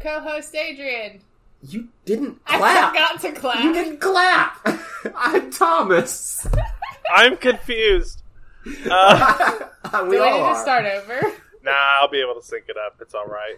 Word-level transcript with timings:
co-host 0.00 0.54
Adrian. 0.54 1.20
You 1.62 1.88
didn't 2.04 2.44
clap. 2.44 2.60
I 2.62 2.90
clap. 2.92 2.92
forgot 2.92 3.20
to 3.34 3.40
clap. 3.40 3.64
You 3.64 3.72
didn't 3.72 3.98
clap. 4.00 4.66
I'm 5.16 5.50
Thomas. 5.50 6.46
I'm 7.14 7.36
confused. 7.36 8.22
Uh, 9.90 10.04
we 10.06 10.16
Do 10.16 10.22
I 10.22 10.30
all 10.32 10.36
need 10.38 10.42
are. 10.42 10.54
to 10.54 10.60
start 10.60 10.84
over? 10.84 11.20
nah, 11.62 11.70
I'll 12.00 12.10
be 12.10 12.20
able 12.20 12.34
to 12.38 12.42
sync 12.46 12.64
it 12.68 12.76
up. 12.76 12.96
It's 13.00 13.14
all 13.14 13.24
right. 13.26 13.56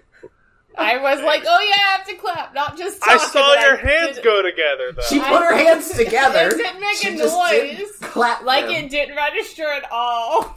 I 0.78 0.98
was 0.98 1.20
like, 1.24 1.42
oh 1.44 1.60
yeah, 1.68 1.74
I 1.82 1.96
have 1.96 2.06
to 2.06 2.14
clap, 2.14 2.54
not 2.54 2.78
just 2.78 3.00
I 3.04 3.16
saw 3.16 3.54
your 3.54 3.76
I 3.76 3.80
hands 3.80 4.16
didn't- 4.16 4.24
go 4.24 4.40
together, 4.42 4.92
though. 4.92 5.02
She 5.08 5.18
put 5.18 5.42
her 5.42 5.56
hands 5.56 5.90
together. 5.96 6.46
It 6.48 6.56
didn't 6.58 6.80
make 6.80 6.96
She 6.98 7.08
a 7.14 7.16
just 7.16 7.36
didn't 7.50 7.78
noise. 7.80 7.90
Clap 8.02 8.44
Like 8.44 8.66
them. 8.66 8.74
it 8.84 8.90
didn't 8.90 9.16
register 9.16 9.66
at 9.66 9.90
all. 9.90 10.54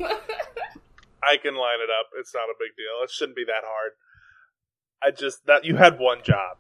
I 1.24 1.38
can 1.38 1.56
line 1.56 1.80
it 1.82 1.90
up. 1.90 2.10
It's 2.20 2.36
not 2.36 2.44
a 2.44 2.54
big 2.60 2.76
deal. 2.78 3.02
It 3.04 3.10
shouldn't 3.10 3.36
be 3.36 3.46
that 3.46 3.64
hard. 3.66 3.94
I 5.06 5.12
just 5.12 5.46
that 5.46 5.66
you 5.66 5.76
had 5.76 6.00
one 6.00 6.22
job. 6.24 6.58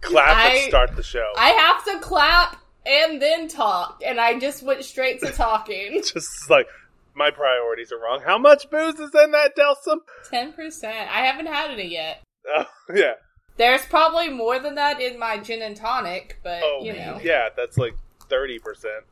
Clap 0.00 0.36
I- 0.36 0.56
and 0.56 0.68
start 0.68 0.96
the 0.96 1.02
show. 1.02 1.30
I 1.36 1.50
have 1.50 1.84
to 1.84 2.00
clap 2.00 2.56
and 2.86 3.20
then 3.20 3.48
talk, 3.48 4.02
and 4.04 4.18
I 4.18 4.38
just 4.38 4.62
went 4.62 4.84
straight 4.84 5.20
to 5.20 5.32
talking. 5.32 6.02
just 6.04 6.48
like 6.48 6.66
my 7.14 7.30
priorities 7.30 7.92
are 7.92 7.98
wrong. 7.98 8.22
How 8.24 8.38
much 8.38 8.70
booze 8.70 8.98
is 8.98 9.14
in 9.14 9.32
that 9.32 9.56
Delsum? 9.56 9.98
Ten 10.30 10.52
percent. 10.52 11.10
I 11.10 11.26
haven't 11.26 11.46
had 11.46 11.70
any 11.70 11.88
yet. 11.88 12.22
Oh 12.48 12.66
yeah. 12.94 13.14
There's 13.56 13.84
probably 13.84 14.30
more 14.30 14.58
than 14.58 14.76
that 14.76 15.00
in 15.00 15.18
my 15.18 15.38
gin 15.38 15.60
and 15.60 15.76
tonic, 15.76 16.38
but 16.42 16.62
Oh 16.62 16.80
you 16.82 16.94
know, 16.94 17.20
yeah. 17.22 17.48
That's 17.54 17.76
like 17.76 17.94
thirty 18.28 18.58
percent, 18.58 19.04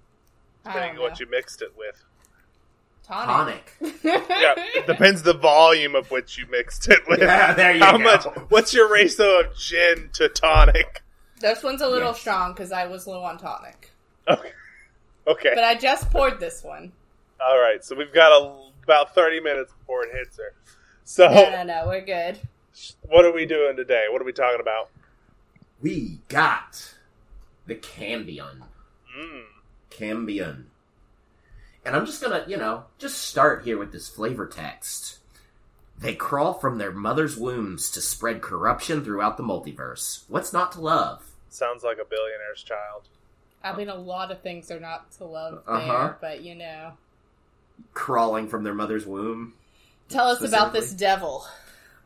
depending 0.64 0.96
on 0.96 1.02
what 1.02 1.20
you 1.20 1.28
mixed 1.28 1.60
it 1.60 1.72
with. 1.76 2.02
Tonic. 3.08 3.72
Tonic. 3.80 3.94
Yeah, 4.04 4.54
it 4.76 4.86
depends 4.86 5.22
the 5.22 5.34
volume 5.34 5.94
of 5.94 6.10
which 6.10 6.38
you 6.38 6.46
mixed 6.50 6.88
it 6.88 7.00
with. 7.08 7.18
Yeah, 7.20 7.54
there 7.54 7.74
you 7.74 7.82
How 7.84 7.96
go. 7.98 8.04
much? 8.04 8.24
What's 8.50 8.72
your 8.74 8.88
ratio 8.92 9.40
of 9.40 9.56
gin 9.56 10.10
to 10.14 10.28
tonic? 10.28 11.02
this 11.40 11.62
one's 11.62 11.80
a 11.82 11.88
little 11.88 12.08
Yes. 12.10 12.20
strong 12.20 12.52
because 12.52 12.72
I 12.72 12.86
was 12.86 13.06
low 13.06 13.22
on 13.22 13.38
tonic, 13.38 13.90
Okay. 14.28 14.52
Okay. 15.26 15.52
but 15.54 15.64
I 15.64 15.74
just 15.76 16.10
poured 16.10 16.40
this 16.40 16.62
one. 16.64 16.92
All 17.40 17.58
right. 17.58 17.84
So 17.84 17.94
we've 17.96 18.12
got 18.12 18.30
a, 18.32 18.56
about 18.84 19.14
thirty 19.14 19.40
minutes 19.40 19.72
before 19.72 20.04
it 20.04 20.10
hits 20.12 20.36
her. 20.38 20.52
So 21.04 21.28
No, 21.28 21.50
no, 21.50 21.62
no, 21.62 21.84
we're 21.86 22.00
good. 22.04 22.38
what 23.02 23.24
are 23.24 23.32
we 23.32 23.46
doing 23.46 23.76
today? 23.76 24.06
What 24.10 24.20
are 24.20 24.24
we 24.24 24.32
talking 24.32 24.60
about? 24.60 24.90
We 25.80 26.18
got 26.28 26.94
the 27.66 27.76
Cambion. 27.76 28.62
Mm. 29.16 29.42
Cambion. 29.90 30.64
And 31.89 31.97
I'm 31.97 32.05
just 32.05 32.20
gonna, 32.20 32.44
you 32.47 32.58
know, 32.58 32.84
just 32.98 33.17
start 33.22 33.64
here 33.64 33.78
with 33.78 33.92
this 33.92 34.11
flavor 34.11 34.47
text. 34.47 35.17
They 35.98 36.14
crawl 36.14 36.53
from 36.53 36.77
their 36.77 36.92
mother's 36.92 37.34
wombs 37.39 37.91
to 37.92 38.03
spread 38.03 38.42
corruption 38.42 39.03
throughout 39.03 39.39
the 39.39 39.42
multiverse. 39.42 40.25
What's 40.28 40.53
not 40.53 40.72
to 40.72 40.83
love? 40.83 41.25
Sounds 41.48 41.83
like 41.83 41.97
a 41.97 42.05
billionaire's 42.05 42.62
child. 42.62 43.09
I 43.64 43.75
mean, 43.75 43.89
a 43.89 43.94
lot 43.94 44.31
of 44.31 44.42
things 44.42 44.70
are 44.70 44.78
not 44.78 45.11
to 45.12 45.25
love 45.25 45.62
Uh-huh. 45.66 45.86
there, 45.98 46.19
but 46.20 46.42
you 46.42 46.56
know. 46.56 46.92
Crawling 47.94 48.48
from 48.48 48.64
their 48.64 48.75
mother's 48.75 49.06
womb. 49.06 49.55
Tell 50.11 50.28
us 50.28 50.42
about 50.42 50.75
this 50.75 50.92
devil. 50.92 51.47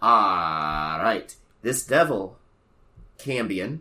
Alright. 0.00 1.34
This 1.62 1.84
devil, 1.84 2.38
Cambion, 3.18 3.80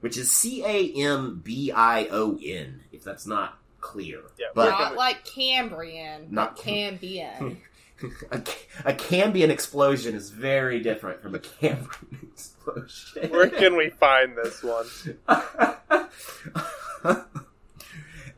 which 0.00 0.18
is 0.18 0.30
C 0.30 0.62
A 0.62 0.92
M 0.92 1.40
B 1.42 1.72
I 1.72 2.06
O 2.10 2.38
N, 2.44 2.82
if 2.92 3.02
that's 3.02 3.26
not 3.26 3.56
clear. 3.86 4.20
Yeah, 4.38 4.46
but 4.54 4.70
not 4.70 4.96
like 4.96 5.24
Cambrian, 5.24 6.28
Not 6.30 6.56
but 6.56 6.64
Cambian. 6.64 7.56
a, 8.30 8.42
a 8.84 8.92
Cambion 8.92 9.50
explosion 9.50 10.14
is 10.14 10.30
very 10.30 10.80
different 10.80 11.22
from 11.22 11.34
a 11.34 11.38
Cambrian 11.38 12.28
explosion. 12.32 13.30
Where 13.30 13.48
can 13.48 13.76
we 13.76 13.90
find 13.90 14.36
this 14.36 14.62
one? 14.62 14.86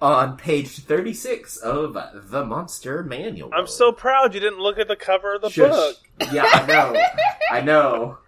On 0.00 0.37
page 0.37 0.78
36 0.78 1.56
of 1.56 1.97
The 2.31 2.44
Monster 2.44 3.03
Manual. 3.03 3.50
I'm 3.53 3.66
so 3.66 3.91
proud 3.91 4.32
you 4.32 4.38
didn't 4.38 4.60
look 4.60 4.78
at 4.78 4.87
the 4.87 4.94
cover 4.94 5.34
of 5.34 5.42
the 5.42 5.50
Shush. 5.50 5.70
book. 5.70 5.97
Yeah, 6.32 6.44
I 6.47 6.66
know. 6.66 7.03
I 7.50 7.60
know. 7.62 8.19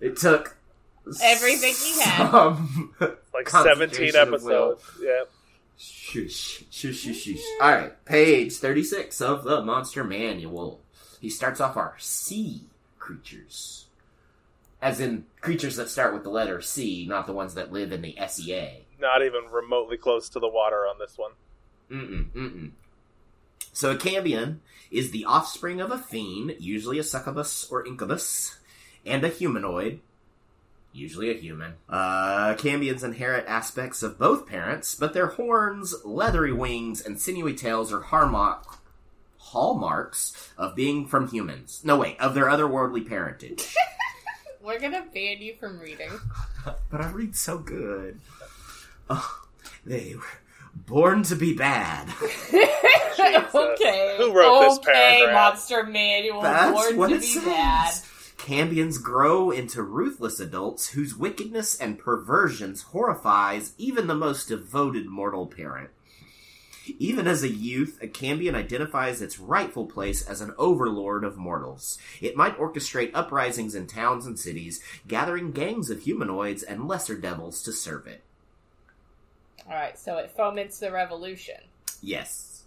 It 0.00 0.16
took 0.16 0.56
Everything 1.22 1.74
he 1.74 2.00
had. 2.00 2.56
Like 3.34 3.48
17 3.48 4.14
episodes. 4.14 4.84
Yeah. 5.02 5.22
Shush, 5.82 6.62
shush, 6.70 7.00
shush, 7.00 7.24
shush. 7.24 7.42
Alright, 7.60 8.04
page 8.04 8.52
36 8.54 9.20
of 9.20 9.42
the 9.42 9.62
Monster 9.62 10.04
Manual. 10.04 10.80
He 11.20 11.28
starts 11.28 11.60
off 11.60 11.76
our 11.76 11.94
sea 11.98 12.66
creatures. 13.00 13.86
As 14.80 15.00
in 15.00 15.24
creatures 15.40 15.74
that 15.76 15.88
start 15.88 16.14
with 16.14 16.22
the 16.22 16.30
letter 16.30 16.60
C, 16.60 17.04
not 17.08 17.26
the 17.26 17.32
ones 17.32 17.54
that 17.54 17.72
live 17.72 17.90
in 17.90 18.02
the 18.02 18.16
SEA. 18.28 18.84
Not 19.00 19.24
even 19.24 19.46
remotely 19.50 19.96
close 19.96 20.28
to 20.28 20.38
the 20.38 20.48
water 20.48 20.86
on 20.86 21.00
this 21.00 21.18
one. 21.18 21.32
Mm-mm, 21.90 22.30
mm-mm. 22.30 22.70
So 23.72 23.90
a 23.90 23.96
cambion 23.96 24.60
is 24.92 25.10
the 25.10 25.24
offspring 25.24 25.80
of 25.80 25.90
a 25.90 25.98
fiend, 25.98 26.54
usually 26.60 27.00
a 27.00 27.02
succubus 27.02 27.68
or 27.72 27.84
incubus, 27.84 28.58
and 29.04 29.24
a 29.24 29.28
humanoid, 29.28 29.98
usually 30.92 31.30
a 31.30 31.34
human. 31.34 31.74
Uh, 31.88 32.54
cambions 32.54 33.02
inherit 33.02 33.46
aspects 33.46 34.02
of 34.02 34.18
both 34.18 34.46
parents, 34.46 34.94
but 34.94 35.14
their 35.14 35.28
horns, 35.28 35.94
leathery 36.04 36.52
wings, 36.52 37.00
and 37.00 37.20
sinewy 37.20 37.54
tails 37.54 37.92
are 37.92 38.00
hallmark, 38.00 38.78
hallmarks 39.38 40.50
of 40.58 40.74
being 40.76 41.06
from 41.06 41.28
humans. 41.28 41.80
No, 41.84 41.96
wait, 41.98 42.20
of 42.20 42.34
their 42.34 42.46
otherworldly 42.46 43.08
parentage. 43.08 43.74
We're 44.62 44.78
gonna 44.78 45.04
ban 45.12 45.42
you 45.42 45.54
from 45.58 45.80
reading. 45.80 46.10
but 46.90 47.00
I 47.00 47.10
read 47.10 47.34
so 47.34 47.58
good. 47.58 48.20
Oh, 49.10 49.42
they 49.84 50.14
were 50.14 50.22
born 50.86 51.24
to 51.24 51.34
be 51.36 51.54
bad. 51.54 52.08
Okay. 53.54 54.16
Who 54.18 54.32
wrote 54.32 54.60
this 54.60 54.78
okay, 54.78 54.92
paragraph? 54.92 55.54
Monster 55.54 55.84
Manual. 55.84 56.42
That's 56.42 56.72
born 56.72 56.96
what 56.96 57.08
to 57.08 57.14
it 57.16 57.20
be 57.20 57.26
says. 57.26 57.44
bad. 57.44 57.94
Cambions 58.42 59.00
grow 59.00 59.52
into 59.52 59.84
ruthless 59.84 60.40
adults 60.40 60.88
whose 60.88 61.14
wickedness 61.16 61.78
and 61.78 61.96
perversions 61.96 62.82
horrifies 62.82 63.72
even 63.78 64.08
the 64.08 64.16
most 64.16 64.48
devoted 64.48 65.06
mortal 65.06 65.46
parent. 65.46 65.90
Even 66.98 67.28
as 67.28 67.44
a 67.44 67.48
youth, 67.48 67.98
a 68.02 68.08
Cambion 68.08 68.56
identifies 68.56 69.22
its 69.22 69.38
rightful 69.38 69.86
place 69.86 70.26
as 70.26 70.40
an 70.40 70.52
overlord 70.58 71.22
of 71.22 71.36
mortals. 71.36 71.98
It 72.20 72.36
might 72.36 72.58
orchestrate 72.58 73.12
uprisings 73.14 73.76
in 73.76 73.86
towns 73.86 74.26
and 74.26 74.36
cities, 74.36 74.82
gathering 75.06 75.52
gangs 75.52 75.88
of 75.88 76.00
humanoids 76.02 76.64
and 76.64 76.88
lesser 76.88 77.16
devils 77.16 77.62
to 77.62 77.72
serve 77.72 78.08
it. 78.08 78.24
Alright, 79.68 80.00
so 80.00 80.16
it 80.18 80.32
foments 80.36 80.80
the 80.80 80.90
revolution. 80.90 81.60
Yes, 82.02 82.64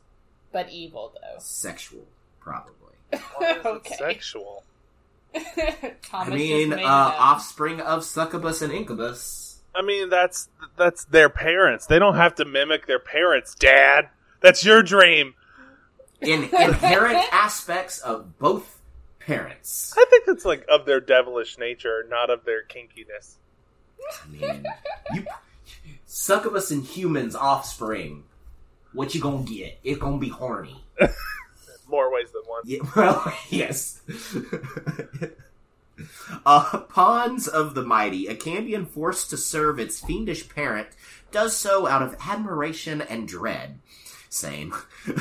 But 0.54 0.70
evil, 0.70 1.12
though. 1.16 1.40
sexual, 1.40 2.06
probably. 2.40 2.94
Why 3.12 3.52
is 3.52 3.58
it 3.58 3.66
Okay. 3.66 3.96
sexual? 3.98 4.64
Thomas 6.04 6.34
I 6.34 6.36
mean, 6.36 6.74
uh, 6.74 6.76
made 6.76 6.82
it 6.84 6.86
up. 6.86 7.16
offspring 7.20 7.82
of 7.82 8.04
succubus 8.04 8.62
and 8.62 8.72
incubus. 8.72 9.60
I 9.76 9.82
mean, 9.82 10.10
that's 10.10 10.50
that's 10.78 11.06
their 11.06 11.30
parents. 11.30 11.86
They 11.86 12.00
don't 12.00 12.16
have 12.16 12.36
to 12.36 12.46
mimic 12.46 12.88
their 12.88 13.00
parents, 13.00 13.56
Dad. 13.56 14.10
That's 14.42 14.64
your 14.64 14.82
dream. 14.84 15.34
in 16.22 16.44
inherent 16.44 17.18
aspects 17.34 18.00
of 18.00 18.38
both 18.40 18.80
parents. 19.20 19.94
I 19.98 20.06
think 20.10 20.26
it's 20.28 20.46
like 20.46 20.66
of 20.70 20.86
their 20.86 21.02
devilish 21.02 21.58
nature, 21.58 22.06
not 22.10 22.30
of 22.30 22.46
their 22.46 22.64
kinkiness. 22.64 23.36
I 24.24 24.28
mean, 24.30 24.66
you 25.14 25.26
succubus 26.06 26.72
and 26.72 26.86
humans 26.86 27.36
offspring. 27.36 28.24
What 28.94 29.14
you 29.14 29.20
gonna 29.22 29.44
get? 29.44 29.78
It's 29.84 30.00
gonna 30.00 30.18
be 30.18 30.30
horny. 30.30 30.84
More 31.88 32.12
ways 32.12 32.32
than 32.32 32.42
one. 32.46 32.62
Yeah, 32.66 32.80
well, 32.96 33.34
yes. 33.50 34.02
uh, 36.46 36.80
pawns 36.80 37.48
of 37.48 37.76
the 37.76 37.84
mighty, 37.84 38.28
a 38.28 38.36
cambion 38.36 38.86
forced 38.86 39.30
to 39.30 39.38
serve 39.38 39.80
its 39.80 40.00
fiendish 40.00 40.50
parent 40.50 40.90
does 41.32 41.56
so 41.56 41.88
out 41.88 42.02
of 42.02 42.16
admiration 42.28 43.02
and 43.02 43.28
dread. 43.28 43.80
Same. 44.30 44.74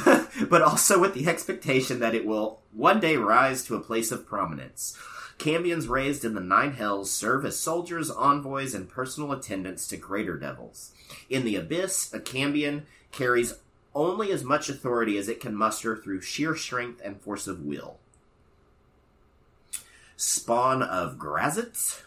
but 0.49 0.63
also 0.63 1.01
with 1.01 1.15
the 1.15 1.29
expectation 1.29 2.01
that 2.01 2.15
it 2.15 2.27
will 2.27 2.61
one 2.73 3.01
day 3.01 3.17
rise 3.17 3.65
to 3.65 3.77
a 3.77 3.81
place 3.81 4.11
of 4.11 4.27
prominence. 4.27 4.99
Cambions 5.39 5.89
raised 5.89 6.25
in 6.25 6.35
the 6.35 6.41
Nine 6.41 6.73
Hells 6.73 7.11
serve 7.11 7.45
as 7.45 7.59
soldiers, 7.59 8.11
envoys, 8.11 8.75
and 8.75 8.89
personal 8.89 9.33
attendants 9.33 9.87
to 9.89 9.97
greater 9.97 10.37
devils. 10.37 10.93
In 11.29 11.45
the 11.45 11.57
Abyss, 11.57 12.13
a 12.15 12.21
Cambion 12.21 12.83
carries 13.11 13.55
only 13.95 14.33
as 14.33 14.45
much 14.45 14.69
authority 14.69 15.17
as 15.19 15.29
it 15.29 15.41
can 15.41 15.55
muster 15.55 15.97
through 15.97 16.21
sheer 16.21 16.57
strength 16.57 17.01
and 17.05 17.21
force 17.21 17.47
of 17.47 17.61
will. 17.61 17.99
Spawn 20.17 20.83
of 20.83 21.19
Graz'zt. 21.19 22.03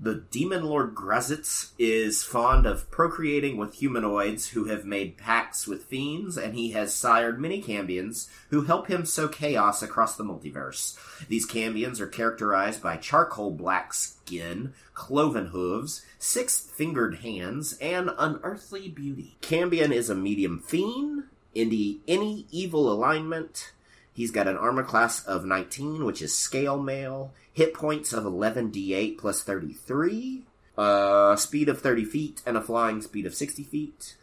The 0.00 0.22
demon 0.30 0.64
lord 0.64 0.94
Graz'zt 0.94 1.72
is 1.76 2.22
fond 2.22 2.66
of 2.66 2.88
procreating 2.90 3.56
with 3.56 3.74
humanoids 3.74 4.50
who 4.50 4.66
have 4.66 4.84
made 4.84 5.16
pacts 5.16 5.66
with 5.66 5.84
fiends, 5.84 6.36
and 6.36 6.54
he 6.54 6.70
has 6.70 6.94
sired 6.94 7.40
many 7.40 7.60
Cambions 7.60 8.28
who 8.50 8.62
help 8.62 8.86
him 8.86 9.04
sow 9.04 9.26
chaos 9.26 9.82
across 9.82 10.16
the 10.16 10.22
multiverse. 10.22 10.96
These 11.28 11.48
Cambions 11.48 11.98
are 11.98 12.06
characterized 12.06 12.80
by 12.80 12.96
charcoal 12.96 13.50
black 13.50 13.92
skin, 13.92 14.72
cloven 14.94 15.46
hooves, 15.46 16.04
six 16.18 16.60
fingered 16.60 17.16
hands, 17.16 17.76
and 17.80 18.10
unearthly 18.16 18.88
beauty. 18.88 19.36
Cambion 19.40 19.92
is 19.92 20.08
a 20.08 20.14
medium 20.14 20.60
fiend, 20.60 21.24
in 21.54 22.00
any 22.06 22.46
evil 22.52 22.92
alignment. 22.92 23.72
He's 24.18 24.32
got 24.32 24.48
an 24.48 24.56
armor 24.56 24.82
class 24.82 25.24
of 25.26 25.44
19, 25.44 26.04
which 26.04 26.20
is 26.20 26.34
scale 26.34 26.76
mail, 26.82 27.32
hit 27.52 27.72
points 27.72 28.12
of 28.12 28.24
11d8 28.24 29.16
plus 29.16 29.44
33, 29.44 30.42
uh, 30.76 31.36
speed 31.36 31.68
of 31.68 31.80
30 31.80 32.04
feet, 32.04 32.42
and 32.44 32.56
a 32.56 32.60
flying 32.60 33.00
speed 33.00 33.26
of 33.26 33.36
60 33.36 33.62
feet. 33.62 34.16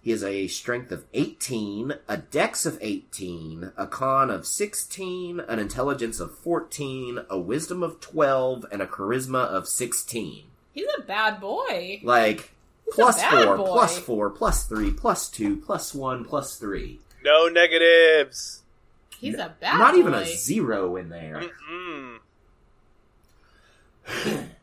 He 0.00 0.12
has 0.12 0.22
a 0.22 0.46
strength 0.46 0.92
of 0.92 1.04
18, 1.14 1.94
a 2.06 2.16
dex 2.18 2.64
of 2.64 2.78
18, 2.80 3.72
a 3.76 3.88
con 3.88 4.30
of 4.30 4.46
16, 4.46 5.40
an 5.40 5.58
intelligence 5.58 6.20
of 6.20 6.38
14, 6.38 7.18
a 7.28 7.36
wisdom 7.36 7.82
of 7.82 7.98
12, 8.00 8.66
and 8.70 8.80
a 8.80 8.86
charisma 8.86 9.46
of 9.46 9.66
16. 9.66 10.44
He's 10.72 10.86
a 10.96 11.02
bad 11.02 11.40
boy. 11.40 12.00
Like, 12.04 12.52
He's 12.84 12.94
plus 12.94 13.18
a 13.18 13.22
bad 13.22 13.44
4, 13.46 13.56
boy. 13.56 13.64
plus 13.64 13.98
4, 13.98 14.30
plus 14.30 14.64
3, 14.66 14.92
plus 14.92 15.28
2, 15.28 15.56
plus 15.56 15.92
1, 15.92 16.24
plus 16.24 16.54
3. 16.56 17.00
No 17.24 17.48
negatives. 17.48 18.59
He's 19.20 19.34
a 19.34 19.54
bad 19.60 19.78
Not 19.78 19.92
boy. 19.92 19.98
even 20.00 20.14
a 20.14 20.24
zero 20.24 20.96
in 20.96 21.08
there. 21.10 21.42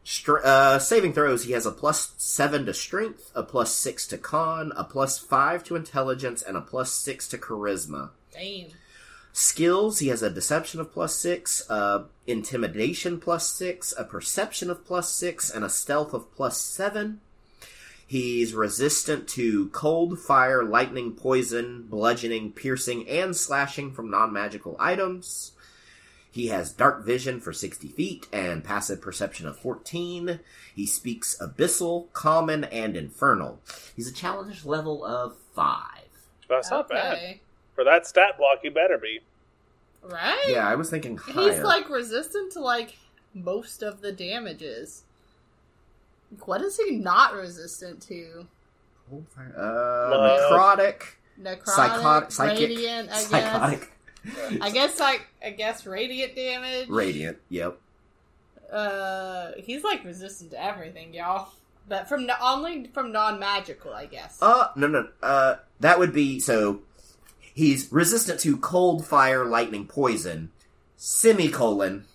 Str- 0.04 0.40
uh, 0.44 0.80
saving 0.80 1.14
throws, 1.14 1.44
he 1.44 1.52
has 1.52 1.66
a 1.66 1.72
plus 1.72 2.14
7 2.18 2.66
to 2.66 2.74
strength, 2.74 3.32
a 3.36 3.44
plus 3.44 3.74
6 3.76 4.08
to 4.08 4.18
con, 4.18 4.72
a 4.76 4.84
plus 4.84 5.20
5 5.20 5.64
to 5.66 5.76
intelligence, 5.76 6.42
and 6.42 6.56
a 6.58 6.62
plus 6.62 6.92
6 6.94 7.28
to 7.30 7.38
charisma. 7.38 8.10
Damn. 8.34 8.68
Skills, 9.34 10.00
he 10.00 10.08
has 10.08 10.24
a 10.24 10.30
deception 10.30 10.80
of 10.80 10.92
plus 10.92 11.14
6, 11.16 11.70
uh, 11.70 12.06
intimidation 12.26 13.20
plus 13.20 13.48
6, 13.50 13.94
a 13.98 14.04
perception 14.04 14.70
of 14.72 14.86
plus 14.86 15.12
6, 15.14 15.52
and 15.52 15.64
a 15.64 15.70
stealth 15.70 16.14
of 16.14 16.34
plus 16.36 16.60
7. 16.60 17.20
He's 18.08 18.54
resistant 18.54 19.28
to 19.30 19.68
cold, 19.70 20.18
fire, 20.18 20.64
lightning, 20.64 21.12
poison, 21.12 21.84
bludgeoning, 21.90 22.54
piercing, 22.54 23.08
and 23.08 23.36
slashing 23.36 23.92
from 23.92 24.10
non 24.10 24.32
magical 24.32 24.78
items. 24.80 25.52
He 26.32 26.48
has 26.48 26.72
dark 26.72 27.04
vision 27.04 27.42
for 27.42 27.52
60 27.52 27.90
feet 27.90 28.28
and 28.32 28.64
passive 28.64 29.02
perception 29.02 29.48
of 29.48 29.58
14. 29.58 30.40
He 30.74 30.86
speaks 30.86 31.36
abyssal, 31.42 32.14
common, 32.14 32.64
and 32.66 32.96
infernal. 32.96 33.60
He's 33.96 34.10
a 34.10 34.14
challenge 34.14 34.64
level 34.64 35.04
of 35.04 35.36
5. 35.56 35.84
That's 36.48 36.72
not 36.72 36.88
bad. 36.88 37.40
For 37.76 37.84
that 37.84 38.08
stat 38.08 38.38
block, 38.38 38.60
he 38.62 38.70
better 38.70 38.98
be. 38.98 39.20
Right? 40.04 40.46
Yeah, 40.48 40.68
I 40.68 40.76
was 40.76 40.90
thinking 40.90 41.18
higher. 41.18 41.52
He's 41.52 41.62
like 41.62 41.90
resistant 41.90 42.54
to 42.54 42.62
like 42.62 42.98
most 43.34 43.84
of 43.84 44.02
the 44.02 44.12
damages. 44.12 45.04
What 46.46 46.62
is 46.62 46.78
he 46.78 46.98
not 46.98 47.34
resistant 47.34 48.02
to? 48.04 48.48
Uh, 49.12 49.60
necrotic, 49.62 51.02
Necrotic, 51.42 51.66
psychotic, 51.66 52.32
psychic, 52.32 52.60
radiant, 52.70 53.10
I 53.10 53.14
guess. 53.14 53.28
psychotic, 53.30 53.92
I 54.62 54.70
guess 54.72 55.00
like 55.00 55.28
I 55.44 55.50
guess 55.52 55.86
radiant 55.86 56.36
damage. 56.36 56.90
radiant. 56.90 57.38
Yep. 57.50 57.78
Uh, 58.72 59.52
he's 59.58 59.84
like 59.84 60.04
resistant 60.04 60.52
to 60.52 60.62
everything, 60.64 61.14
y'all. 61.14 61.48
But 61.88 62.10
from 62.10 62.30
only 62.42 62.88
from 62.94 63.14
non 63.14 63.40
magical, 63.40 63.94
I 63.94 64.08
guess. 64.08 64.38
Uh, 64.42 64.68
no, 64.76 64.88
no. 64.88 65.08
Uh, 65.24 65.56
that 65.80 66.00
would 66.00 66.12
be 66.12 66.40
so. 66.42 66.82
He's 67.40 67.90
resistant 67.92 68.42
to 68.42 68.58
cold, 68.58 69.06
fire, 69.08 69.46
lightning, 69.46 69.88
poison, 69.88 70.52
semicolon, 70.98 72.06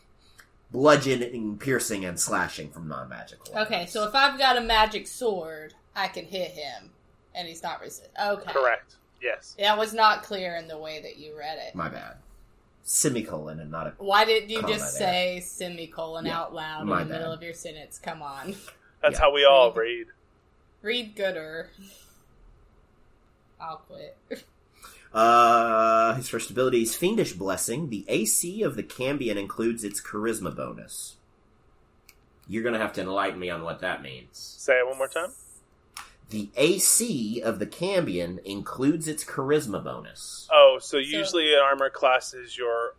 bludgeoning, 0.73 1.59
piercing, 1.59 2.05
and 2.05 2.19
slashing 2.19 2.71
from 2.71 2.89
non-magical. 2.89 3.57
okay, 3.59 3.87
so 3.87 4.05
if 4.09 4.15
I've 4.15 4.39
got 4.39 4.57
a 4.57 4.61
magic 4.61 5.07
sword, 5.07 5.75
I 5.95 6.09
can 6.09 6.25
hit 6.25 6.51
him, 6.53 6.91
and 7.35 7.47
he's 7.47 7.63
not 7.63 7.81
resistant. 7.81 8.13
Okay, 8.21 8.51
Correct. 8.53 8.97
Yes. 9.23 9.55
That 9.59 9.79
was 9.79 9.95
not 9.95 10.25
clear 10.25 10.57
in 10.57 10.67
the 10.67 10.79
way 10.79 11.01
that 11.03 11.17
you 11.19 11.39
read 11.39 11.59
it. 11.59 11.75
My 11.77 11.89
bad. 11.89 12.17
Semicolon 12.83 13.61
and 13.61 13.71
not 13.71 13.87
a. 13.87 13.91
Why 13.99 14.25
did 14.25 14.51
you 14.51 14.61
Comma 14.61 14.73
just 14.75 14.99
there. 14.99 15.09
say 15.09 15.41
semicolon 15.41 16.27
Yeah, 16.27 16.41
out 16.41 16.53
loud 16.55 16.83
in 16.83 16.89
my 16.89 17.05
the 17.05 17.11
middle 17.11 17.31
of 17.33 17.41
your 17.41 17.55
sentence? 17.55 18.01
Come 18.03 18.21
on. 18.23 18.57
That's 19.01 19.15
Yeah. 19.15 19.21
how 19.21 19.33
we 19.33 19.45
all 19.45 19.71
read. 19.73 20.07
Read 20.81 21.15
gooder. 21.15 21.71
I'll 23.61 23.77
quit. 23.77 24.17
Uh, 25.15 26.15
his 26.15 26.29
first 26.29 26.51
ability 26.51 26.83
is 26.83 26.95
Fiendish 26.97 27.35
Blessing. 27.35 27.91
The 27.91 28.05
AC 28.09 28.63
of 28.63 28.77
the 28.77 28.83
Cambion 28.83 29.37
includes 29.37 29.85
its 29.85 30.01
charisma 30.01 30.55
bonus. 30.55 31.17
You're 32.49 32.63
gonna 32.63 32.79
have 32.79 32.93
to 32.95 33.03
enlighten 33.03 33.39
me 33.39 33.51
on 33.51 33.63
what 33.63 33.81
that 33.81 34.03
means. 34.03 34.29
Say 34.59 34.79
it 34.79 34.87
one 34.87 34.99
more 34.99 35.09
time. 35.09 35.33
The 36.31 36.49
AC 36.57 37.43
of 37.43 37.59
the 37.59 37.67
Cambion 37.67 38.39
includes 38.45 39.07
its 39.07 39.23
charisma 39.25 39.85
bonus. 39.85 40.49
Oh, 40.51 40.79
so 40.81 40.97
usually 40.97 41.53
an 41.53 41.61
armor 41.61 41.91
class 41.91 42.33
is 42.33 42.57
your 42.57 42.95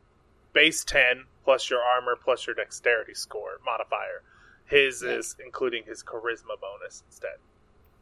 base 0.54 0.84
10 0.86 1.26
plus 1.44 1.70
your 1.70 1.82
armor 1.82 2.16
plus 2.16 2.46
your 2.46 2.56
dexterity 2.56 3.16
score 3.16 3.60
modifier. 3.66 4.22
His 4.66 5.02
Yeah. 5.02 5.14
is 5.14 5.36
including 5.44 5.84
his 5.86 6.04
charisma 6.04 6.60
bonus 6.62 7.04
instead. 7.08 7.38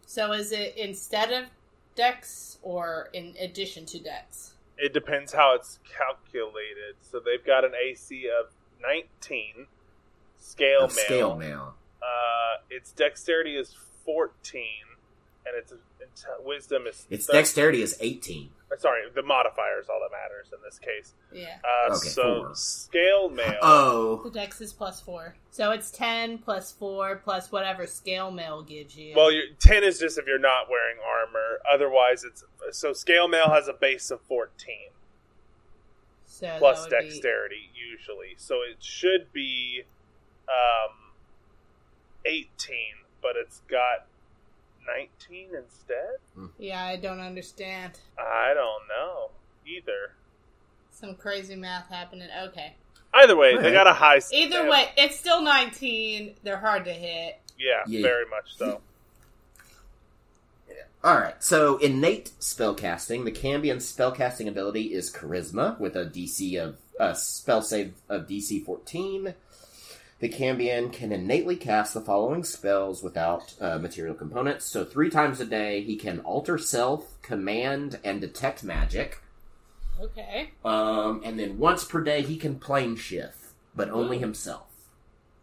So 0.05 0.33
is 0.33 0.51
it 0.51 0.75
instead 0.75 1.31
of 1.31 1.45
dex 1.95 2.57
or 2.61 3.09
in 3.13 3.35
addition 3.39 3.85
to 3.87 3.99
dex? 3.99 4.53
It 4.77 4.93
depends 4.93 5.33
how 5.33 5.55
it's 5.55 5.79
calculated. 5.85 6.95
So 7.01 7.19
they've 7.19 7.45
got 7.45 7.63
an 7.65 7.71
AC 7.75 8.27
of 8.27 8.51
19, 8.81 9.67
scale 10.39 10.85
Of 10.85 10.95
mail. 10.95 11.05
scale 11.05 11.35
mail. 11.37 11.75
Uh, 12.01 12.61
its 12.69 12.91
dexterity 12.91 13.55
is 13.57 13.75
14, 14.05 14.63
and 15.45 15.55
its, 15.55 15.71
its 15.71 15.81
wisdom 16.43 16.87
is. 16.87 17.05
Its 17.09 17.25
thir- 17.25 17.33
dexterity 17.33 17.81
is 17.81 17.97
18. 17.99 18.49
uh, 18.71 18.77
Sorry, 18.77 19.01
the 19.13 19.21
modifier 19.23 19.79
is 19.81 19.87
all 19.89 19.99
that 20.01 20.11
matters 20.11 20.47
in 20.53 20.59
this 20.63 20.77
case. 20.79 21.13
Yeah. 21.31 21.57
Uh, 21.63 21.93
Okay, 21.95 22.09
so 22.09 22.43
four. 22.45 22.55
scale 22.55 23.29
mail. 23.29 23.57
Oh. 23.61 24.21
The 24.23 24.29
dex 24.31 24.61
is 24.61 24.71
plus 24.73 25.01
four. 25.01 25.35
So 25.51 25.71
it's 25.71 25.91
10 25.91 26.37
plus 26.39 26.71
4 26.71 27.17
plus 27.17 27.51
whatever 27.51 27.85
scale 27.87 28.31
mail 28.31 28.61
gives 28.61 28.95
you. 28.97 29.13
Well, 29.15 29.31
your 29.31 29.43
ten 29.59 29.83
is 29.83 29.99
just 29.99 30.17
if 30.17 30.25
you're 30.27 30.39
not 30.39 30.69
wearing 30.69 30.97
armor. 31.05 31.59
Otherwise, 31.71 32.23
it's 32.23 32.43
so 32.71 32.93
scale 32.93 33.27
mail 33.27 33.49
has 33.49 33.67
a 33.67 33.73
base 33.73 34.11
of 34.11 34.21
fourteen 34.21 34.89
so 36.25 36.55
plus 36.59 36.81
would 36.83 36.89
be- 36.91 36.95
dexterity 37.09 37.69
usually. 37.75 38.35
So 38.37 38.55
it 38.61 38.77
should 38.83 39.33
be 39.33 39.83
um, 40.47 41.11
eighteen, 42.25 42.95
but 43.21 43.33
it's 43.35 43.61
got 43.69 44.05
nineteen 44.87 45.49
instead. 45.55 46.51
yeah, 46.57 46.83
I 46.83 46.95
don't 46.97 47.19
understand. 47.19 47.99
I 48.17 48.53
don't 48.53 48.87
know 48.87 49.29
either. 49.65 50.13
Some 50.91 51.15
crazy 51.15 51.55
math 51.55 51.89
happening. 51.89 52.29
Okay. 52.49 52.75
Either 53.13 53.35
way, 53.35 53.57
they 53.57 53.71
got 53.71 53.87
a 53.87 53.93
high. 53.93 54.17
s- 54.17 54.31
Either 54.31 54.63
they- 54.63 54.69
way, 54.69 54.89
it's 54.97 55.17
still 55.19 55.41
19. 55.41 56.35
They're 56.43 56.57
hard 56.57 56.85
to 56.85 56.93
hit. 56.93 57.39
yeah, 57.57 57.83
Yeah. 57.87 58.01
very 58.01 58.25
much 58.25 58.55
so. 58.55 58.81
Alright, 61.03 61.43
so 61.43 61.77
innate 61.77 62.31
spellcasting. 62.39 63.23
The 63.25 63.31
Cambion's 63.31 63.91
spellcasting 63.91 64.47
ability 64.47 64.93
is 64.93 65.11
Charisma 65.11 65.79
with 65.79 65.95
a 65.95 66.05
DC 66.05 66.55
of 66.63 66.77
a 66.99 67.15
spell 67.15 67.63
save 67.63 67.95
of 68.07 68.27
DC 68.27 68.63
14. 68.63 69.33
The 70.21 70.29
Cambion 70.29 70.93
can 70.93 71.11
innately 71.11 71.55
cast 71.55 71.95
the 71.95 71.99
following 71.99 72.43
spells 72.43 73.01
without 73.01 73.55
uh, 73.59 73.79
material 73.79 74.13
components. 74.13 74.65
So 74.65 74.85
three 74.85 75.09
times 75.09 75.39
a 75.39 75.45
day, 75.45 75.81
he 75.81 75.95
can 75.95 76.19
alter 76.19 76.59
self, 76.59 77.19
command, 77.23 77.99
and 78.03 78.21
detect 78.21 78.63
magic. 78.63 79.17
Okay. 79.99 80.51
Um, 80.63 81.21
and 81.25 81.39
then 81.39 81.57
once 81.57 81.83
per 81.83 82.03
day, 82.03 82.21
he 82.21 82.37
can 82.37 82.59
plane 82.59 82.95
shift, 82.95 83.47
but 83.75 83.89
only 83.89 84.19
himself. 84.19 84.67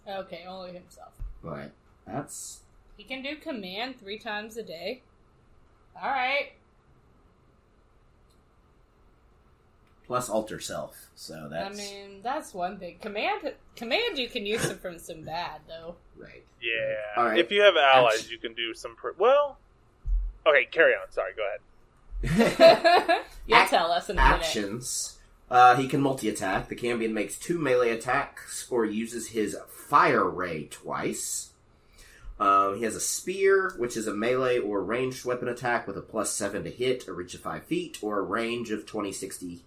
Okay, 0.08 0.44
only 0.48 0.72
himself. 0.72 1.12
Right. 1.42 1.72
That's 2.06 2.60
He 2.96 3.02
can 3.02 3.20
do 3.20 3.34
command 3.34 3.98
three 3.98 4.18
times 4.18 4.56
a 4.56 4.62
day. 4.62 5.02
Alright. 6.00 6.52
Plus 10.08 10.28
alter 10.28 10.58
self. 10.58 11.10
So 11.14 11.46
that's. 11.48 11.64
I 11.64 11.68
that's 11.68 11.78
mean, 11.78 12.20
that's 12.24 12.52
one 12.54 12.78
thing. 12.78 12.96
Command, 13.00 13.52
command, 13.76 14.18
you 14.18 14.28
can 14.28 14.44
use 14.44 14.64
it 14.64 14.80
from 14.80 14.98
some 14.98 15.22
bad, 15.22 15.60
though. 15.68 15.94
right. 16.16 16.42
Yeah. 16.60 16.96
All 17.22 17.26
right. 17.28 17.38
If 17.38 17.52
you 17.52 17.62
have 17.62 17.74
allies, 17.76 18.14
Action. 18.14 18.30
you 18.32 18.38
can 18.38 18.54
do 18.54 18.74
some. 18.74 18.96
Pr- 18.96 19.10
well, 19.16 19.58
okay. 20.44 20.64
Carry 20.72 20.94
on. 20.94 21.08
Sorry. 21.12 21.32
Go 21.36 21.42
ahead. 21.46 21.60
You'll 23.46 23.60
Ac- 23.60 23.70
tell 23.70 23.92
us 23.92 24.10
in 24.10 24.18
a 24.18 24.22
minute. 24.22 24.40
Actions. 24.40 25.18
Uh, 25.50 25.76
he 25.76 25.86
can 25.88 26.00
multi 26.00 26.28
attack. 26.28 26.68
The 26.68 26.74
Cambion 26.76 27.12
makes 27.12 27.38
two 27.38 27.58
melee 27.58 27.90
attacks 27.90 28.66
or 28.70 28.84
uses 28.84 29.28
his 29.28 29.56
fire 29.68 30.28
ray 30.28 30.64
twice. 30.64 31.50
Um, 32.40 32.76
he 32.76 32.84
has 32.84 32.94
a 32.94 33.00
spear, 33.00 33.72
which 33.78 33.96
is 33.96 34.06
a 34.06 34.14
melee 34.14 34.58
or 34.58 34.82
ranged 34.82 35.24
weapon 35.24 35.48
attack 35.48 35.86
with 35.86 35.96
a 35.96 36.02
plus 36.02 36.32
7 36.32 36.62
to 36.64 36.70
hit, 36.70 37.08
a 37.08 37.12
reach 37.12 37.34
of 37.34 37.40
5 37.40 37.64
feet, 37.64 37.98
or 38.02 38.18
a 38.18 38.22
range 38.22 38.70
of 38.70 38.84
20, 38.86 39.10
60 39.10 39.60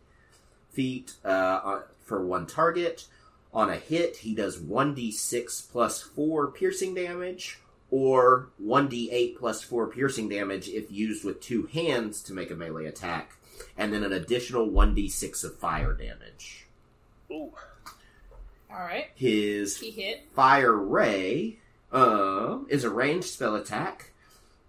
feet 0.72 1.13
uh, 1.24 1.80
for 2.04 2.25
one 2.25 2.46
target. 2.46 3.06
On 3.54 3.70
a 3.70 3.75
hit, 3.75 4.18
he 4.18 4.34
does 4.34 4.58
1d6 4.58 5.72
plus 5.72 6.01
4 6.01 6.48
piercing 6.51 6.94
damage, 6.94 7.60
or 7.90 8.48
1d8 8.63 9.38
plus 9.38 9.62
4 9.62 9.88
piercing 9.88 10.30
damage 10.30 10.70
if 10.70 10.92
used 10.92 11.25
with 11.25 11.42
two 11.42 11.66
hands 11.68 12.22
to 12.24 12.34
make 12.34 12.50
a 12.50 12.56
melee 12.56 12.86
attack, 12.86 13.34
and 13.78 13.94
then 13.94 14.04
an 14.04 14.13
additional 14.13 14.70
1d6 14.70 15.44
of 15.44 15.58
fire 15.58 15.94
damage. 15.94 16.66
Ooh. 17.30 17.51
All 18.72 18.80
right. 18.80 19.08
His 19.16 19.78
He 19.80 19.92
hit. 19.92 20.28
Fire 20.34 20.74
Ray 20.74 21.58
uh, 21.92 22.60
is 22.70 22.86
a 22.86 22.90
ranged 22.90 23.28
spell 23.28 23.56
attack, 23.56 24.12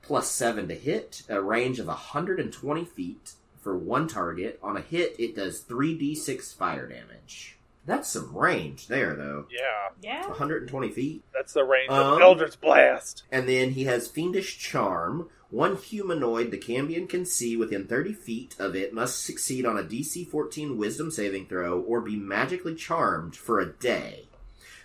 plus 0.03 0.29
7 0.29 0.67
to 0.67 0.75
hit, 0.75 1.23
a 1.29 1.41
range 1.41 1.79
of 1.79 1.87
120 1.87 2.85
feet 2.85 3.35
for 3.63 3.77
one 3.77 4.09
target. 4.09 4.59
On 4.63 4.77
a 4.77 4.81
hit, 4.83 5.17
it 5.19 5.35
does 5.37 5.63
3d6 5.63 6.55
fire 6.55 6.87
damage. 6.87 7.57
That's 7.87 8.09
some 8.11 8.37
range 8.37 8.87
there, 8.89 9.15
though. 9.17 9.47
Yeah, 9.51 9.89
Yeah. 10.03 10.29
120 10.29 10.91
feet. 10.91 11.23
that's 11.35 11.53
the 11.55 11.65
range 11.65 11.91
Um, 11.91 12.15
of 12.15 12.21
Eldritch 12.21 12.61
Blast. 12.61 13.25
And 13.33 13.49
then 13.49 13.71
he 13.71 13.85
has 13.85 14.07
Fiendish 14.07 14.59
Charm. 14.59 15.29
One 15.51 15.77
humanoid 15.77 16.51
the 16.51 16.59
Cambion 16.59 17.09
can 17.09 17.25
see 17.27 17.57
within 17.57 17.87
30 17.87 18.13
feet 18.15 18.55
of 18.59 18.75
it 18.77 18.95
must 18.95 19.25
succeed 19.25 19.67
on 19.67 19.77
a 19.79 19.83
DC 19.83 20.25
14 20.29 20.77
Wisdom 20.79 21.11
saving 21.11 21.47
throw 21.47 21.81
or 21.81 22.01
be 22.01 22.17
magically 22.17 22.75
charmed 22.77 23.35
for 23.37 23.59
a 23.61 23.67
day. 23.73 24.29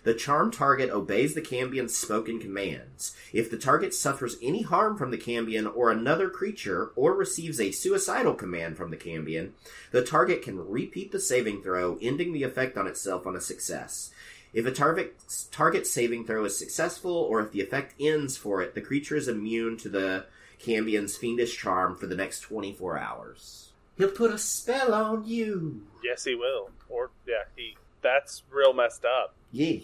The 0.08 0.14
charmed 0.14 0.54
target 0.54 0.90
obeys 0.90 1.34
the 1.34 1.42
Cambion's 1.42 1.94
spoken 1.94 2.40
commands. 2.40 3.14
If 3.34 3.52
the 3.52 3.58
target 3.58 3.94
suffers 3.94 4.38
any 4.42 4.62
harm 4.62 4.96
from 4.98 5.12
the 5.12 5.18
Cambion 5.18 5.68
or 5.68 5.92
another 5.92 6.30
creature, 6.30 6.94
or 6.96 7.14
receives 7.14 7.60
a 7.60 7.74
suicidal 7.74 8.34
command 8.34 8.78
from 8.78 8.90
the 8.90 8.96
Cambion, 8.96 9.52
the 9.92 10.02
target 10.02 10.42
can 10.42 10.66
repeat 10.66 11.12
the 11.12 11.20
saving 11.20 11.62
throw, 11.62 11.98
ending 12.02 12.32
the 12.32 12.44
effect 12.44 12.78
on 12.78 12.88
itself 12.88 13.28
on 13.28 13.36
a 13.36 13.42
success. 13.42 14.10
If 14.54 14.66
a 14.66 14.72
target 14.72 15.22
target 15.52 15.86
saving 15.86 16.26
throw 16.26 16.46
is 16.46 16.58
successful, 16.58 17.12
or 17.12 17.42
if 17.42 17.52
the 17.52 17.60
effect 17.60 17.94
ends 18.00 18.38
for 18.38 18.62
it, 18.62 18.76
the 18.76 18.82
creature 18.82 19.18
is 19.18 19.28
immune 19.28 19.76
to 19.80 19.90
the 19.90 20.26
Cambion's 20.58 21.18
fiendish 21.18 21.58
charm 21.58 21.98
for 21.98 22.08
the 22.08 22.16
next 22.16 22.40
24 22.40 22.98
hours. 22.98 23.74
He'll 23.98 24.12
put 24.12 24.32
a 24.32 24.38
spell 24.38 24.94
on 24.94 25.26
you. 25.26 25.86
Yes, 26.02 26.24
he 26.24 26.34
will. 26.34 26.70
Or 26.88 27.10
yeah, 27.28 27.44
he. 27.58 27.76
That's 28.02 28.44
real 28.50 28.72
messed 28.72 29.04
up. 29.04 29.36
Yeah. 29.52 29.80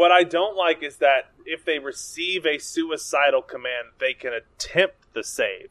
What 0.00 0.10
I 0.12 0.24
don't 0.24 0.56
like 0.56 0.82
is 0.82 0.96
that 0.96 1.28
if 1.44 1.66
they 1.66 1.78
receive 1.78 2.46
a 2.46 2.56
suicidal 2.56 3.42
command, 3.42 3.88
they 3.98 4.14
can 4.14 4.32
attempt 4.32 5.12
the 5.12 5.22
save. 5.22 5.68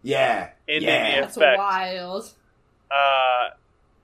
Yeah. 0.00 0.50
Ending 0.68 0.88
yeah. 0.88 1.26
the 1.26 1.40
That's 1.40 1.58
wild. 1.58 2.34
Uh, 2.88 3.48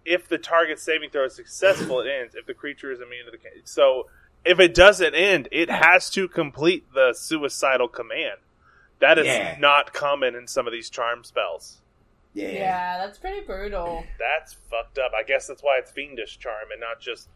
if 0.04 0.26
the 0.26 0.38
target 0.38 0.80
saving 0.80 1.10
throw 1.10 1.26
is 1.26 1.36
successful, 1.36 2.00
it 2.00 2.08
ends. 2.08 2.34
If 2.34 2.46
the 2.46 2.54
creature 2.54 2.90
is 2.90 3.00
immune 3.00 3.26
to 3.26 3.30
the 3.30 3.36
ca- 3.38 3.60
so 3.62 4.08
if 4.44 4.58
it 4.58 4.74
doesn't 4.74 5.14
end, 5.14 5.46
it 5.52 5.70
has 5.70 6.10
to 6.10 6.26
complete 6.26 6.92
the 6.92 7.14
suicidal 7.16 7.86
command. 7.86 8.40
That 8.98 9.20
is 9.20 9.26
Yeah. 9.26 9.56
not 9.60 9.92
common 9.92 10.34
in 10.34 10.48
some 10.48 10.66
of 10.66 10.72
these 10.72 10.90
charm 10.90 11.22
spells. 11.22 11.80
Yeah. 12.32 12.48
Yeah. 12.48 12.98
that's 13.06 13.18
pretty 13.18 13.46
brutal. 13.46 14.04
That's 14.18 14.54
fucked 14.68 14.98
up. 14.98 15.12
I 15.16 15.22
guess 15.22 15.46
that's 15.46 15.62
why 15.62 15.78
it's 15.78 15.92
fiendish 15.92 16.40
charm 16.40 16.72
and 16.72 16.80
not 16.80 16.98
just 16.98 17.28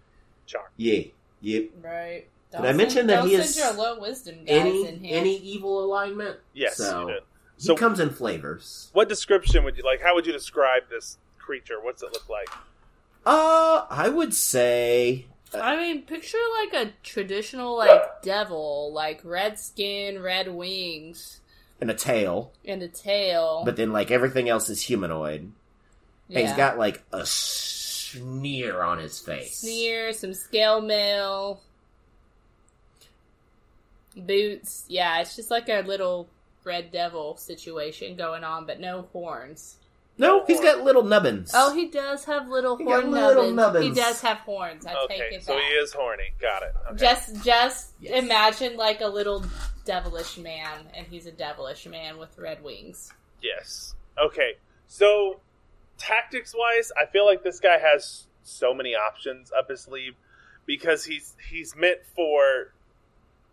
charm. 0.47 0.67
Yeah. 0.77 1.03
Yep. 1.41 1.65
Right. 1.83 2.27
Did 2.51 2.61
I 2.63 2.73
mention 2.73 3.07
that 3.09 3.17
don't 3.17 3.29
he 3.29 3.35
is 3.35 3.57
your 3.57 3.73
low 3.75 4.01
wisdom 4.01 4.37
guys 4.47 4.49
Any 4.49 4.87
in 4.89 5.05
here. 5.05 5.19
any 5.19 5.37
evil 5.37 5.85
alignment? 5.85 6.39
Yes, 6.55 6.77
So, 6.79 7.03
you 7.03 7.15
did. 7.15 7.23
He 7.59 7.65
So- 7.65 7.77
comes 7.77 8.01
in 8.01 8.11
flavors. 8.11 8.89
What 8.93 9.09
description 9.09 9.65
would 9.65 9.77
you 9.77 9.83
like? 9.85 10.01
How 10.01 10.15
would 10.15 10.27
you 10.27 10.33
describe 10.33 10.85
this 10.91 11.19
creature? 11.39 11.77
What's 11.83 12.03
it 12.03 12.11
look 12.13 12.29
like? 12.29 12.49
Uh, 13.27 13.85
I 13.91 14.09
would 14.09 14.33
say 14.33 15.27
I 15.53 15.77
mean, 15.77 16.03
picture 16.03 16.39
like 16.63 16.73
a 16.89 16.93
traditional 17.03 17.77
like 17.77 18.23
devil, 18.23 18.93
like 18.93 19.21
red 19.25 19.59
skin, 19.59 20.23
red 20.23 20.49
wings, 20.55 21.41
and 21.81 21.91
a 21.91 21.95
tail, 21.95 22.53
and 22.65 22.83
a 22.83 22.89
tail. 22.89 23.63
but 23.65 23.77
then 23.77 23.93
like 23.93 24.11
everything 24.11 24.49
else 24.49 24.69
is 24.71 24.83
humanoid. 24.83 25.53
yeah. 26.29 26.39
And 26.39 26.49
he's 26.49 26.57
got 26.57 26.79
like 26.79 27.03
a 27.13 27.25
sneer 28.13 28.83
on 28.83 28.99
his 28.99 29.19
face. 29.19 29.59
sneer, 29.59 30.13
some 30.13 30.35
scale 30.35 30.81
mail, 30.81 31.61
boots. 34.17 34.85
Yeah, 34.89 35.21
it's 35.21 35.37
just 35.37 35.51
like 35.51 35.69
a 35.69 35.81
little 35.83 36.29
red 36.65 36.91
devil 36.91 37.37
situation 37.37 38.17
going 38.17 38.45
on, 38.45 38.67
but 38.67 38.81
no 38.81 39.03
horns. 39.13 39.77
No, 40.21 40.45
he's 40.47 40.59
got 40.61 40.83
little 40.83 41.05
nubbins. 41.05 41.53
Oh, 41.55 41.73
he 41.73 41.87
does 41.87 42.25
have 42.25 42.49
little 42.49 42.77
He 42.77 42.85
got 42.85 43.03
horn 43.05 43.13
little 43.13 43.53
nubbins. 43.53 43.85
He 43.85 43.93
does 43.93 44.21
have 44.23 44.39
horns. 44.39 44.85
I 44.85 44.91
take 45.07 45.21
Okay, 45.21 45.37
it 45.37 45.45
so 45.45 45.55
back. 45.55 45.63
he 45.63 45.69
is 45.69 45.93
horny. 45.93 46.33
Got 46.41 46.63
it. 46.65 46.75
Okay. 46.91 46.97
Just, 46.99 47.45
just 47.45 47.93
Yes. 48.01 48.25
imagine 48.25 48.77
like 48.77 49.01
a 49.01 49.07
little 49.07 49.45
devilish 49.85 50.37
man, 50.37 50.87
and 50.97 51.07
he's 51.07 51.27
a 51.27 51.31
devilish 51.31 51.87
man 51.87 52.19
with 52.19 52.37
red 52.37 52.65
wings. 52.65 53.13
Yes. 53.41 53.95
Okay. 54.21 54.57
So, 54.89 55.39
tactics 55.99 56.55
wise, 56.57 56.91
I 57.01 57.07
feel 57.07 57.27
like 57.27 57.43
this 57.43 57.61
guy 57.61 57.79
has 57.79 58.27
so 58.43 58.73
many 58.73 58.95
options 58.95 59.53
up 59.57 59.69
his 59.69 59.81
sleeve 59.83 60.15
because 60.67 61.05
he's 61.05 61.35
he's 61.51 61.77
meant 61.77 62.01
for 62.17 62.73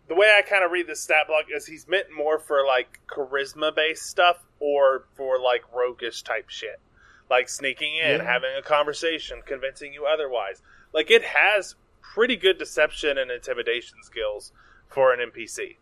the 0.08 0.14
way 0.14 0.32
I 0.38 0.42
kind 0.42 0.64
of 0.64 0.70
read 0.70 0.86
the 0.86 0.96
stat 0.96 1.26
block 1.26 1.46
is 1.54 1.66
he's 1.66 1.86
meant 1.88 2.06
more 2.16 2.38
for 2.38 2.64
like 2.64 3.00
charisma 3.08 3.74
based 3.74 4.04
stuff 4.06 4.38
or 4.60 5.04
for 5.16 5.38
like 5.40 5.62
roguish 5.74 6.22
type 6.22 6.48
shit. 6.48 6.80
Like 7.28 7.48
sneaking 7.48 7.96
in, 7.96 8.18
Yeah. 8.18 8.22
having 8.24 8.50
a 8.56 8.62
conversation, 8.62 9.42
convincing 9.44 9.92
you 9.92 10.06
otherwise. 10.06 10.62
Like 10.92 11.10
it 11.10 11.24
has 11.24 11.74
pretty 12.00 12.36
good 12.36 12.56
deception 12.56 13.18
and 13.18 13.30
intimidation 13.32 13.98
skills 14.02 14.52
for 14.88 15.12
an 15.12 15.18
NPC. 15.20 15.78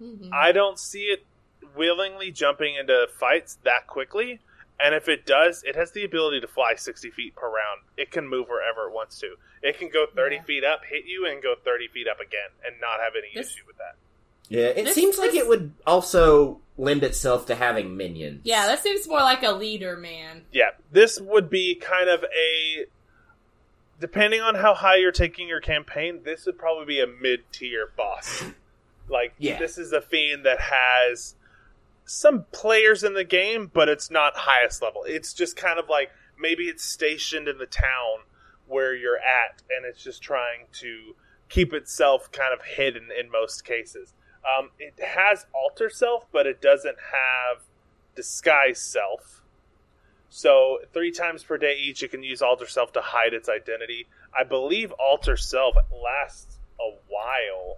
Mhm. 0.00 0.30
I 0.32 0.52
don't 0.52 0.78
see 0.78 1.06
it 1.06 1.24
willingly 1.74 2.30
jumping 2.30 2.76
into 2.76 3.08
fights 3.18 3.56
that 3.64 3.86
quickly. 3.88 4.40
And 4.80 4.94
if 4.94 5.08
it 5.08 5.24
does, 5.26 5.62
it 5.62 5.76
has 5.76 5.92
the 5.92 6.04
ability 6.04 6.40
to 6.40 6.48
fly 6.48 6.74
60 6.74 7.10
feet 7.10 7.36
per 7.36 7.46
round. 7.46 7.82
It 7.96 8.10
can 8.10 8.26
move 8.28 8.48
wherever 8.48 8.88
it 8.88 8.92
wants 8.92 9.18
to. 9.20 9.36
It 9.62 9.78
can 9.78 9.88
go 9.90 10.06
30 10.06 10.36
Yeah. 10.36 10.42
feet 10.42 10.64
up, 10.64 10.84
hit 10.84 11.04
you, 11.04 11.26
and 11.26 11.42
go 11.42 11.54
30 11.54 11.88
feet 11.88 12.08
up 12.08 12.18
again, 12.20 12.50
and 12.64 12.80
not 12.80 12.98
have 13.00 13.12
any 13.16 13.30
This- 13.34 13.52
issue 13.54 13.62
with 13.66 13.76
that. 13.78 13.94
yeah, 14.48 14.66
it 14.68 14.84
This- 14.86 14.94
seems 14.94 15.18
like 15.18 15.30
this- 15.32 15.40
it 15.42 15.46
would 15.46 15.72
also 15.86 16.60
lend 16.76 17.04
itself 17.04 17.46
to 17.46 17.54
having 17.54 17.96
minions. 17.96 18.40
Yeah, 18.44 18.66
that 18.66 18.80
seems 18.80 19.06
more 19.06 19.20
like 19.20 19.42
a 19.44 19.52
leader 19.52 19.96
man. 19.96 20.46
Yeah, 20.50 20.70
this 20.90 21.20
would 21.20 21.48
be 21.48 21.74
kind 21.76 22.08
of 22.10 22.24
a. 22.24 22.86
Depending 24.00 24.40
on 24.40 24.56
how 24.56 24.74
high 24.74 24.96
you're 24.96 25.12
taking 25.12 25.46
your 25.46 25.60
campaign, 25.60 26.24
this 26.24 26.44
would 26.46 26.58
probably 26.58 26.86
be 26.86 27.00
a 27.00 27.06
mid 27.06 27.44
tier 27.52 27.86
boss. 27.96 28.42
Like, 29.08 29.34
Yeah. 29.38 29.58
this 29.60 29.78
is 29.78 29.92
a 29.92 30.00
fiend 30.00 30.44
that 30.44 30.58
has 30.60 31.36
some 32.04 32.46
players 32.52 33.04
in 33.04 33.14
the 33.14 33.24
game, 33.24 33.70
but 33.72 33.88
it's 33.88 34.10
not 34.10 34.32
highest 34.36 34.82
level. 34.82 35.02
It's 35.06 35.32
just 35.32 35.56
kind 35.56 35.78
of 35.78 35.88
like 35.88 36.10
maybe 36.38 36.64
it's 36.64 36.82
stationed 36.84 37.48
in 37.48 37.58
the 37.58 37.66
town 37.66 38.24
where 38.66 38.94
you're 38.94 39.18
at, 39.18 39.62
and 39.76 39.84
it's 39.84 40.02
just 40.02 40.22
trying 40.22 40.66
to 40.80 41.14
keep 41.48 41.72
itself 41.72 42.30
kind 42.32 42.52
of 42.52 42.64
hidden 42.64 43.08
in 43.18 43.30
most 43.30 43.64
cases. 43.64 44.14
Um, 44.42 44.70
it 44.78 44.94
has 45.02 45.46
alter 45.54 45.90
self, 45.90 46.26
but 46.32 46.46
it 46.46 46.60
doesn't 46.60 46.96
have 47.12 47.62
disguise 48.16 48.80
self. 48.80 49.42
So 50.28 50.78
three 50.94 51.12
times 51.12 51.44
per 51.44 51.58
day 51.58 51.76
each, 51.78 52.02
it 52.02 52.10
can 52.10 52.22
use 52.22 52.40
alter 52.40 52.66
self 52.66 52.92
to 52.94 53.00
hide 53.02 53.34
its 53.34 53.48
identity. 53.48 54.06
I 54.36 54.44
believe 54.44 54.90
alter 54.92 55.36
self 55.36 55.76
lasts 55.92 56.58
a 56.80 56.90
while. 57.08 57.76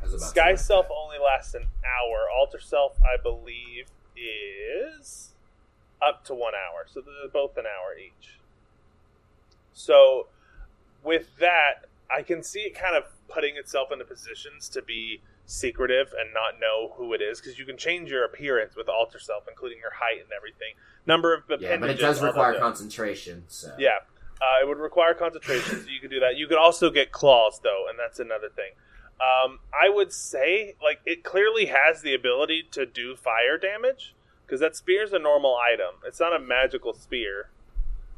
I 0.00 0.04
was 0.04 0.12
about 0.12 0.18
to 0.18 0.18
Disguise 0.18 0.64
self 0.66 0.88
that. 0.88 0.94
only 0.94 1.07
lasts 1.18 1.54
an 1.54 1.66
hour. 1.84 2.26
Alter 2.36 2.60
self, 2.60 2.98
I 3.02 3.20
believe, 3.20 3.86
is 4.16 5.30
up 6.00 6.24
to 6.24 6.34
one 6.34 6.54
hour. 6.54 6.86
So 6.86 7.00
they're 7.00 7.30
both 7.30 7.56
an 7.56 7.64
hour 7.66 7.96
each. 7.98 8.38
So 9.72 10.26
with 11.02 11.36
that, 11.38 11.86
I 12.10 12.22
can 12.22 12.42
see 12.42 12.60
it 12.60 12.74
kind 12.74 12.96
of 12.96 13.04
putting 13.28 13.56
itself 13.56 13.92
into 13.92 14.04
positions 14.04 14.68
to 14.70 14.82
be 14.82 15.20
secretive 15.46 16.12
and 16.18 16.32
not 16.32 16.60
know 16.60 16.94
who 16.96 17.12
it 17.14 17.22
is 17.22 17.40
because 17.40 17.58
you 17.58 17.64
can 17.64 17.76
change 17.76 18.10
your 18.10 18.24
appearance 18.24 18.76
with 18.76 18.88
alter 18.88 19.18
self, 19.18 19.44
including 19.48 19.78
your 19.78 19.92
height 19.92 20.20
and 20.20 20.30
everything. 20.36 20.74
Number 21.06 21.34
of 21.34 21.42
Yeah, 21.60 21.76
but 21.78 21.90
it 21.90 21.98
does 21.98 22.22
require 22.22 22.58
concentration. 22.58 23.44
So 23.48 23.74
yeah, 23.78 23.98
uh, 24.40 24.62
it 24.62 24.68
would 24.68 24.78
require 24.78 25.14
concentration, 25.14 25.82
so 25.82 25.88
you 25.88 26.00
could 26.00 26.10
do 26.10 26.20
that. 26.20 26.36
You 26.36 26.46
could 26.46 26.58
also 26.58 26.90
get 26.90 27.12
claws, 27.12 27.60
though, 27.62 27.86
and 27.88 27.98
that's 27.98 28.20
another 28.20 28.48
thing. 28.48 28.72
Um, 29.20 29.58
I 29.72 29.88
would 29.88 30.12
say, 30.12 30.74
like, 30.82 31.00
it 31.04 31.24
clearly 31.24 31.66
has 31.66 32.02
the 32.02 32.14
ability 32.14 32.64
to 32.70 32.86
do 32.86 33.16
fire 33.16 33.58
damage 33.58 34.14
because 34.46 34.60
that 34.60 34.76
spear 34.76 35.02
is 35.02 35.12
a 35.12 35.18
normal 35.18 35.56
item. 35.56 35.96
It's 36.06 36.20
not 36.20 36.34
a 36.34 36.38
magical 36.38 36.94
spear, 36.94 37.50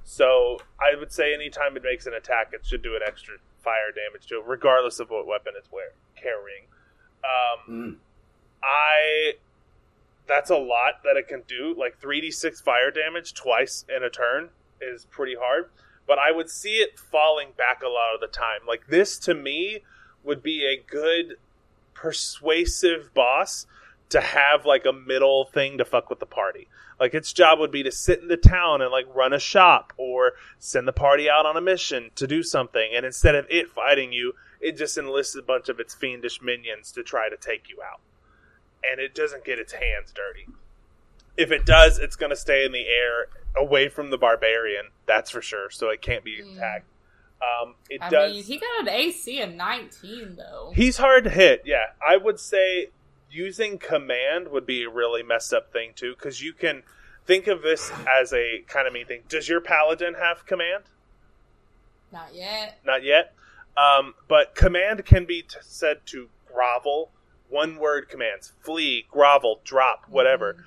so 0.05 0.59
I 0.79 0.99
would 0.99 1.13
say 1.13 1.33
anytime 1.33 1.77
it 1.77 1.83
makes 1.83 2.07
an 2.07 2.15
attack, 2.15 2.51
it 2.53 2.67
should 2.67 2.83
do 2.83 2.95
an 2.97 3.03
extra 3.07 3.37
fire 3.63 3.93
damage 3.95 4.27
to 4.29 4.37
it, 4.37 4.45
regardless 4.47 5.01
of 5.01 5.11
what 5.11 5.27
weapon 5.27 5.55
it's 5.57 5.69
carrying. 6.17 6.65
Um, 7.25 7.75
Mm. 7.75 7.97
I 8.63 9.35
that's 10.27 10.51
a 10.51 10.57
lot 10.57 11.03
that 11.03 11.17
it 11.17 11.27
can 11.29 11.43
do. 11.49 11.75
Like 11.77 11.99
three 11.99 12.21
d 12.21 12.31
six 12.31 12.61
fire 12.61 12.91
damage 12.91 13.35
twice 13.35 13.85
in 13.95 14.03
a 14.03 14.11
turn 14.11 14.51
is 14.81 15.07
pretty 15.07 15.35
hard. 15.39 15.71
But 16.07 16.19
I 16.19 16.31
would 16.33 16.51
see 16.51 16.75
it 16.77 16.99
falling 16.99 17.49
back 17.57 17.83
a 17.83 17.89
lot 17.89 18.15
of 18.15 18.21
the 18.21 18.27
time. 18.27 18.61
Like 18.67 18.87
this 18.89 19.19
to 19.21 19.35
me 19.35 19.81
would 20.25 20.43
be 20.43 20.65
a 20.65 20.83
good 20.91 21.37
persuasive 21.95 23.13
boss 23.15 23.67
to 24.09 24.21
have 24.21 24.67
like 24.67 24.85
a 24.85 24.93
middle 24.93 25.45
thing 25.45 25.79
to 25.79 25.85
fuck 25.85 26.11
with 26.11 26.19
the 26.19 26.27
party. 26.27 26.67
Like 26.99 27.15
its 27.15 27.33
job 27.33 27.59
would 27.59 27.71
be 27.71 27.83
to 27.85 27.93
sit 27.93 28.21
in 28.21 28.29
the 28.29 28.37
town 28.37 28.83
and 28.83 28.91
like 28.91 29.07
run 29.15 29.33
a 29.33 29.39
shop 29.39 29.93
or 29.97 30.33
send 30.59 30.87
the 30.87 30.93
party 30.93 31.31
out 31.31 31.47
on 31.47 31.57
a 31.57 31.61
mission 31.61 32.11
to 32.17 32.27
do 32.27 32.43
something. 32.43 32.91
And 32.95 33.07
instead 33.07 33.35
of 33.35 33.47
it 33.49 33.71
fighting 33.71 34.13
you, 34.13 34.35
it 34.61 34.77
just 34.77 34.99
enlists 34.99 35.35
a 35.37 35.43
bunch 35.43 35.69
of 35.69 35.81
its 35.81 35.95
fiendish 35.95 36.43
minions 36.43 36.93
to 36.93 37.03
try 37.03 37.31
to 37.31 37.37
take 37.37 37.71
you 37.71 37.79
out. 37.83 38.01
And 38.91 39.01
it 39.01 39.15
doesn't 39.15 39.45
get 39.45 39.59
its 39.59 39.73
hands 39.73 40.13
dirty. 40.15 40.47
If 41.37 41.51
it 41.51 41.65
does, 41.65 41.99
it's 41.99 42.17
going 42.17 42.31
to 42.31 42.37
stay 42.37 42.67
in 42.67 42.73
the 42.73 42.87
air 42.87 43.29
away 43.57 43.89
from 43.89 44.11
the 44.11 44.19
barbarian. 44.19 44.87
That's 45.07 45.31
for 45.31 45.41
sure. 45.41 45.71
So 45.71 45.89
it 45.89 46.03
can't 46.03 46.25
be 46.25 46.43
Mm. 46.43 46.83
Um, 47.43 47.75
it 47.89 48.03
I 48.03 48.11
does. 48.11 48.33
mean, 48.35 48.45
he 48.45 48.59
got 48.59 48.81
an 48.83 48.89
AC 48.89 49.41
of 49.41 49.55
19, 49.55 50.37
though. 50.37 50.73
He's 50.75 50.99
hard 50.99 51.25
to 51.25 51.31
hit. 51.31 51.63
Yeah, 51.65 51.87
I 52.07 52.17
would 52.17 52.39
say 52.39 52.89
using 53.31 53.79
command 53.79 54.49
would 54.49 54.67
be 54.67 54.83
a 54.85 54.91
really 54.91 55.23
messed 55.23 55.53
up 55.55 55.73
thing 55.73 55.93
too, 55.95 56.15
because 56.15 56.43
you 56.43 56.53
can 56.53 56.83
think 57.27 57.47
of 57.47 57.63
this 57.63 57.91
as 58.09 58.33
a 58.33 58.63
kind 58.67 58.87
of 58.87 58.93
mean 58.93 59.07
thing. 59.07 59.23
Does 59.29 59.49
your 59.49 59.61
paladin 59.61 60.15
have 60.15 60.45
command? 60.47 60.85
Not 62.13 62.35
yet. 62.35 62.79
Not 62.85 63.05
yet. 63.05 63.35
Um, 63.77 64.15
but 64.29 64.55
command 64.55 65.05
can 65.07 65.25
be 65.25 65.43
t- 65.43 65.57
said 65.63 66.05
to 66.07 66.29
grovel. 66.53 67.11
One 67.49 67.77
word 67.77 68.09
commands: 68.09 68.53
flee, 68.61 69.07
grovel, 69.11 69.61
drop, 69.65 70.05
whatever. 70.09 70.55
Mhm. 70.55 70.63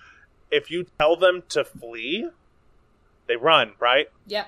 If 0.51 0.71
you 0.71 0.85
tell 0.97 1.15
them 1.17 1.43
to 1.49 1.63
flee, 1.63 2.29
they 3.27 3.35
run. 3.35 3.73
Right. 3.79 4.07
Yep. 4.27 4.47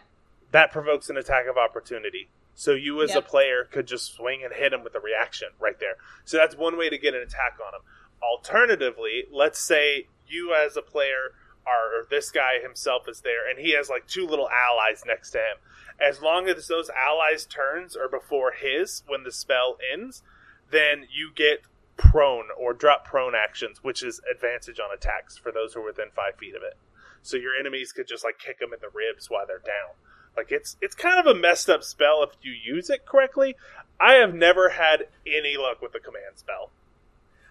That 0.56 0.72
provokes 0.72 1.10
an 1.10 1.18
attack 1.18 1.48
of 1.48 1.58
opportunity. 1.58 2.30
So 2.54 2.72
you 2.72 3.04
as 3.04 3.14
a 3.14 3.22
player 3.22 3.68
could 3.70 3.86
just 3.86 4.16
swing 4.16 4.42
and 4.42 4.54
hit 4.54 4.72
him 4.72 4.86
with 4.86 4.96
a 4.96 5.02
reaction 5.02 5.50
right 5.60 5.78
there. 5.82 5.96
So 6.24 6.38
that's 6.38 6.56
one 6.56 6.78
way 6.78 6.90
to 6.90 6.98
get 6.98 7.14
an 7.14 7.22
attack 7.22 7.58
on 7.60 7.74
him. 7.74 7.82
Alternatively, 8.24 9.26
let's 9.30 9.60
say 9.60 10.08
you 10.26 10.56
as 10.56 10.78
a 10.78 10.82
player 10.82 11.36
are 11.68 12.00
or 12.00 12.08
this 12.10 12.32
guy 12.32 12.60
himself 12.64 13.04
is 13.10 13.20
there 13.20 13.50
and 13.50 13.60
he 13.60 13.76
has 13.76 13.90
like 13.90 14.08
two 14.08 14.26
little 14.26 14.48
allies 14.48 15.04
next 15.06 15.32
to 15.32 15.40
him. 15.40 15.58
As 16.00 16.22
long 16.22 16.48
as 16.48 16.70
those 16.70 16.90
allies' 16.90 17.46
turns 17.46 17.98
are 17.98 18.08
before 18.08 18.54
his 18.54 19.04
when 19.08 19.24
the 19.24 19.34
spell 19.34 19.78
ends, 19.92 20.24
then 20.72 21.06
you 21.14 21.32
get 21.36 21.64
prone 21.98 22.46
or 22.58 22.74
drop 22.74 23.04
prone 23.04 23.36
actions, 23.36 23.84
which 23.84 24.02
is 24.02 24.22
advantage 24.34 24.80
on 24.80 24.96
attacks 24.96 25.38
for 25.38 25.52
those 25.52 25.74
who 25.74 25.82
are 25.82 25.86
within 25.86 26.12
five 26.16 26.38
feet 26.38 26.56
of 26.56 26.64
it. 26.64 26.78
So 27.22 27.36
your 27.36 27.56
enemies 27.60 27.92
could 27.92 28.08
just 28.08 28.24
like 28.24 28.40
kick 28.40 28.60
them 28.60 28.72
in 28.72 28.80
the 28.80 28.88
ribs 28.94 29.30
while 29.30 29.46
they're 29.46 29.60
down. 29.60 29.96
Like 30.38 30.52
it's 30.52 30.76
it's 30.82 30.96
kind 30.96 31.20
of 31.20 31.26
a 31.26 31.38
messed 31.40 31.70
up 31.70 31.84
spell 31.84 32.24
if 32.24 32.32
you 32.42 32.52
use 32.52 32.90
it 32.90 33.06
correctly. 33.06 33.56
I 34.00 34.14
have 34.16 34.34
never 34.34 34.70
had 34.70 35.08
any 35.26 35.56
luck 35.58 35.82
with 35.82 35.94
the 35.94 36.00
command 36.00 36.36
spell. 36.36 36.72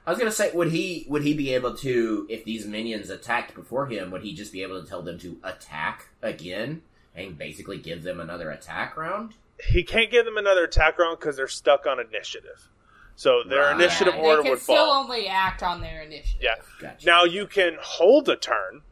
I 0.06 0.10
was 0.10 0.18
gonna 0.18 0.30
say, 0.32 0.50
would 0.52 0.70
he 0.70 1.06
would 1.08 1.22
he 1.22 1.32
be 1.32 1.54
able 1.54 1.74
to, 1.78 2.26
if 2.28 2.44
these 2.44 2.66
minions 2.66 3.08
attacked 3.08 3.54
before 3.54 3.86
him, 3.86 4.10
would 4.10 4.22
he 4.22 4.34
just 4.34 4.52
be 4.52 4.62
able 4.62 4.82
to 4.82 4.86
tell 4.88 5.00
them 5.00 5.18
to 5.20 5.38
attack 5.42 6.08
again 6.20 6.82
and 7.16 7.38
basically 7.38 7.78
give 7.78 8.02
them 8.02 8.20
another 8.20 8.50
attack 8.50 8.96
round? 8.98 9.32
He 9.70 9.82
can't 9.82 10.10
give 10.10 10.26
them 10.26 10.36
another 10.36 10.64
attack 10.64 10.98
round 10.98 11.18
because 11.18 11.36
they're 11.36 11.48
stuck 11.48 11.86
on 11.86 11.98
initiative. 12.00 12.68
So 13.16 13.44
their 13.48 13.62
Right. 13.62 13.76
initiative 13.76 14.14
Yeah, 14.16 14.20
order 14.20 14.36
they 14.38 14.42
can 14.42 14.50
would 14.50 14.60
still 14.60 14.76
fall. 14.76 15.04
only 15.04 15.26
act 15.28 15.62
on 15.62 15.80
their 15.80 16.02
initiative. 16.02 16.40
Yeah. 16.42 16.56
Gotcha. 16.80 17.06
Now 17.06 17.24
you 17.24 17.46
can 17.46 17.78
hold 17.80 18.28
a 18.28 18.36
turn. 18.36 18.82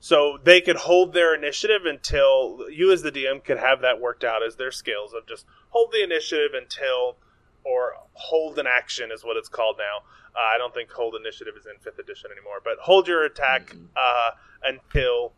So 0.00 0.38
they 0.42 0.60
could 0.60 0.76
hold 0.76 1.12
their 1.12 1.34
initiative 1.34 1.84
until 1.84 2.66
you 2.70 2.92
as 2.92 3.02
the 3.02 3.10
DM 3.10 3.42
could 3.44 3.58
have 3.58 3.80
that 3.80 4.00
worked 4.00 4.22
out 4.24 4.42
as 4.46 4.56
their 4.56 4.70
skills 4.70 5.12
of 5.12 5.26
just 5.26 5.44
hold 5.70 5.92
the 5.92 6.02
initiative 6.04 6.52
until 6.54 7.16
or 7.64 7.94
hold 8.12 8.58
an 8.58 8.66
action 8.66 9.10
is 9.12 9.24
what 9.24 9.36
it's 9.36 9.48
called 9.48 9.76
now. 9.78 9.98
Uh, 10.36 10.54
I 10.54 10.56
don't 10.58 10.72
think 10.72 10.90
hold 10.92 11.16
initiative 11.16 11.54
is 11.58 11.66
in 11.66 11.78
fifth 11.80 11.98
edition 11.98 12.30
anymore, 12.30 12.60
but 12.62 12.78
hold 12.80 13.08
your 13.08 13.24
attack 13.24 13.70
Mhm. 13.74 13.88
uh, 13.96 14.30
until 14.62 15.32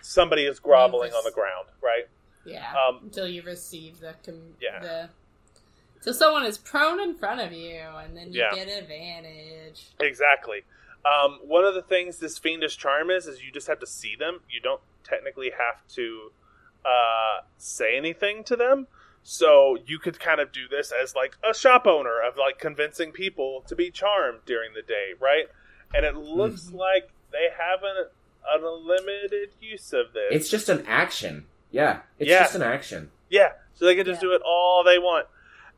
somebody 0.00 0.44
is 0.44 0.60
groveling 0.60 1.12
on 1.12 1.24
the 1.24 1.32
ground, 1.32 1.66
right? 1.82 2.06
Yeah. 2.44 2.72
Um, 2.80 3.00
until 3.02 3.26
you 3.26 3.42
receive 3.42 3.98
the 4.00 4.14
com- 4.24 4.56
Yeah. 4.60 4.78
the 4.78 5.10
so 6.00 6.12
someone 6.12 6.44
is 6.46 6.56
prone 6.56 7.00
in 7.00 7.16
front 7.16 7.40
of 7.40 7.52
you, 7.52 7.80
and 7.80 8.16
then 8.16 8.32
you 8.32 8.40
Yeah. 8.40 8.54
get 8.54 8.68
advantage. 8.68 9.86
Exactly. 9.98 10.62
Um, 11.08 11.38
one 11.42 11.64
of 11.64 11.74
the 11.74 11.82
things 11.82 12.18
this 12.18 12.38
fiendish 12.38 12.76
charm 12.76 13.10
is 13.10 13.26
is 13.26 13.42
you 13.42 13.50
just 13.52 13.66
have 13.68 13.78
to 13.80 13.86
see 13.86 14.14
them. 14.16 14.40
You 14.50 14.60
don't 14.60 14.80
technically 15.04 15.50
have 15.50 15.86
to 15.94 16.30
uh, 16.84 17.42
say 17.56 17.96
anything 17.96 18.44
to 18.44 18.56
them. 18.56 18.86
So 19.22 19.76
you 19.86 19.98
could 19.98 20.18
kind 20.20 20.40
of 20.40 20.52
do 20.52 20.68
this 20.68 20.92
as 20.92 21.14
like 21.14 21.36
a 21.48 21.54
shop 21.54 21.86
owner 21.86 22.20
of 22.20 22.36
like 22.36 22.58
convincing 22.58 23.12
people 23.12 23.62
to 23.68 23.76
be 23.76 23.90
charmed 23.90 24.38
during 24.46 24.72
the 24.74 24.82
day, 24.82 25.10
right? 25.20 25.46
And 25.94 26.04
it 26.04 26.14
looks 26.16 26.66
Mm-hmm. 26.66 26.76
like 26.76 27.10
they 27.32 27.48
have 27.58 27.82
an, 27.82 28.06
an 28.50 28.64
unlimited 28.64 29.50
use 29.60 29.92
of 29.92 30.12
this. 30.14 30.28
It's 30.30 30.48
just 30.50 30.68
an 30.68 30.84
action. 30.86 31.46
Yeah, 31.70 32.00
it's 32.18 32.30
Yeah. 32.30 32.40
just 32.40 32.54
an 32.54 32.62
action. 32.62 33.10
yeah, 33.28 33.52
so 33.74 33.84
they 33.84 33.94
can 33.94 34.06
just 34.06 34.22
Yeah. 34.22 34.28
do 34.28 34.34
it 34.34 34.42
all 34.44 34.82
they 34.84 34.98
want. 34.98 35.26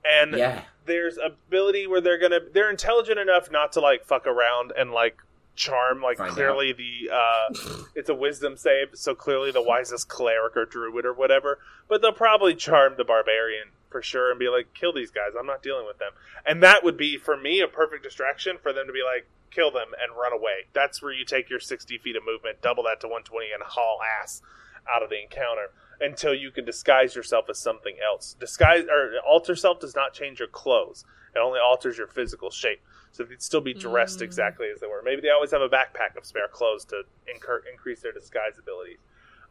And 0.05 0.35
Yeah, 0.37 0.63
there's 0.91 1.19
ability 1.19 1.87
where 1.87 2.01
they're 2.01 2.19
gonna 2.19 2.41
they're 2.53 2.71
intelligent 2.71 3.19
enough 3.19 3.51
not 3.51 3.73
to 3.73 3.81
like 3.81 4.05
fuck 4.05 4.27
around 4.27 4.73
and 4.77 4.91
like 4.91 5.17
charm 5.57 6.01
like 6.03 6.19
Find 6.19 6.33
clearly 6.33 6.73
the 6.73 7.11
uh 7.13 7.85
it's 7.95 8.09
a 8.09 8.15
wisdom 8.15 8.57
save 8.57 8.89
so 8.95 9.15
clearly 9.15 9.51
the 9.51 9.63
wisest 9.63 10.09
cleric 10.09 10.57
or 10.57 10.65
druid 10.65 11.05
or 11.05 11.13
whatever 11.13 11.59
but 11.89 12.01
they'll 12.01 12.13
probably 12.13 12.55
charm 12.55 12.95
the 12.97 13.05
barbarian 13.05 13.69
for 13.91 14.01
sure 14.01 14.31
and 14.31 14.39
be 14.39 14.49
like 14.49 14.73
kill 14.75 14.93
these 14.93 15.11
guys 15.11 15.33
i'm 15.39 15.47
not 15.47 15.63
dealing 15.63 15.87
with 15.87 15.99
them. 15.99 16.13
And 16.47 16.63
that 16.63 16.83
would 16.85 16.97
be 16.97 17.17
for 17.17 17.37
me 17.37 17.61
a 17.61 17.69
perfect 17.69 18.03
distraction 18.03 18.57
for 18.63 18.73
them 18.73 18.87
to 18.87 18.93
be 18.93 19.03
like 19.05 19.27
kill 19.51 19.71
them 19.71 19.89
and 20.01 20.17
run 20.17 20.33
away. 20.33 20.67
That's 20.73 21.03
where 21.03 21.13
you 21.13 21.25
take 21.25 21.51
your 21.51 21.61
60 21.61 21.99
feet 21.99 22.17
of 22.17 22.25
movement 22.25 22.63
double 22.63 22.85
that 22.85 23.01
to 23.01 23.07
120 23.07 23.47
and 23.53 23.63
haul 23.63 23.99
ass 24.23 24.43
out 24.91 25.03
of 25.03 25.11
the 25.11 25.21
encounter 25.21 25.71
until 26.01 26.35
you 26.35 26.51
can 26.51 26.65
disguise 26.65 27.15
yourself 27.15 27.47
as 27.51 27.59
something 27.59 27.97
else. 28.05 28.35
Disguise 28.41 28.85
or 28.91 29.13
alter 29.27 29.55
self 29.57 29.81
does 29.81 29.95
not 29.95 30.13
change 30.15 30.39
your 30.39 30.49
clothes; 30.49 31.05
it 31.35 31.39
only 31.39 31.61
alters 31.61 31.99
your 31.99 32.07
physical 32.07 32.51
shape. 32.51 32.81
So 33.13 33.25
they'd 33.25 33.43
still 33.43 33.61
be 33.61 33.75
dressed 33.75 34.21
Mm. 34.21 34.23
exactly 34.23 34.69
as 34.73 34.81
they 34.81 34.87
were. 34.87 35.03
Maybe 35.03 35.21
they 35.21 35.31
always 35.31 35.51
have 35.51 35.61
a 35.63 35.69
backpack 35.69 36.17
of 36.17 36.25
spare 36.25 36.49
clothes 36.49 36.85
to 36.87 37.03
incur- 37.27 37.65
increase 37.71 38.01
their 38.01 38.13
disguise 38.13 38.57
abilities. 38.59 38.99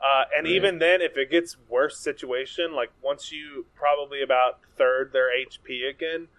Uh, 0.01 0.23
and 0.35 0.45
Right. 0.45 0.53
even 0.55 0.79
then, 0.79 1.01
if 1.01 1.17
it 1.17 1.29
gets 1.29 1.57
worse 1.67 1.97
situation, 1.99 2.71
like 2.73 2.89
once 3.01 3.31
you 3.33 3.65
probably 3.75 4.21
about 4.21 4.59
third 4.77 5.11
their 5.11 5.29
HP 5.29 5.83
again, 5.85 6.29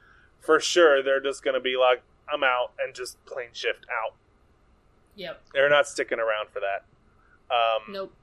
for 0.40 0.59
sure 0.59 1.03
they're 1.03 1.20
just 1.20 1.42
going 1.44 1.53
to 1.55 1.61
be 1.61 1.77
like, 1.77 2.03
"I'm 2.33 2.42
out," 2.42 2.73
and 2.79 2.94
just 2.94 3.23
plane 3.27 3.53
shift 3.53 3.85
out. 3.90 4.14
Yep. 5.16 5.42
They're 5.53 5.68
not 5.68 5.87
sticking 5.87 6.18
around 6.18 6.49
for 6.49 6.61
that. 6.61 6.85
Um, 7.55 7.92
Nope. 7.92 8.14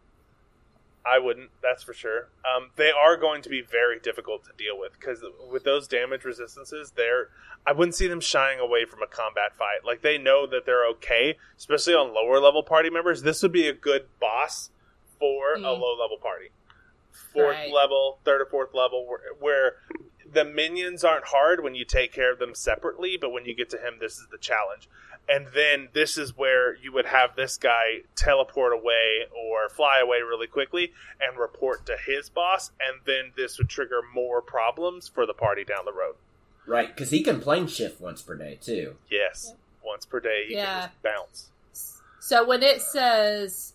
I 1.09 1.19
wouldn't. 1.19 1.51
That's 1.61 1.83
for 1.83 1.93
sure. 1.93 2.29
Um, 2.45 2.71
they 2.75 2.91
are 2.91 3.15
going 3.17 3.41
to 3.43 3.49
be 3.49 3.61
very 3.61 3.99
difficult 3.99 4.43
to 4.45 4.51
deal 4.57 4.77
with 4.77 4.93
because 4.99 5.23
with 5.51 5.63
those 5.63 5.87
damage 5.87 6.25
resistances, 6.25 6.91
they're. 6.95 7.29
I 7.65 7.71
wouldn't 7.73 7.95
see 7.95 8.07
them 8.07 8.19
shying 8.21 8.59
away 8.59 8.85
from 8.85 9.01
a 9.01 9.07
combat 9.07 9.55
fight. 9.57 9.85
Like 9.85 10.01
they 10.01 10.17
know 10.17 10.45
that 10.47 10.65
they're 10.65 10.85
okay, 10.91 11.37
especially 11.57 11.93
on 11.95 12.13
lower 12.13 12.39
level 12.39 12.63
party 12.63 12.89
members. 12.89 13.21
This 13.23 13.41
would 13.43 13.51
be 13.51 13.67
a 13.67 13.73
good 13.73 14.07
boss 14.19 14.69
for 15.19 15.53
a 15.53 15.57
Mm. 15.57 15.63
low 15.79 15.95
level 15.99 16.17
party, 16.21 16.49
fourth 17.33 17.55
Right. 17.57 17.71
level, 17.71 18.19
third 18.23 18.41
or 18.41 18.45
fourth 18.45 18.73
level, 18.73 19.05
where, 19.07 19.33
where 19.39 19.75
the 20.29 20.45
minions 20.45 21.03
aren't 21.03 21.25
hard 21.25 21.63
when 21.63 21.73
you 21.75 21.85
take 21.85 22.11
care 22.13 22.31
of 22.31 22.39
them 22.39 22.53
separately, 22.53 23.17
but 23.17 23.31
when 23.31 23.45
you 23.45 23.55
get 23.55 23.69
to 23.71 23.77
him, 23.77 23.97
this 23.99 24.17
is 24.17 24.27
the 24.31 24.37
challenge. 24.37 24.87
And 25.29 25.47
then 25.53 25.89
this 25.93 26.17
is 26.17 26.37
where 26.37 26.75
you 26.75 26.93
would 26.93 27.05
have 27.07 27.35
this 27.35 27.57
guy 27.57 28.01
teleport 28.15 28.71
away 28.73 29.25
or 29.35 29.67
fly 29.69 29.99
away 29.99 30.19
really 30.21 30.47
quickly 30.47 30.93
and 31.19 31.37
report 31.37 31.85
to 31.87 31.97
his 32.05 32.29
boss, 32.29 32.71
and 32.79 33.01
then 33.05 33.33
this 33.35 33.57
would 33.57 33.67
trigger 33.69 33.99
more 34.13 34.41
problems 34.41 35.07
for 35.07 35.25
the 35.25 35.33
party 35.33 35.63
down 35.65 35.83
the 35.85 35.91
road. 35.93 36.15
right. 36.65 36.87
Because 36.95 37.09
he 37.11 37.23
can 37.23 37.39
plane 37.41 37.67
shift 37.67 37.99
once 38.01 38.21
per 38.21 38.35
day 38.35 38.57
too. 38.61 38.95
Yes, 39.09 39.53
once 39.83 40.05
per 40.05 40.19
day, 40.19 40.45
you 40.49 40.55
Yeah. 40.57 40.65
can 40.81 40.89
just 40.89 41.01
bounce. 41.03 41.51
So 42.19 42.45
when 42.45 42.61
it 42.63 42.81
says 42.81 43.73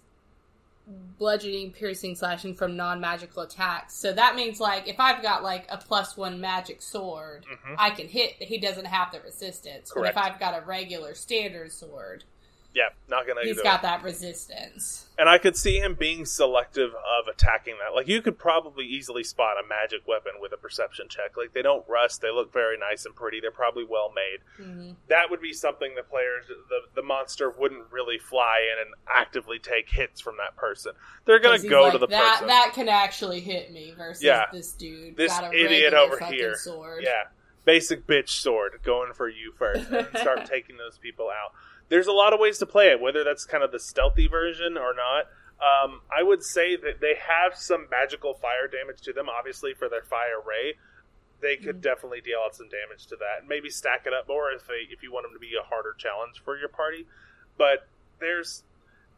bludgeoning, 1.18 1.72
piercing, 1.72 2.14
slashing 2.16 2.54
from 2.54 2.76
non-magical 2.76 3.42
attacks, 3.42 3.94
so 3.94 4.12
that 4.12 4.34
means 4.34 4.60
like 4.60 4.88
if 4.88 4.98
I've 4.98 5.22
got 5.22 5.42
like 5.42 5.66
a 5.68 5.78
plus 5.78 6.16
one 6.16 6.40
magic 6.40 6.82
sword, 6.82 7.46
hmm 7.48 7.74
I 7.78 7.90
can 7.90 8.08
hit. 8.08 8.34
He 8.38 8.58
doesn't 8.58 8.86
have 8.86 9.12
the 9.12 9.20
resistance. 9.20 9.90
Correct. 9.90 10.14
But 10.14 10.24
if 10.24 10.32
I've 10.32 10.40
got 10.40 10.60
a 10.60 10.64
regular 10.66 11.14
standard 11.14 11.72
sword, 11.72 12.24
Yeah, 12.74 12.88
not 13.08 13.26
gonna. 13.26 13.42
He's 13.42 13.60
got 13.60 13.80
it. 13.80 13.82
that 13.82 14.02
resistance. 14.02 15.06
And 15.18 15.28
I 15.28 15.36
could 15.36 15.56
see 15.58 15.76
him 15.78 15.94
being 15.94 16.24
selective 16.24 16.90
of 16.90 17.28
attacking 17.28 17.74
that. 17.84 17.94
Like 17.94 18.08
you 18.08 18.22
could 18.22 18.38
probably 18.38 18.86
easily 18.86 19.22
spot 19.22 19.56
a 19.62 19.68
magic 19.68 20.08
weapon 20.08 20.32
with 20.40 20.52
a 20.52 20.56
perception 20.56 21.06
check. 21.10 21.36
Like 21.36 21.52
they 21.52 21.60
don't 21.60 21.84
rust. 21.86 22.22
They 22.22 22.30
look 22.30 22.50
very 22.52 22.78
nice 22.78 23.04
and 23.04 23.14
pretty. 23.14 23.40
They're 23.40 23.50
probably 23.50 23.84
well 23.84 24.10
made. 24.14 24.64
hmm 24.64 24.92
That 25.08 25.28
would 25.30 25.42
be 25.42 25.52
something 25.52 25.94
the 25.96 26.02
players, 26.02 26.46
the 26.48 26.80
the 26.94 27.02
monster 27.02 27.50
wouldn't 27.50 27.92
really 27.92 28.18
fly 28.18 28.60
in 28.72 28.80
and 28.86 28.94
actively 29.06 29.58
take 29.58 29.90
hits 29.90 30.20
from 30.20 30.36
that 30.38 30.56
person. 30.56 30.92
They're 31.26 31.40
gonna 31.40 31.58
go 31.58 31.82
like, 31.82 31.92
to 31.92 31.98
the 31.98 32.06
that. 32.06 32.32
person. 32.32 32.46
That 32.46 32.72
can 32.74 32.88
actually 32.88 33.40
hit 33.40 33.70
me 33.70 33.92
versus 33.96 34.22
Yeah. 34.22 34.46
this 34.50 34.72
dude. 34.72 35.16
This 35.18 35.30
got 35.38 35.52
a 35.52 35.56
idiot 35.64 35.92
over 35.92 36.18
here. 36.24 36.56
Sword. 36.56 37.02
Yeah, 37.04 37.24
basic 37.66 38.06
bitch 38.06 38.30
sword 38.30 38.80
going 38.82 39.12
for 39.12 39.28
you 39.28 39.52
first, 39.58 39.90
and 39.90 40.08
start 40.16 40.46
taking 40.46 40.78
those 40.78 40.96
people 40.96 41.28
out. 41.28 41.52
There's 41.92 42.06
a 42.06 42.12
lot 42.12 42.32
of 42.32 42.40
ways 42.40 42.56
to 42.56 42.64
play 42.64 42.88
it, 42.88 43.02
whether 43.02 43.22
that's 43.22 43.44
kind 43.44 43.62
of 43.62 43.70
the 43.70 43.78
stealthy 43.78 44.26
version 44.26 44.78
or 44.78 44.94
not. 44.94 45.26
Um, 45.60 46.00
I 46.10 46.22
would 46.22 46.42
say 46.42 46.74
that 46.74 47.02
they 47.02 47.16
have 47.28 47.54
some 47.54 47.86
magical 47.90 48.32
fire 48.32 48.66
damage 48.66 49.02
to 49.02 49.12
them, 49.12 49.28
obviously 49.28 49.74
for 49.74 49.90
their 49.90 50.02
fire 50.02 50.40
ray. 50.42 50.78
They 51.42 51.56
could 51.58 51.76
Mhm. 51.80 51.82
definitely 51.82 52.22
deal 52.22 52.38
out 52.42 52.56
some 52.56 52.70
damage 52.70 53.06
to 53.08 53.16
that. 53.16 53.46
Maybe 53.46 53.68
stack 53.68 54.06
it 54.06 54.14
up 54.14 54.26
more 54.26 54.50
if 54.50 54.66
they, 54.66 54.86
if 54.90 55.02
you 55.02 55.12
want 55.12 55.26
them 55.26 55.34
to 55.34 55.38
be 55.38 55.54
a 55.54 55.62
harder 55.62 55.92
challenge 55.92 56.40
for 56.42 56.56
your 56.56 56.70
party. 56.70 57.06
But 57.58 57.86
there's 58.20 58.64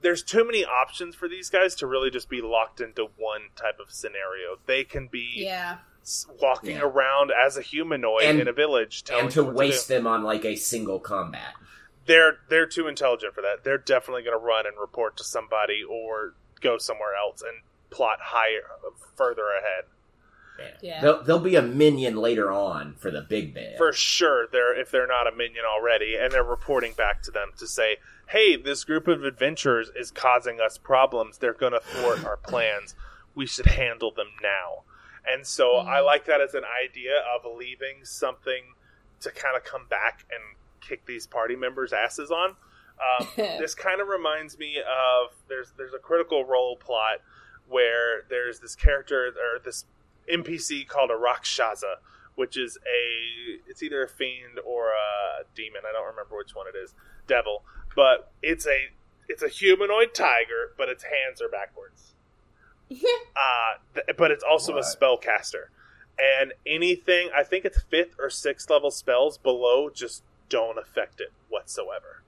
there's 0.01 0.23
too 0.25 0.45
many 0.45 0.65
options 0.67 1.15
for 1.15 1.29
these 1.29 1.49
guys 1.49 1.75
to 1.77 1.87
really 1.87 2.11
just 2.11 2.29
be 2.29 2.43
locked 2.43 2.79
into 2.81 3.05
one 3.17 3.49
type 3.57 3.79
of 3.81 3.91
scenario. 3.91 4.59
They 4.67 4.83
can 4.85 5.07
be 5.07 5.31
Yeah. 5.37 5.79
walking 6.43 6.77
Yeah. 6.77 6.83
around 6.83 7.31
as 7.33 7.57
a 7.57 7.63
humanoid 7.63 8.25
And- 8.25 8.41
in 8.41 8.47
a 8.49 8.53
village, 8.53 9.03
telling 9.05 9.23
and 9.27 9.31
to 9.33 9.41
you 9.41 9.45
what 9.47 9.53
do. 9.53 9.59
waste 9.61 9.89
them 9.89 10.07
on 10.07 10.23
like 10.25 10.45
a 10.45 10.57
single 10.57 11.01
combat. 11.01 11.55
They're 12.07 12.39
they're 12.49 12.67
too 12.67 12.87
intelligent 12.87 13.35
for 13.35 13.41
that. 13.43 13.65
They're 13.65 13.79
definitely 13.79 14.23
going 14.23 14.39
to 14.39 14.45
run 14.45 14.67
and 14.67 14.77
report 14.79 15.17
to 15.19 15.25
somebody 15.25 15.83
or 15.83 16.35
go 16.61 16.79
somewhere 16.79 17.15
else 17.15 17.43
and 17.43 17.63
plot 17.91 18.19
higher, 18.21 18.63
further 19.17 19.45
ahead. 19.51 19.85
Yeah. 20.83 21.01
they'll 21.01 21.23
there'll 21.25 21.41
be 21.41 21.57
a 21.57 21.63
minion 21.63 22.15
later 22.17 22.53
on 22.53 22.95
for 22.95 23.11
the 23.11 23.23
big 23.23 23.55
man. 23.55 23.77
For 23.77 23.93
sure, 23.93 24.47
they're 24.53 24.79
if 24.79 24.91
they're 24.91 25.07
not 25.07 25.27
a 25.27 25.33
minion 25.35 25.65
already, 25.67 26.15
and 26.17 26.31
they're 26.33 26.45
reporting 26.45 26.93
back 26.93 27.23
to 27.25 27.33
them 27.33 27.51
to 27.59 27.67
say, 27.67 27.97
"Hey, 28.29 28.55
this 28.57 28.85
group 28.85 29.09
of 29.09 29.25
adventurers 29.25 29.91
is 29.97 30.13
causing 30.13 30.61
us 30.61 30.79
problems. 30.79 31.39
They're 31.39 31.55
going 31.55 31.73
to 31.73 31.81
thwart 31.81 32.25
our 32.25 32.37
plans. 32.37 32.95
We 33.35 33.47
should 33.47 33.67
handle 33.67 34.13
them 34.13 34.29
now." 34.41 34.85
And 35.27 35.45
so 35.45 35.79
I 35.79 35.99
Mhm. 36.01 36.05
like 36.05 36.25
that 36.27 36.41
as 36.41 36.55
an 36.55 36.65
idea 36.65 37.19
of 37.19 37.45
leaving 37.45 38.05
something 38.05 38.75
to 39.23 39.31
kind 39.33 39.57
of 39.57 39.65
come 39.65 39.87
back 39.87 40.25
and 40.31 40.55
kick 40.87 41.07
these 41.07 41.27
party 41.27 41.57
members' 41.57 41.93
asses 41.93 42.31
on. 42.31 42.51
Um, 42.51 43.27
this 43.37 43.75
kind 43.75 44.01
of 44.01 44.09
reminds 44.09 44.59
me 44.59 44.79
of 44.79 45.31
there's 45.49 45.73
there's 45.77 45.95
a 45.95 45.99
critical 45.99 46.45
role 46.45 46.77
plot 46.77 47.19
where 47.69 48.23
there's 48.29 48.61
this 48.61 48.75
character 48.77 49.27
or 49.29 49.59
this 49.65 49.85
NPC 50.33 50.87
called 50.87 51.11
a 51.11 51.17
Rakshasa, 51.17 51.97
which 52.35 52.57
is 52.57 52.77
a 52.79 53.61
it's 53.69 53.83
either 53.83 54.03
a 54.03 54.09
fiend 54.09 54.59
or 54.65 54.89
a 54.91 55.45
demon. 55.57 55.83
I 55.89 55.93
don't 55.93 56.07
remember 56.07 56.37
which 56.37 56.55
one 56.55 56.67
it 56.69 56.77
is. 56.77 56.95
Devil, 57.27 57.63
but 57.97 58.31
it's 58.43 58.67
a 58.67 58.89
it's 59.29 59.43
a 59.43 59.49
humanoid 59.49 60.13
tiger, 60.15 60.73
but 60.77 60.89
its 60.91 61.05
hands 61.05 61.41
are 61.43 61.49
backwards. 61.49 62.13
Uh, 63.35 63.79
th- 63.95 64.17
but 64.17 64.31
it's 64.31 64.45
also 64.45 64.75
What? 64.75 64.85
a 64.85 64.87
spellcaster, 64.87 65.65
and 66.23 66.53
anything 66.67 67.31
I 67.35 67.43
think 67.43 67.65
it's 67.65 67.81
fifth 67.83 68.15
or 68.21 68.31
sixth 68.31 68.71
level 68.71 68.91
spells 68.91 69.39
below 69.39 69.91
just 69.91 70.23
don't 70.49 70.79
affect 70.79 71.21
it 71.21 71.33
whatsoever. 71.49 72.23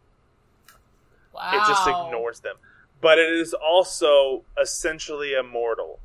wow. 1.33 1.51
It 1.55 1.67
just 1.69 1.87
ignores 1.87 2.41
them. 2.41 2.57
But 3.01 3.19
it 3.19 3.31
is 3.31 3.53
also 3.55 4.45
essentially 4.61 5.35
immortal. 5.35 6.01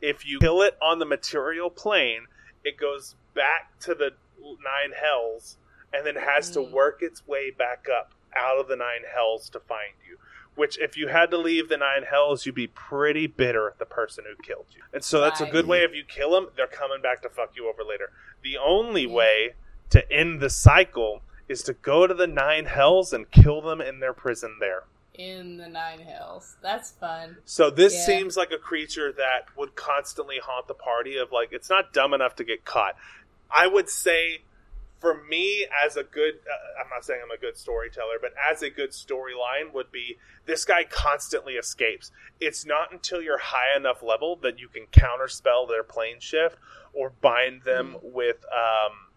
If 0.00 0.26
you 0.26 0.40
kill 0.40 0.62
it 0.62 0.76
on 0.82 0.98
the 0.98 1.04
material 1.06 1.70
plane, 1.70 2.26
it 2.64 2.76
goes 2.76 3.14
back 3.34 3.78
to 3.80 3.94
the 3.94 4.10
nine 4.42 4.92
hells 5.00 5.56
and 5.92 6.04
then 6.04 6.16
has 6.16 6.50
to 6.50 6.58
Mm. 6.60 6.70
work 6.72 7.02
its 7.02 7.26
way 7.26 7.50
back 7.50 7.86
up 7.88 8.12
out 8.34 8.58
of 8.58 8.66
the 8.66 8.76
nine 8.76 9.04
hells 9.04 9.48
to 9.50 9.60
find 9.60 9.92
you. 10.08 10.18
Which, 10.54 10.78
if 10.78 10.96
you 10.96 11.08
had 11.08 11.30
to 11.30 11.38
leave 11.38 11.68
the 11.68 11.76
nine 11.78 12.02
hells, 12.02 12.44
you'd 12.44 12.54
be 12.54 12.66
pretty 12.66 13.26
bitter 13.26 13.68
at 13.68 13.78
the 13.78 13.86
person 13.86 14.24
who 14.26 14.34
killed 14.42 14.66
you. 14.74 14.82
And 14.92 15.02
so 15.04 15.20
that's 15.20 15.40
a 15.40 15.46
good 15.46 15.66
way. 15.66 15.82
If 15.82 15.94
you 15.94 16.04
kill 16.04 16.32
them, 16.32 16.48
they're 16.56 16.66
coming 16.66 17.00
back 17.00 17.22
to 17.22 17.30
fuck 17.30 17.56
you 17.56 17.68
over 17.68 17.82
later. 17.84 18.10
The 18.42 18.58
only 18.58 19.02
Yeah. 19.06 19.14
way 19.14 19.54
to 19.90 20.10
end 20.12 20.40
the 20.40 20.50
cycle 20.50 21.22
is 21.52 21.62
to 21.62 21.72
go 21.74 22.06
to 22.08 22.14
the 22.14 22.26
nine 22.26 22.64
hells 22.64 23.12
and 23.12 23.30
kill 23.30 23.60
them 23.60 23.80
in 23.80 24.00
their 24.00 24.12
prison 24.12 24.56
there. 24.58 24.84
in 25.14 25.58
the 25.58 25.68
Nine 25.68 26.00
Hells. 26.00 26.56
That's 26.62 26.92
fun. 26.92 27.36
So 27.44 27.68
this 27.68 27.92
Yeah. 27.92 28.06
seems 28.06 28.34
like 28.34 28.50
a 28.50 28.56
creature 28.56 29.12
that 29.12 29.54
would 29.58 29.74
constantly 29.74 30.38
haunt 30.38 30.68
the 30.68 30.74
party 30.74 31.18
of 31.18 31.30
like 31.30 31.52
it's 31.52 31.68
not 31.68 31.92
dumb 31.92 32.14
enough 32.14 32.34
to 32.36 32.44
get 32.44 32.64
caught. 32.64 32.96
I 33.50 33.66
would 33.66 33.90
say 33.90 34.38
for 35.00 35.22
me 35.24 35.66
as 35.84 35.98
a 35.98 36.02
good 36.02 36.36
uh, 36.50 36.80
I'm 36.82 36.88
not 36.88 37.04
saying 37.04 37.20
I'm 37.22 37.30
a 37.30 37.36
good 37.36 37.58
storyteller, 37.58 38.14
but 38.22 38.32
as 38.50 38.62
a 38.62 38.70
good 38.70 38.92
storyline 38.92 39.74
would 39.74 39.92
be 39.92 40.16
this 40.46 40.64
guy 40.64 40.84
constantly 40.84 41.54
escapes. 41.56 42.10
It's 42.40 42.64
not 42.64 42.90
until 42.90 43.20
you're 43.20 43.36
high 43.36 43.76
enough 43.76 44.02
level 44.02 44.36
that 44.36 44.58
you 44.58 44.68
can 44.68 44.86
counterspell 44.86 45.68
their 45.68 45.82
plane 45.84 46.20
shift 46.20 46.56
or 46.94 47.10
bind 47.10 47.64
them 47.64 47.98
with 48.02 48.46
um 48.46 49.08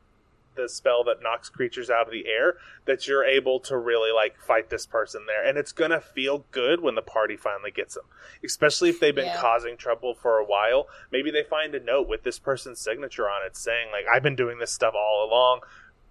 the 0.55 0.67
spell 0.69 1.03
that 1.05 1.21
knocks 1.21 1.49
creatures 1.49 1.89
out 1.89 2.07
of 2.07 2.11
the 2.11 2.27
air 2.27 2.55
that 2.85 3.07
you're 3.07 3.23
able 3.25 3.59
to 3.61 3.77
really 3.77 4.11
like 4.11 4.39
fight 4.39 4.69
this 4.69 4.85
person 4.85 5.25
there. 5.27 5.43
And 5.45 5.57
it's 5.57 5.71
gonna 5.71 5.99
feel 6.01 6.45
good 6.51 6.81
when 6.81 6.95
the 6.95 7.01
party 7.01 7.35
finally 7.37 7.71
gets 7.71 7.95
them. 7.95 8.05
Especially 8.43 8.89
if 8.89 8.99
they've 8.99 9.13
been 9.15 9.25
Yeah. 9.25 9.37
causing 9.41 9.77
trouble 9.77 10.13
for 10.15 10.37
a 10.39 10.45
while. 10.45 10.87
Maybe 11.11 11.31
they 11.31 11.43
find 11.43 11.73
a 11.75 11.79
note 11.79 12.07
with 12.07 12.23
this 12.23 12.39
person's 12.39 12.79
signature 12.79 13.29
on 13.29 13.45
it 13.45 13.55
saying 13.55 13.91
like 13.91 14.05
i've 14.11 14.23
been 14.23 14.35
doing 14.35 14.59
this 14.59 14.71
stuff 14.71 14.93
all 14.95 15.27
along. 15.29 15.61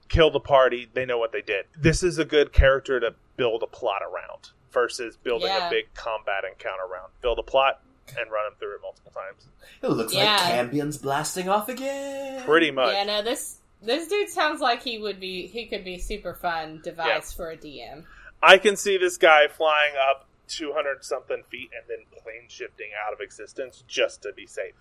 Kill 0.08 0.30
the 0.30 0.40
party. 0.40 0.88
They 0.92 1.06
know 1.06 1.18
what 1.18 1.32
they 1.32 1.42
did. 1.42 1.66
This 1.76 2.02
is 2.02 2.18
a 2.18 2.24
good 2.24 2.52
character 2.52 3.00
to 3.00 3.14
build 3.36 3.62
a 3.62 3.66
plot 3.66 4.02
around 4.02 4.50
versus 4.70 5.16
building 5.16 5.48
Yeah. 5.48 5.68
a 5.68 5.70
big 5.70 5.94
combat 5.94 6.44
encounter 6.44 6.86
round 6.86 7.12
build 7.22 7.38
a 7.38 7.42
plot 7.42 7.80
and 8.18 8.30
run 8.30 8.44
them 8.44 8.54
through 8.58 8.74
it 8.74 8.80
multiple 8.82 9.10
times. 9.12 9.46
It 9.82 9.88
looks 9.88 10.12
Yeah. 10.12 10.34
like 10.34 10.42
Cambion's 10.52 10.98
blasting 10.98 11.48
off 11.48 11.68
again. 11.70 12.42
pretty 12.44 12.70
much. 12.70 12.92
Yeah, 12.92 13.04
no, 13.04 13.22
this 13.22 13.60
this 13.84 14.08
dude 14.08 14.28
sounds 14.28 14.60
like 14.60 14.82
he 14.82 14.98
would 14.98 15.20
be 15.20 15.46
he 15.46 15.66
could 15.66 15.84
be 15.84 15.98
super 15.98 16.34
fun 16.34 16.80
device 16.82 17.32
for 17.32 17.50
a 17.50 17.56
DM. 17.56 18.04
I 18.42 18.58
can 18.58 18.76
see 18.76 18.98
this 18.98 19.16
guy 19.16 19.48
flying 19.48 19.94
up 20.10 20.28
200 20.48 21.04
something 21.04 21.42
feet 21.50 21.70
and 21.74 21.84
then 21.88 22.04
plane 22.22 22.48
shifting 22.48 22.90
out 23.06 23.12
of 23.12 23.20
existence 23.20 23.82
just 23.86 24.22
to 24.22 24.32
be 24.32 24.46
safe. 24.46 24.74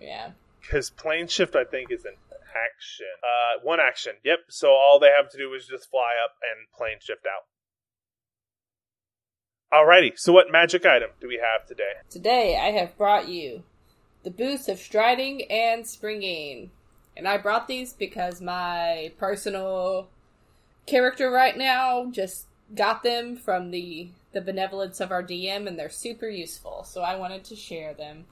Yeah. 0.00 0.32
Because 0.60 0.90
plane 0.90 1.28
shift, 1.28 1.54
I 1.54 1.64
think, 1.64 1.90
is 1.92 2.04
an 2.04 2.14
action. 2.54 3.06
Uh, 3.22 3.60
one 3.62 3.80
action. 3.80 4.14
Yep. 4.24 4.38
So 4.48 4.68
all 4.68 4.98
they 4.98 5.10
have 5.16 5.30
to 5.30 5.38
do 5.38 5.52
is 5.54 5.66
just 5.66 5.90
fly 5.90 6.14
up 6.22 6.32
and 6.42 6.66
plane 6.76 6.98
shift 7.00 7.26
out. 7.26 7.46
Alrighty. 9.72 10.12
So 10.16 10.32
what 10.32 10.50
magic 10.50 10.86
item 10.86 11.10
do 11.20 11.28
we 11.28 11.40
have 11.42 11.66
today? 11.66 11.92
Today 12.08 12.56
I 12.56 12.70
have 12.78 12.96
brought 12.96 13.28
you 13.28 13.64
the 14.22 14.30
boots 14.30 14.68
of 14.68 14.78
striding 14.78 15.42
and 15.50 15.86
springing. 15.86 16.70
And 17.16 17.28
I 17.28 17.38
brought 17.38 17.68
these 17.68 17.92
because 17.92 18.40
my 18.40 19.12
personal 19.18 20.08
character 20.86 21.30
right 21.30 21.56
now 21.56 22.10
just 22.10 22.46
got 22.74 23.02
them 23.02 23.36
from 23.36 23.70
the 23.70 24.08
the 24.32 24.40
benevolence 24.40 25.00
of 25.00 25.12
our 25.12 25.22
DM 25.22 25.68
and 25.68 25.78
they're 25.78 25.88
super 25.88 26.28
useful. 26.28 26.84
So 26.84 27.02
I 27.02 27.14
wanted 27.14 27.44
to 27.44 27.56
share 27.56 27.94
them. 27.94 28.24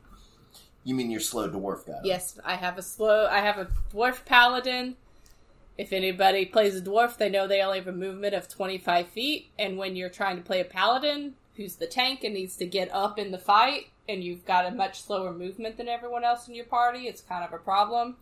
You 0.85 0.97
mean 0.97 1.13
your 1.13 1.21
slow 1.21 1.49
dwarf 1.49 1.87
guy? 1.87 2.01
Yes, 2.03 2.41
I 2.45 2.57
have 2.57 2.77
a 2.77 2.83
slow 2.83 3.29
I 3.31 3.39
have 3.39 3.59
a 3.59 3.69
dwarf 3.95 4.25
paladin. 4.25 4.97
If 5.79 5.93
anybody 5.93 6.45
plays 6.45 6.77
a 6.77 6.83
dwarf, 6.83 7.17
they 7.17 7.31
know 7.31 7.47
they 7.47 7.63
only 7.63 7.79
have 7.79 7.89
a 7.89 7.93
movement 7.93 8.35
of 8.35 8.49
25 8.49 9.09
feet, 9.09 9.51
and 9.59 9.79
when 9.79 9.97
you're 9.97 10.11
trying 10.11 10.37
to 10.37 10.43
play 10.43 10.61
a 10.61 10.65
paladin 10.65 11.35
who's 11.57 11.77
the 11.77 11.87
tank 11.87 12.25
and 12.25 12.35
needs 12.35 12.57
to 12.57 12.67
get 12.67 12.93
up 12.93 13.19
in 13.19 13.31
the 13.31 13.39
fight, 13.39 13.87
and 14.09 14.23
you've 14.23 14.45
got 14.45 14.67
a 14.67 14.71
much 14.71 15.03
slower 15.03 15.33
movement 15.33 15.79
than 15.79 15.89
everyone 15.89 16.25
else 16.25 16.47
in 16.47 16.55
your 16.55 16.67
party, 16.67 17.07
it's 17.07 17.23
kind 17.23 17.45
of 17.45 17.53
a 17.53 17.59
problem. 17.59 18.17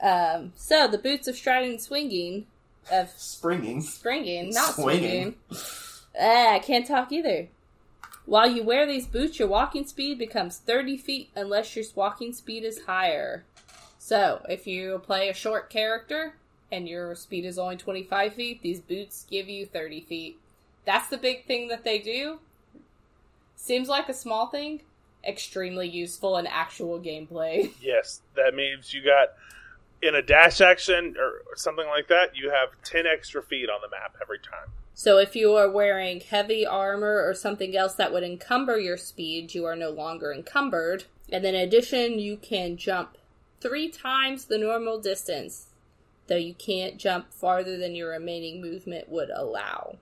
Um, 0.00 0.52
so 0.56 0.86
the 0.88 0.98
boots 0.98 1.26
of 1.28 1.36
striding 1.36 1.70
and 1.70 1.80
swinging, 1.80 2.46
of 2.92 3.10
Springing. 3.16 3.80
springing, 3.80 4.50
not 4.50 4.74
Swinging. 4.74 5.34
swinging. 5.50 5.94
Ah, 6.20 6.54
I 6.54 6.58
can't 6.60 6.86
talk 6.86 7.10
either. 7.12 7.48
While 8.26 8.50
you 8.50 8.62
wear 8.62 8.86
these 8.86 9.06
boots, 9.06 9.38
your 9.38 9.48
walking 9.48 9.86
speed 9.86 10.18
becomes 10.18 10.58
30 10.58 10.96
feet 10.96 11.30
unless 11.36 11.74
your 11.76 11.84
walking 11.94 12.32
speed 12.32 12.64
is 12.64 12.82
higher. 12.86 13.44
So, 13.98 14.44
if 14.48 14.66
you 14.66 15.00
play 15.04 15.28
a 15.28 15.34
short 15.34 15.70
character 15.70 16.34
and 16.70 16.88
your 16.88 17.14
speed 17.14 17.44
is 17.44 17.58
only 17.58 17.76
25 17.76 18.34
feet, 18.34 18.62
these 18.62 18.80
boots 18.80 19.26
give 19.30 19.48
you 19.48 19.66
30 19.66 20.00
feet. 20.02 20.38
That's 20.84 21.08
the 21.08 21.18
big 21.18 21.46
thing 21.46 21.68
that 21.68 21.84
they 21.84 21.98
do. 21.98 22.38
Seems 23.56 23.88
like 23.88 24.08
a 24.08 24.14
small 24.14 24.46
thing, 24.48 24.82
extremely 25.26 25.88
useful 25.88 26.36
in 26.36 26.46
actual 26.46 27.00
gameplay. 27.00 27.72
Yes, 27.80 28.20
that 28.36 28.54
means 28.54 28.92
you 28.92 29.02
got. 29.02 29.28
In 30.06 30.14
a 30.14 30.22
dash 30.22 30.60
action 30.60 31.16
or 31.18 31.56
something 31.56 31.86
like 31.86 32.08
that, 32.08 32.36
you 32.36 32.50
have 32.50 32.70
10 32.84 33.06
extra 33.06 33.42
feet 33.42 33.68
on 33.68 33.80
the 33.82 33.88
map 33.88 34.16
every 34.22 34.38
time. 34.38 34.70
So 34.94 35.18
if 35.18 35.36
you 35.36 35.54
are 35.54 35.70
wearing 35.70 36.20
heavy 36.20 36.64
armor 36.64 37.22
or 37.22 37.34
something 37.34 37.76
else 37.76 37.94
that 37.94 38.12
would 38.12 38.22
encumber 38.22 38.78
your 38.78 38.96
speed, 38.96 39.54
you 39.54 39.64
are 39.66 39.76
no 39.76 39.90
longer 39.90 40.32
encumbered. 40.32 41.04
And 41.30 41.44
in 41.44 41.54
addition, 41.54 42.18
you 42.18 42.36
can 42.36 42.76
jump 42.76 43.18
three 43.60 43.90
times 43.90 44.46
the 44.46 44.58
normal 44.58 44.98
distance, 44.98 45.66
though 46.28 46.36
you 46.36 46.54
can't 46.54 46.96
jump 46.96 47.32
farther 47.32 47.76
than 47.76 47.94
your 47.94 48.10
remaining 48.10 48.60
movement 48.60 49.08
would 49.08 49.30
allow. 49.30 49.96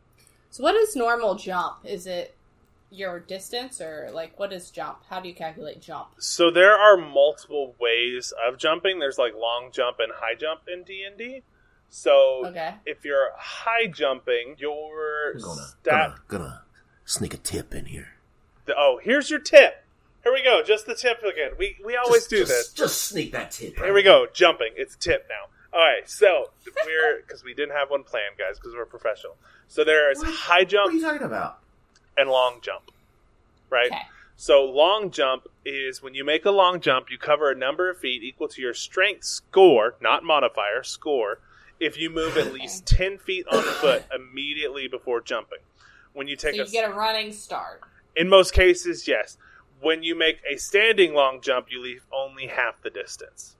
So 0.50 0.62
what 0.62 0.76
is 0.76 0.94
normal 0.94 1.34
jump? 1.34 1.78
Is 1.84 2.06
it 2.06 2.36
your 2.94 3.18
distance 3.20 3.80
or 3.80 4.08
like 4.12 4.38
what 4.38 4.52
is 4.52 4.70
jump? 4.70 4.98
How 5.10 5.20
do 5.20 5.28
you 5.28 5.34
calculate 5.34 5.80
jump? 5.82 6.08
So 6.18 6.50
there 6.50 6.74
are 6.76 6.96
multiple 6.96 7.74
ways 7.80 8.32
of 8.46 8.56
jumping. 8.58 8.98
There's 9.00 9.18
like 9.18 9.34
long 9.34 9.70
jump 9.72 9.96
and 10.00 10.12
high 10.14 10.34
jump 10.34 10.62
in 10.72 10.84
D&D. 10.84 11.42
So 11.90 12.46
Okay. 12.46 12.74
if 12.86 13.04
you're 13.04 13.28
high 13.36 13.86
jumping, 13.86 14.56
your 14.58 15.32
I'm 15.34 15.40
gonna, 15.40 15.62
stat 15.62 15.82
gonna, 15.84 16.16
gonna 16.28 16.62
sneak 17.04 17.34
a 17.34 17.38
tip 17.38 17.74
in 17.74 17.86
here. 17.86 18.08
Oh, 18.76 18.98
here's 19.02 19.30
your 19.30 19.40
tip. 19.40 19.84
Here 20.22 20.32
we 20.32 20.42
go. 20.42 20.62
Just 20.62 20.86
the 20.86 20.94
tip 20.94 21.18
again. 21.22 21.50
We 21.58 21.76
we 21.84 21.96
always 21.96 22.22
Just- 22.22 22.30
do 22.30 22.38
just- 22.38 22.48
this. 22.50 22.72
Just 22.72 23.02
sneak 23.02 23.32
that 23.32 23.50
tip. 23.50 23.76
Here 23.76 23.92
we 23.92 24.02
go. 24.02 24.26
Jumping. 24.32 24.72
It's 24.76 24.94
a 24.94 24.98
tip 24.98 25.26
now. 25.28 25.48
All 25.72 25.80
right. 25.84 26.08
So 26.08 26.50
we're 26.86 27.18
because 27.20 27.44
we 27.44 27.52
didn't 27.54 27.74
have 27.76 27.90
one 27.90 28.04
planned, 28.04 28.36
guys, 28.38 28.58
because 28.58 28.72
we're 28.74 28.86
professional. 28.86 29.36
So 29.68 29.84
there 29.84 30.10
is 30.10 30.18
What? 30.18 30.32
high 30.32 30.64
jump. 30.64 30.86
What 30.86 30.94
are 30.94 30.96
you 30.96 31.02
talking 31.02 31.26
about? 31.26 31.58
And 32.16 32.28
long 32.30 32.58
jump. 32.62 32.90
Right. 33.70 33.90
Okay. 33.90 34.00
So 34.36 34.64
long 34.64 35.10
jump 35.10 35.46
is 35.64 36.02
when 36.02 36.14
you 36.14 36.24
make 36.24 36.44
a 36.44 36.50
long 36.50 36.80
jump, 36.80 37.10
you 37.10 37.18
cover 37.18 37.50
a 37.50 37.54
number 37.54 37.88
of 37.88 37.98
feet 37.98 38.22
equal 38.22 38.48
to 38.48 38.60
your 38.60 38.74
strength 38.74 39.24
score, 39.24 39.94
not 40.00 40.24
modifier, 40.24 40.82
score, 40.82 41.38
if 41.80 41.96
you 41.98 42.10
move 42.10 42.36
at 42.36 42.52
least 42.52 42.84
10 42.86 43.18
feet 43.18 43.46
on 43.48 43.62
foot 43.62 44.04
immediately 44.14 44.88
before 44.88 45.20
jumping. 45.20 45.58
When 46.12 46.28
you 46.28 46.36
take 46.36 46.52
So 46.52 46.62
you 46.62 46.62
a 46.64 46.68
get 46.70 46.90
a 46.90 46.92
running 46.92 47.32
start. 47.32 47.80
in 48.16 48.28
most 48.28 48.52
cases, 48.52 49.06
yes. 49.08 49.36
When 49.80 50.02
you 50.02 50.16
make 50.16 50.38
a 50.50 50.56
standing 50.56 51.14
long 51.14 51.40
jump, 51.40 51.66
you 51.70 51.80
leave 51.80 52.04
only 52.12 52.46
half 52.46 52.80
the 52.82 52.90
distance. 52.90 53.53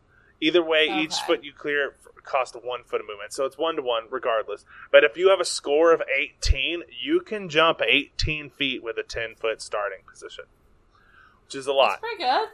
Either 0.46 0.62
way, 0.62 0.86
each 0.88 1.14
foot 1.26 1.42
you 1.44 1.52
clear 1.52 1.90
f- 2.00 2.22
costs 2.22 2.56
one 2.62 2.84
foot 2.84 3.00
of 3.00 3.06
movement, 3.06 3.32
so 3.32 3.44
it's 3.44 3.56
one 3.58 3.76
to 3.76 3.82
one 3.82 4.04
regardless. 4.10 4.64
But 4.92 5.04
if 5.04 5.16
you 5.16 5.30
have 5.30 5.40
a 5.40 5.44
score 5.44 5.92
of 5.92 6.02
18, 6.42 6.82
you 7.02 7.20
can 7.20 7.48
jump 7.48 7.80
18 7.86 8.50
feet 8.50 8.82
with 8.82 8.98
a 8.98 9.02
10 9.02 9.34
foot 9.36 9.62
starting 9.62 10.00
position, 10.08 10.44
which 11.44 11.54
is 11.54 11.66
a 11.66 11.70
That's 11.70 11.76
lot. 11.76 12.00
pretty 12.00 12.18
good. 12.22 12.48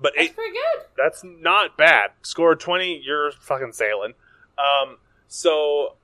But 0.00 0.12
That's 0.16 0.28
eight, 0.28 0.34
pretty 0.34 0.52
good. 0.52 0.86
that's 0.96 1.22
not 1.24 1.76
bad. 1.76 2.10
Score 2.22 2.54
20, 2.54 3.00
you're 3.04 3.32
fucking 3.32 3.72
sailing. 3.72 4.14
Um, 4.58 4.98
so 5.28 5.94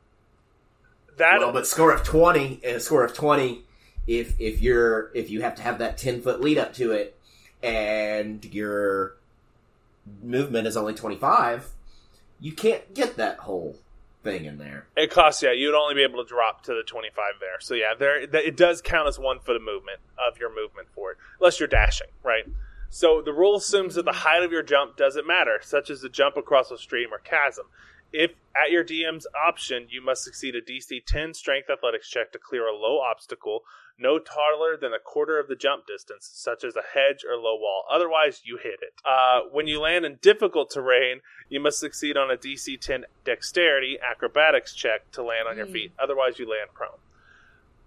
that 1.16 1.38
well, 1.40 1.52
but 1.52 1.66
score 1.66 1.92
of 1.92 2.02
twenty, 2.02 2.60
and 2.64 2.76
a 2.76 2.80
score 2.80 3.04
of 3.04 3.14
twenty. 3.14 3.64
If 4.06 4.34
if 4.40 4.60
you're 4.60 5.10
if 5.14 5.30
you 5.30 5.42
have 5.42 5.54
to 5.56 5.62
have 5.62 5.78
that 5.78 5.96
ten 5.98 6.20
foot 6.22 6.40
lead 6.40 6.58
up 6.58 6.72
to 6.74 6.90
it, 6.92 7.16
and 7.62 8.44
your 8.44 9.16
movement 10.22 10.66
is 10.66 10.76
only 10.76 10.94
twenty 10.94 11.16
five, 11.16 11.70
you 12.40 12.52
can't 12.52 12.94
get 12.94 13.16
that 13.16 13.38
whole 13.38 13.78
thing 14.22 14.46
in 14.46 14.58
there. 14.58 14.86
It 14.96 15.10
costs 15.10 15.42
yeah. 15.42 15.52
You'd 15.52 15.74
only 15.74 15.94
be 15.94 16.02
able 16.02 16.22
to 16.22 16.28
drop 16.28 16.62
to 16.64 16.72
the 16.72 16.82
twenty 16.86 17.10
five 17.14 17.34
there. 17.40 17.60
So 17.60 17.74
yeah, 17.74 17.94
there 17.98 18.20
it 18.20 18.56
does 18.56 18.80
count 18.80 19.08
as 19.08 19.18
one 19.18 19.38
foot 19.38 19.56
of 19.56 19.62
movement 19.62 20.00
of 20.18 20.38
your 20.38 20.48
movement 20.48 20.88
for 20.94 21.12
it, 21.12 21.18
unless 21.40 21.60
you're 21.60 21.68
dashing, 21.68 22.08
right? 22.22 22.44
So 22.90 23.22
the 23.24 23.32
rule 23.32 23.56
assumes 23.56 23.96
that 23.96 24.04
the 24.04 24.12
height 24.12 24.42
of 24.42 24.52
your 24.52 24.62
jump 24.62 24.96
doesn't 24.96 25.26
matter, 25.26 25.58
such 25.62 25.90
as 25.90 26.04
a 26.04 26.08
jump 26.08 26.36
across 26.36 26.70
a 26.70 26.78
stream 26.78 27.12
or 27.12 27.18
chasm. 27.18 27.66
If 28.12 28.32
at 28.54 28.70
your 28.70 28.84
DM's 28.84 29.26
option, 29.46 29.88
you 29.90 30.00
must 30.00 30.22
succeed 30.22 30.54
a 30.54 30.60
DC 30.60 31.04
10 31.06 31.34
Strength 31.34 31.70
Athletics 31.70 32.08
check 32.08 32.30
to 32.32 32.38
clear 32.38 32.66
a 32.66 32.72
low 32.76 33.00
obstacle, 33.00 33.60
no 33.98 34.18
taller 34.18 34.76
than 34.76 34.92
a 34.92 34.98
quarter 34.98 35.38
of 35.40 35.48
the 35.48 35.56
jump 35.56 35.86
distance, 35.86 36.30
such 36.32 36.62
as 36.64 36.76
a 36.76 36.82
hedge 36.94 37.24
or 37.28 37.36
low 37.36 37.56
wall. 37.56 37.84
Otherwise, 37.90 38.42
you 38.44 38.56
hit 38.56 38.80
it. 38.82 38.94
Uh, 39.04 39.40
when 39.50 39.66
you 39.66 39.80
land 39.80 40.04
in 40.04 40.16
difficult 40.22 40.70
terrain, 40.70 41.20
you 41.48 41.58
must 41.60 41.78
succeed 41.80 42.16
on 42.16 42.30
a 42.30 42.36
DC 42.36 42.80
10 42.80 43.04
Dexterity 43.24 43.98
Acrobatics 44.00 44.74
check 44.74 45.10
to 45.12 45.22
land 45.22 45.48
on 45.48 45.56
your 45.56 45.66
Mm. 45.66 45.72
feet. 45.72 45.92
Otherwise, 45.98 46.38
you 46.38 46.48
land 46.48 46.70
prone. 46.74 46.98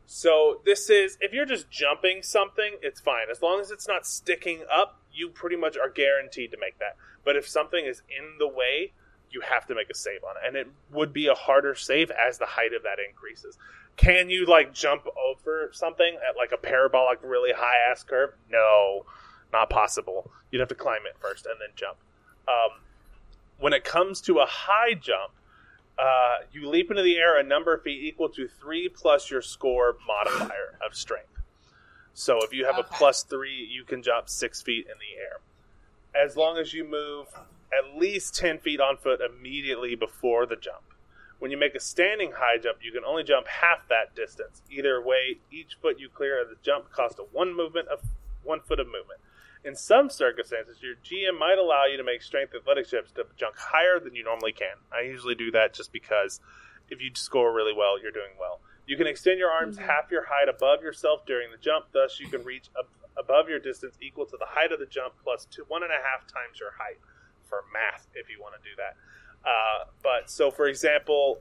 So 0.06 0.62
this 0.66 0.90
is 0.90 1.18
if 1.20 1.34
you're 1.34 1.46
just 1.46 1.70
jumping 1.70 2.24
something, 2.24 2.78
it's 2.82 3.02
fine 3.02 3.30
as 3.30 3.42
long 3.42 3.60
as 3.60 3.72
it's 3.72 3.88
not 3.88 4.08
sticking 4.08 4.64
up. 4.72 5.02
You 5.12 5.30
pretty 5.30 5.58
much 5.58 5.78
are 5.78 5.90
guaranteed 5.90 6.52
to 6.52 6.58
make 6.58 6.80
that. 6.80 6.96
But 7.26 7.36
if 7.36 7.48
something 7.48 7.86
is 7.86 8.02
in 8.10 8.38
the 8.40 8.48
way, 8.48 8.94
you 9.32 9.42
have 9.42 9.68
to 9.68 9.76
make 9.76 9.90
a 9.90 9.96
save 9.96 10.24
on 10.24 10.36
it, 10.38 10.48
and 10.48 10.56
it 10.56 10.68
would 10.92 11.14
be 11.14 11.28
a 11.28 11.36
harder 11.36 11.76
save 11.76 12.12
as 12.12 12.38
the 12.38 12.46
height 12.46 12.74
of 12.74 12.84
that 12.84 12.98
increases. 13.08 13.58
Can 13.98 14.30
you 14.30 14.46
like 14.46 14.74
jump 14.74 15.08
over 15.18 15.70
something 15.74 16.18
at 16.28 16.38
like 16.38 16.52
a 16.52 16.58
parabolic, 16.58 17.20
really 17.24 17.52
high 17.52 17.92
ass 17.92 18.04
curve? 18.04 18.32
No, 18.50 19.06
not 19.52 19.70
possible. 19.70 20.30
You'd 20.52 20.60
have 20.60 20.70
to 20.70 20.76
climb 20.76 21.02
it 21.06 21.16
first 21.20 21.46
and 21.46 21.56
then 21.60 21.70
jump. 21.76 21.98
Um, 22.48 22.80
when 23.60 23.74
it 23.74 23.84
comes 23.84 24.22
to 24.22 24.40
a 24.40 24.46
high 24.46 24.94
jump, 24.94 25.32
uh, 25.98 26.38
you 26.52 26.70
leap 26.70 26.92
into 26.92 27.02
the 27.02 27.18
air 27.18 27.40
a 27.40 27.44
number 27.44 27.74
of 27.74 27.82
feet 27.82 28.04
equal 28.04 28.30
to 28.30 28.48
three 28.48 28.88
plus 28.88 29.32
your 29.32 29.42
score 29.42 29.98
modifier 30.08 30.78
of 30.86 30.96
strength. 30.96 31.30
So 32.14 32.40
if 32.44 32.54
you 32.54 32.66
have 32.66 32.78
a 32.78 32.84
plus 32.84 33.24
three, 33.24 33.68
you 33.72 33.84
can 33.84 34.04
jump 34.04 34.30
six 34.30 34.62
feet 34.62 34.86
in 34.86 34.94
the 35.00 35.22
air. 35.22 35.40
As 36.24 36.36
long 36.36 36.58
as 36.58 36.74
you 36.74 36.84
move 36.84 37.28
at 37.72 37.98
least 37.98 38.36
10 38.36 38.60
feet 38.60 38.80
on 38.80 38.98
foot 38.98 39.20
immediately 39.22 39.96
before 39.96 40.46
the 40.46 40.56
jump. 40.56 40.84
When 41.40 41.52
you 41.52 41.58
make 41.58 41.76
a 41.76 41.80
standing 41.80 42.34
high 42.38 42.58
jump, 42.58 42.80
you 42.82 42.92
can 42.92 43.04
only 43.06 43.24
jump 43.24 43.48
half 43.48 43.88
that 43.90 44.16
distance. 44.16 44.64
Either 44.72 45.00
way, 45.02 45.38
each 45.52 45.76
foot 45.82 46.00
you 46.00 46.10
clear 46.10 46.42
of 46.42 46.50
the 46.50 46.56
jump 46.64 46.92
costs 46.92 47.20
a 47.20 47.24
one 47.24 47.56
movement 47.56 47.88
of 47.90 48.02
one 48.44 48.62
foot 48.62 48.80
of 48.80 48.88
movement. 48.88 49.20
In 49.64 49.76
some 49.76 50.10
circumstances, 50.10 50.82
your 50.82 50.96
GM 50.96 51.38
might 51.38 51.58
allow 51.58 51.86
you 51.86 51.98
to 51.98 52.04
make 52.04 52.22
strength 52.22 52.56
athletics 52.56 52.90
checks 52.90 53.12
to 53.12 53.26
jump 53.36 53.56
higher 53.58 54.00
than 54.00 54.16
you 54.16 54.24
normally 54.24 54.54
can. 54.54 54.78
I 54.92 55.02
usually 55.02 55.36
do 55.36 55.52
that 55.52 55.74
just 55.74 55.92
because 55.92 56.40
if 56.90 57.02
you 57.02 57.12
score 57.14 57.54
really 57.54 57.74
well, 57.74 58.02
you're 58.02 58.12
doing 58.12 58.38
well. 58.40 58.62
You 58.86 58.96
can 58.96 59.08
extend 59.08 59.38
your 59.40 59.52
arms 59.52 59.78
Mhm. 59.78 59.86
half 59.86 60.10
your 60.10 60.24
height 60.26 60.48
above 60.48 60.82
yourself 60.82 61.26
during 61.26 61.52
the 61.52 61.58
jump, 61.58 61.88
thus 61.92 62.20
you 62.20 62.30
can 62.30 62.44
reach 62.46 62.70
ab- 62.80 62.88
above 63.18 63.50
your 63.50 63.60
distance 63.60 63.98
equal 64.02 64.26
to 64.28 64.38
the 64.38 64.46
height 64.46 64.72
of 64.72 64.80
the 64.80 64.86
jump 64.86 65.16
plus 65.22 65.46
two, 65.46 65.66
one 65.66 65.84
and 65.84 65.92
a 65.92 65.98
half 66.02 66.26
times 66.28 66.60
your 66.60 66.72
height 66.72 66.98
for 67.50 67.64
math 67.74 68.08
if 68.16 68.30
you 68.30 68.40
want 68.42 68.56
to 68.56 68.62
do 68.70 68.76
that. 68.78 68.96
Uh, 69.48 69.86
but 70.04 70.30
so, 70.30 70.52
for 70.52 70.68
example, 70.68 71.40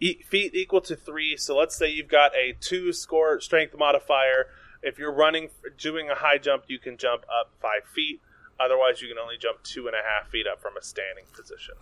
e- 0.00 0.22
feet 0.28 0.54
equal 0.54 0.80
to 0.82 0.96
three. 0.96 1.36
So 1.36 1.56
let's 1.56 1.76
say 1.76 1.88
you've 1.90 2.08
got 2.08 2.34
a 2.34 2.54
two 2.60 2.92
score 2.92 3.40
strength 3.40 3.74
modifier. 3.78 4.46
If 4.82 4.98
you're 4.98 5.12
running, 5.12 5.48
doing 5.78 6.10
a 6.10 6.14
high 6.14 6.38
jump, 6.38 6.64
you 6.68 6.78
can 6.78 6.96
jump 6.96 7.22
up 7.24 7.50
five 7.60 7.82
feet. 7.94 8.20
Otherwise, 8.58 9.02
you 9.02 9.08
can 9.08 9.18
only 9.18 9.36
jump 9.38 9.62
two 9.62 9.86
and 9.86 9.94
a 9.94 10.02
half 10.02 10.30
feet 10.30 10.46
up 10.46 10.60
from 10.62 10.76
a 10.76 10.82
standing 10.82 11.24
position. 11.34 11.74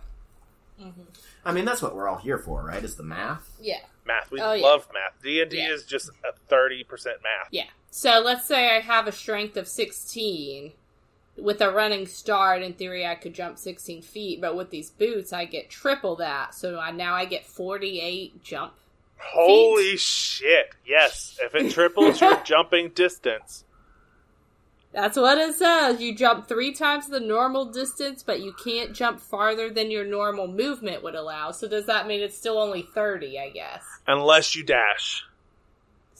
I 1.45 1.53
mean, 1.53 1.63
that's 1.63 1.81
what 1.81 1.95
we're 1.95 2.09
all 2.09 2.17
here 2.17 2.37
for, 2.37 2.61
right? 2.61 2.83
Is 2.83 2.95
the 2.95 3.03
math? 3.03 3.49
Yeah. 3.61 3.79
Math, 4.05 4.29
we 4.29 4.41
Oh, 4.41 4.51
yeah. 4.51 4.61
love 4.65 4.87
math. 4.93 5.21
D 5.23 5.41
and 5.41 5.49
D 5.49 5.57
is 5.61 5.85
just 5.85 6.09
a 6.09 6.33
thirty 6.49 6.83
percent 6.83 7.17
math. 7.23 7.47
Yeah. 7.51 7.67
So 7.91 8.19
let's 8.19 8.45
say 8.45 8.75
I 8.75 8.81
have 8.81 9.07
a 9.07 9.13
strength 9.13 9.55
of 9.55 9.69
16. 9.69 10.73
With 11.37 11.59
a 11.61 11.69
running 11.71 12.05
start, 12.07 12.61
in 12.63 12.73
theory, 12.73 13.05
I 13.05 13.15
could 13.15 13.33
jump 13.33 13.57
16 13.57 14.01
feet, 14.03 14.39
but 14.39 14.55
with 14.55 14.69
these 14.69 14.89
boots, 14.89 15.33
I 15.33 15.45
get 15.45 15.69
triple 15.69 16.15
that. 16.17 16.55
So 16.55 16.79
I, 16.79 16.91
now 16.91 17.13
I 17.13 17.25
get 17.25 17.45
48 17.45 18.41
jump. 18.43 18.73
Holy 19.17 19.97
shit! 19.97 20.75
Yes, 20.85 21.37
if 21.41 21.55
it 21.55 21.71
triples 21.71 22.21
your 22.21 22.41
jumping 22.43 22.89
distance, 22.89 23.63
That's 24.93 25.17
what 25.17 25.37
it 25.37 25.55
says. 25.55 26.01
You 26.01 26.15
jump 26.15 26.47
three 26.47 26.71
times 26.73 27.07
the 27.07 27.19
normal 27.19 27.65
distance, 27.65 28.23
but 28.23 28.39
you 28.41 28.53
can't 28.53 28.93
jump 28.93 29.19
farther 29.19 29.69
than 29.69 29.91
your 29.91 30.05
normal 30.05 30.47
movement 30.47 31.03
would 31.03 31.15
allow. 31.15 31.51
So 31.51 31.67
does 31.67 31.85
that 31.87 32.07
mean 32.07 32.21
it's 32.21 32.37
still 32.37 32.57
only 32.59 32.81
30, 32.83 33.39
I 33.39 33.49
guess? 33.49 33.83
unless 34.07 34.55
you 34.55 34.63
dash. 34.63 35.23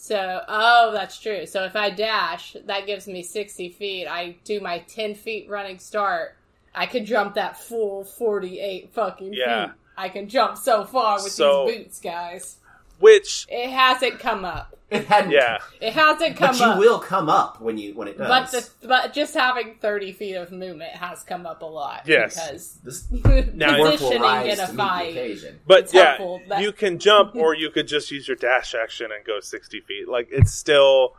So, 0.07 0.41
oh, 0.47 0.91
that's 0.93 1.19
true. 1.19 1.47
So 1.47 1.63
if 1.63 1.75
I 1.75 1.89
dash, 1.89 2.55
that 2.65 2.85
gives 2.85 3.07
me 3.07 3.23
60 3.23 3.69
feet. 3.69 4.05
I 4.05 4.35
do 4.43 4.59
my 4.59 4.77
10 4.87 5.15
feet 5.15 5.49
running 5.49 5.79
start. 5.79 6.35
I 6.75 6.85
could 6.85 7.05
jump 7.05 7.33
that 7.35 7.57
full 7.59 8.03
48 8.03 8.93
fucking 8.93 9.33
Yeah. 9.33 9.65
feet. 9.65 9.75
I 9.97 10.09
can 10.09 10.29
jump 10.29 10.57
so 10.57 10.83
far 10.83 11.15
with 11.23 11.31
So- 11.31 11.65
these 11.65 11.77
boots, 11.85 11.99
guys. 11.99 12.57
Which, 12.99 13.45
It 13.49 13.69
hasn't 13.69 14.19
come 14.19 14.45
up. 14.45 14.71
It 14.91 15.05
hadn't. 15.05 15.31
yeah, 15.31 15.57
It 15.81 15.93
hasn't 15.93 16.37
come 16.37 16.51
but 16.51 16.59
you 16.59 16.65
up. 16.71 16.77
will 16.79 16.99
come 16.99 17.27
up 17.27 17.59
when 17.59 17.77
you 17.77 17.95
when 17.95 18.07
it 18.07 18.17
does. 18.19 18.27
but 18.29 18.51
the, 18.51 18.87
but 18.87 19.13
just 19.13 19.33
having 19.33 19.75
30 19.81 20.11
feet 20.13 20.35
of 20.35 20.51
movement 20.51 20.91
has 20.91 21.23
come 21.23 21.45
up 21.47 21.63
a 21.63 21.65
lot. 21.65 22.03
Yes. 22.05 22.35
Because 22.35 22.73
this 22.83 23.07
Now- 23.55 23.75
dwarf 23.75 23.79
will 23.79 23.91
positioning 23.93 24.21
rise 24.21 24.59
in 24.59 24.63
a 24.63 24.67
to 24.67 24.73
fight. 24.73 25.43
but 25.65 25.79
It's 25.85 25.93
yeah, 25.93 26.17
that- 26.49 26.61
you 26.61 26.71
can 26.71 26.99
jump, 26.99 27.35
or 27.35 27.55
you 27.55 27.71
could 27.71 27.87
just 27.87 28.11
use 28.11 28.27
your 28.27 28.37
dash 28.37 28.75
action 28.75 29.09
and 29.11 29.25
go 29.25 29.39
sixty 29.39 29.81
feet. 29.81 30.07
Like 30.07 30.27
it's 30.31 30.53
still, 30.53 31.15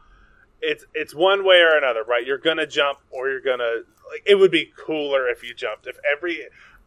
it's 0.62 0.84
it's 0.94 1.12
one 1.14 1.44
way 1.44 1.56
or 1.60 1.76
another, 1.76 2.04
right? 2.04 2.24
You're 2.24 2.38
gonna 2.38 2.66
jump, 2.68 3.00
or 3.10 3.28
you're 3.28 3.40
gonna 3.40 3.80
like. 4.10 4.22
It 4.24 4.36
would 4.36 4.52
be 4.52 4.72
cooler 4.78 5.28
if 5.28 5.42
you 5.42 5.52
jumped. 5.54 5.88
If 5.88 5.98
every 6.10 6.46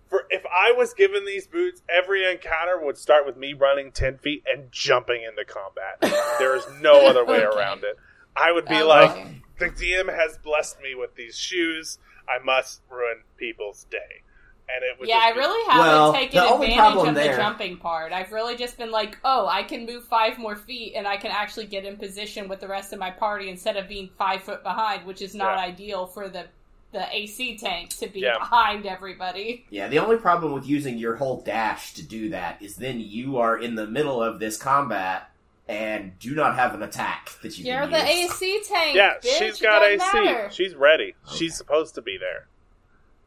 For 0.10 0.26
if 0.32 0.44
I 0.46 0.72
was 0.72 0.94
given 0.94 1.26
these 1.26 1.46
boots, 1.48 1.82
every 1.88 2.30
encounter 2.30 2.84
would 2.84 2.98
start 2.98 3.26
with 3.28 3.38
me 3.38 3.54
running 3.54 3.92
ten 3.92 4.18
feet 4.18 4.44
and 4.52 4.72
jumping 4.72 5.22
into 5.24 5.46
combat. 5.46 6.02
there 6.40 6.56
is 6.56 6.66
no 6.82 7.06
other 7.10 7.24
way 7.24 7.46
Okay. 7.46 7.58
around 7.58 7.84
it. 7.84 7.96
I 8.36 8.52
would 8.52 8.66
be 8.66 8.76
oh, 8.76 8.90
Okay. 8.92 9.24
like, 9.24 9.28
the 9.60 9.70
DM 9.70 10.14
has 10.14 10.38
blessed 10.40 10.82
me 10.82 10.96
with 10.96 11.16
these 11.16 11.38
shoes. 11.38 12.00
I 12.28 12.44
must 12.44 12.82
ruin 12.90 13.18
people's 13.38 13.86
day, 13.92 14.24
and 14.68 14.84
it 14.84 15.00
would. 15.00 15.10
Yeah, 15.10 15.16
just 15.20 15.26
I 15.28 15.34
be- 15.34 15.40
really 15.40 15.72
haven't 15.72 15.88
Well, 15.88 16.14
taken 16.14 16.40
advantage 16.44 17.08
of 17.10 17.16
there- 17.16 17.36
the 17.36 17.42
jumping 17.42 17.78
part. 17.78 18.12
I've 18.12 18.32
really 18.32 18.56
just 18.56 18.78
been 18.78 18.92
like, 18.92 19.18
oh, 19.24 19.48
I 19.48 19.62
can 19.64 19.86
move 19.86 20.06
five 20.06 20.38
more 20.40 20.56
feet 20.56 20.94
and 20.96 21.08
I 21.08 21.18
can 21.18 21.32
actually 21.32 21.66
get 21.68 21.86
in 21.86 21.98
position 21.98 22.48
with 22.48 22.60
the 22.62 22.68
rest 22.68 22.94
of 22.94 23.00
my 23.00 23.12
party 23.12 23.50
instead 23.50 23.78
of 23.78 23.88
being 23.88 24.10
five 24.18 24.42
foot 24.44 24.64
behind, 24.64 25.06
which 25.06 25.22
is 25.22 25.36
not 25.36 25.58
Yeah. 25.58 25.66
ideal 25.66 26.08
for 26.08 26.30
the 26.30 26.46
the 26.92 27.08
AC 27.16 27.58
tank 27.58 27.90
to 27.98 28.08
be 28.08 28.22
Yeah. 28.22 28.38
behind 28.40 28.86
everybody. 28.86 29.66
Yeah, 29.70 29.88
the 29.88 30.00
only 30.00 30.18
problem 30.18 30.54
with 30.54 30.66
using 30.68 30.98
your 30.98 31.16
whole 31.18 31.42
dash 31.42 31.94
to 31.94 32.04
do 32.04 32.30
that 32.30 32.62
is 32.62 32.78
then 32.78 33.00
you 33.00 33.38
are 33.38 33.58
in 33.58 33.76
the 33.76 33.86
middle 33.88 34.22
of 34.24 34.40
this 34.40 34.58
combat 34.58 35.30
and 35.68 36.18
do 36.18 36.34
not 36.34 36.56
have 36.56 36.74
an 36.74 36.82
attack 36.82 37.32
that 37.44 37.58
you 37.60 37.66
You're 37.66 37.82
can 37.88 37.92
the 37.92 38.00
use. 38.16 38.32
AC 38.42 38.64
tank. 38.68 38.96
Yeah, 38.96 39.16
bitch. 39.18 39.38
she's 39.38 39.60
It 39.60 39.64
got 39.64 39.80
doesn't 39.82 40.02
AC. 40.02 40.24
matter. 40.26 40.50
She's 40.52 40.74
ready. 40.76 41.16
Okay. 41.28 41.38
She's 41.38 41.56
supposed 41.56 41.94
to 41.96 42.02
be 42.02 42.18
there. 42.18 42.48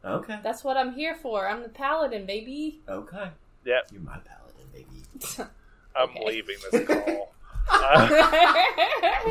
Okay. 0.05 0.40
That's 0.42 0.64
what 0.64 0.77
I'm 0.77 0.92
here 0.94 1.14
for. 1.14 1.46
I'm 1.48 1.62
the 1.62 1.68
paladin, 1.68 2.27
baby. 2.27 2.81
Okay. 2.88 3.29
Yep. 3.64 3.88
You're 3.92 4.03
my 4.03 4.18
paladin, 4.18 4.66
baby. 4.72 5.05
I'm 5.94 6.09
Okay. 6.11 6.25
leaving 6.27 6.57
this 6.72 6.87
call. 6.88 7.29
Uh, 7.70 8.09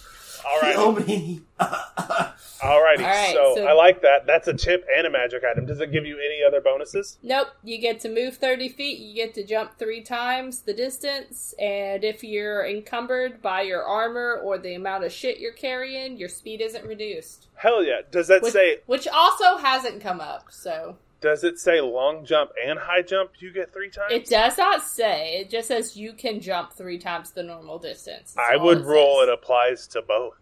all 0.44 0.60
right. 0.60 0.74
Kill 0.74 0.92
me. 0.92 1.40
Alrighty, 1.60 2.98
All 2.98 3.04
right, 3.04 3.32
so, 3.34 3.54
so- 3.56 3.66
I 3.66 3.72
like 3.72 4.02
that. 4.02 4.26
That's 4.26 4.48
a 4.48 4.52
tip 4.54 4.84
and 4.96 5.06
a 5.06 5.10
magic 5.10 5.42
item. 5.44 5.64
Does 5.66 5.80
it 5.80 5.92
give 5.92 6.04
you 6.04 6.16
any 6.18 6.42
other 6.46 6.60
bonuses? 6.60 7.18
Nope, 7.22 7.48
you 7.62 7.78
get 7.78 8.00
to 8.00 8.08
move 8.08 8.36
30 8.36 8.68
feet, 8.68 8.98
you 8.98 9.14
get 9.14 9.32
to 9.34 9.44
jump 9.46 9.78
three 9.78 10.02
times 10.02 10.62
the 10.62 10.74
distance, 10.74 11.54
and 11.60 12.02
if 12.02 12.24
you're 12.24 12.66
encumbered 12.66 13.40
by 13.42 13.62
your 13.62 13.84
armor 13.84 14.40
or 14.42 14.58
the 14.58 14.74
amount 14.74 15.04
of 15.04 15.12
shit 15.12 15.38
you're 15.38 15.52
carrying, 15.52 16.16
your 16.16 16.28
speed 16.28 16.60
isn't 16.60 16.84
reduced. 16.84 17.46
Hell 17.54 17.84
yeah! 17.84 18.00
Does 18.10 18.26
that 18.28 18.42
Which, 18.42 18.52
say? 18.52 18.78
which 18.86 19.06
also 19.06 19.56
hasn't 19.58 20.00
come 20.00 20.20
up, 20.20 20.46
so. 20.50 20.96
Does 21.20 21.42
it 21.42 21.58
say 21.58 21.80
long 21.80 22.24
jump 22.24 22.50
and 22.64 22.78
high 22.78 23.02
jump? 23.02 23.32
You 23.40 23.52
get 23.52 23.72
three 23.72 23.90
times. 23.90 24.12
It 24.12 24.26
does 24.26 24.56
not 24.56 24.82
say, 24.84 25.38
it 25.40 25.50
just 25.50 25.66
says 25.68 25.96
you 25.96 26.12
can 26.12 26.40
jump 26.40 26.72
three 26.72 26.98
times 26.98 27.32
the 27.32 27.42
normal 27.42 27.78
distance. 27.78 28.34
That's 28.34 28.48
I 28.50 28.54
all 28.54 28.66
would 28.66 28.84
roll 28.84 29.20
says. 29.20 29.28
it 29.28 29.32
applies 29.34 29.86
to 29.88 30.02
both. 30.02 30.34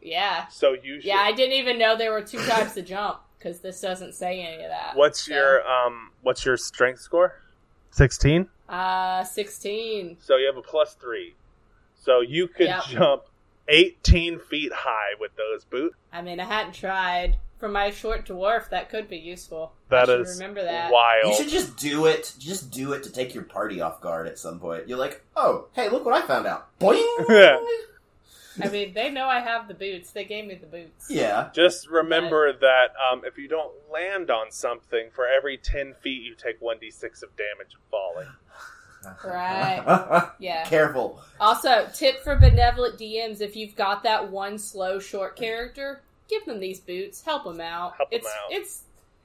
Yeah. 0.00 0.46
So 0.48 0.72
you 0.72 0.96
should. 0.96 1.04
Yeah, 1.04 1.18
I 1.18 1.32
didn't 1.32 1.54
even 1.56 1.78
know 1.78 1.96
there 1.96 2.12
were 2.12 2.22
two 2.22 2.38
types 2.46 2.72
the 2.72 2.80
jump, 2.82 3.18
because 3.38 3.60
this 3.60 3.78
doesn't 3.82 4.14
say 4.14 4.40
any 4.40 4.62
of 4.64 4.70
that. 4.70 4.92
What's 4.96 5.26
So, 5.26 5.34
your 5.34 5.68
um? 5.68 6.12
What's 6.22 6.46
your 6.46 6.56
strength 6.56 7.00
score? 7.00 7.34
Sixteen. 7.90 8.48
Uh, 8.68 9.24
16. 9.24 10.16
So 10.20 10.36
you 10.36 10.46
have 10.46 10.56
a 10.56 10.62
plus 10.62 10.94
three. 10.94 11.34
So 12.02 12.20
you 12.20 12.46
could 12.48 12.68
Yep. 12.68 12.82
jump 12.88 13.22
eighteen 13.68 14.38
feet 14.38 14.72
high 14.72 15.14
with 15.20 15.32
those 15.36 15.64
boots. 15.64 15.96
I 16.12 16.22
mean, 16.22 16.40
I 16.40 16.44
hadn't 16.44 16.72
tried. 16.74 17.36
For 17.60 17.68
my 17.68 17.90
short 17.90 18.26
dwarf, 18.26 18.70
that 18.70 18.88
could 18.88 19.06
be 19.08 19.18
useful. 19.18 19.72
That 19.90 20.08
I 20.08 20.14
is 20.14 20.38
remember 20.38 20.62
that. 20.64 20.90
wild. 20.90 21.26
You 21.26 21.36
should 21.36 21.50
just 21.50 21.76
do 21.76 22.06
it. 22.06 22.32
Just 22.38 22.70
do 22.70 22.94
it 22.94 23.02
to 23.02 23.12
take 23.12 23.34
your 23.34 23.44
party 23.44 23.82
off 23.82 24.00
guard 24.00 24.26
at 24.26 24.38
some 24.38 24.58
point. 24.58 24.88
You're 24.88 24.98
like, 24.98 25.22
oh, 25.36 25.66
hey, 25.74 25.90
look 25.90 26.06
what 26.06 26.14
I 26.14 26.26
found 26.26 26.46
out. 26.46 26.68
Boing! 26.80 26.96
I 28.62 28.68
mean, 28.72 28.94
they 28.94 29.10
know 29.10 29.26
I 29.26 29.40
have 29.40 29.68
the 29.68 29.74
boots. 29.74 30.10
They 30.10 30.24
gave 30.24 30.46
me 30.46 30.54
the 30.54 30.66
boots. 30.66 31.06
yeah. 31.10 31.50
Just 31.54 31.88
remember 31.88 32.52
that 32.52 32.88
um, 33.12 33.22
if 33.24 33.36
you 33.38 33.46
don't 33.46 33.72
land 33.92 34.30
on 34.30 34.50
something, 34.50 35.10
for 35.12 35.26
every 35.26 35.56
10 35.58 35.94
feet, 36.02 36.22
you 36.22 36.34
take 36.34 36.60
1d6 36.60 37.22
of 37.22 37.28
damage 37.36 37.76
falling. 37.90 38.28
Right. 39.24 40.30
Yeah. 40.38 40.64
Careful. 40.64 41.20
Also, 41.38 41.88
tip 41.94 42.22
for 42.22 42.36
benevolent 42.36 42.98
DMs: 42.98 43.40
if 43.40 43.54
you've 43.56 43.76
got 43.76 44.02
that 44.02 44.30
one 44.30 44.58
slow 44.58 44.98
short 44.98 45.36
character, 45.36 46.02
give 46.30 46.44
them 46.46 46.60
these 46.60 46.80
boots. 46.80 47.22
Help 47.22 47.44
them 47.44 47.60
out. 47.60 47.96
Help 47.96 48.08
'em 48.12 48.18
it's 48.18 48.26
out. 48.26 48.50
it's 48.52 48.82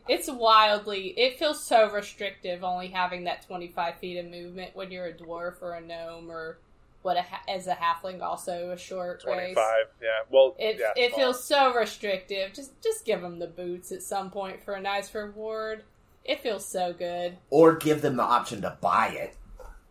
it's 0.08 0.30
wildly. 0.30 1.08
It 1.18 1.40
feels 1.40 1.64
so 1.64 1.90
restrictive 1.92 2.64
only 2.64 2.88
having 2.90 3.24
that 3.26 3.46
twenty 3.46 3.68
five 3.70 3.96
feet 4.00 4.18
of 4.18 4.26
movement 4.26 4.76
when 4.76 4.92
you're 4.92 5.06
a 5.08 5.14
dwarf 5.14 5.62
or 5.62 5.74
a 5.76 5.82
gnome 5.82 6.30
or 6.30 6.58
what 7.02 7.18
a, 7.18 7.26
as 7.50 7.68
a 7.68 7.76
halfling 7.76 8.20
also 8.24 8.72
a 8.72 8.78
short 8.78 9.22
25, 9.22 9.56
race. 9.56 9.56
yeah. 10.02 10.08
Well, 10.32 10.56
It 10.58 10.78
yeah, 10.80 10.92
it 11.04 11.14
feels 11.14 11.44
so 11.44 11.72
restrictive. 11.74 12.52
Just 12.54 12.82
just 12.82 13.06
give 13.06 13.22
them 13.22 13.38
the 13.40 13.46
boots 13.48 13.92
at 13.92 14.02
some 14.02 14.32
point 14.32 14.64
for 14.64 14.74
a 14.74 14.82
nice 14.82 15.14
reward. 15.14 15.84
It 16.24 16.42
feels 16.42 16.66
so 16.66 16.94
good. 16.94 17.38
Or 17.52 17.76
give 17.76 18.02
them 18.02 18.16
the 18.16 18.24
option 18.24 18.62
to 18.64 18.76
buy 18.82 19.10
it. 19.10 19.38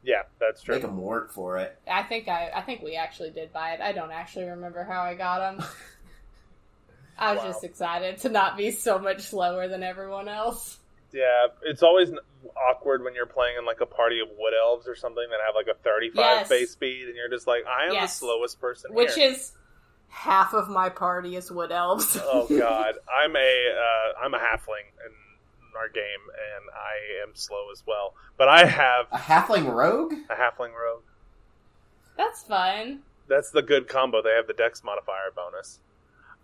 Yeah, 0.02 0.22
that's 0.40 0.60
true. 0.62 0.74
Make 0.74 0.82
them 0.82 1.00
work 1.00 1.30
for 1.30 1.56
it. 1.58 1.78
I 1.88 2.02
think 2.02 2.26
I 2.28 2.50
I 2.54 2.62
think 2.62 2.82
we 2.82 2.96
actually 2.96 3.30
did 3.30 3.52
buy 3.52 3.72
it. 3.74 3.80
I 3.80 3.92
don't 3.92 4.10
actually 4.10 4.46
remember 4.46 4.82
how 4.84 5.00
I 5.02 5.14
got 5.14 5.38
them. 5.56 5.66
I 7.18 7.32
was 7.32 7.42
Wow. 7.42 7.46
just 7.52 7.64
excited 7.64 8.18
to 8.18 8.28
not 8.28 8.56
be 8.56 8.70
so 8.70 8.98
much 8.98 9.22
slower 9.22 9.68
than 9.68 9.82
everyone 9.82 10.28
else. 10.28 10.78
Yeah, 11.12 11.46
it's 11.62 11.82
always 11.82 12.10
awkward 12.70 13.04
when 13.04 13.14
you're 13.14 13.26
playing 13.26 13.56
in 13.58 13.64
like 13.64 13.80
a 13.80 13.86
party 13.86 14.20
of 14.20 14.28
wood 14.36 14.52
elves 14.60 14.88
or 14.88 14.96
something 14.96 15.24
that 15.30 15.38
have 15.46 15.54
like 15.54 15.68
a 15.68 15.78
35 15.82 16.16
Yes. 16.16 16.48
base 16.48 16.70
speed, 16.72 17.06
and 17.06 17.14
you're 17.16 17.28
just 17.28 17.46
like, 17.46 17.64
I 17.66 17.86
am 17.86 17.92
Yes. 17.94 18.18
the 18.18 18.26
slowest 18.26 18.60
person 18.60 18.92
Which 18.92 19.14
here. 19.14 19.30
is 19.30 19.52
half 20.08 20.54
of 20.54 20.68
my 20.68 20.88
party 20.88 21.36
is 21.36 21.50
wood 21.52 21.70
elves. 21.72 22.18
oh 22.22 22.46
god, 22.48 22.94
I'm 23.12 23.36
a 23.36 23.38
uh, 23.38 24.24
I'm 24.24 24.34
a 24.34 24.38
halfling 24.38 24.86
in 25.06 25.12
our 25.76 25.88
game, 25.88 26.02
and 26.56 26.64
I 26.74 27.22
am 27.28 27.34
slow 27.34 27.70
as 27.72 27.82
well. 27.86 28.14
But 28.36 28.48
I 28.48 28.64
have 28.64 29.06
A 29.12 29.18
halfling 29.18 29.72
rogue? 29.72 30.14
a 30.28 30.34
halfling 30.34 30.72
rogue. 30.74 31.02
That's 32.16 32.42
fun. 32.42 33.00
That's 33.28 33.50
the 33.50 33.62
good 33.62 33.88
combo. 33.88 34.22
They 34.22 34.34
have 34.34 34.46
the 34.46 34.52
dex 34.52 34.82
modifier 34.84 35.30
bonus. 35.34 35.78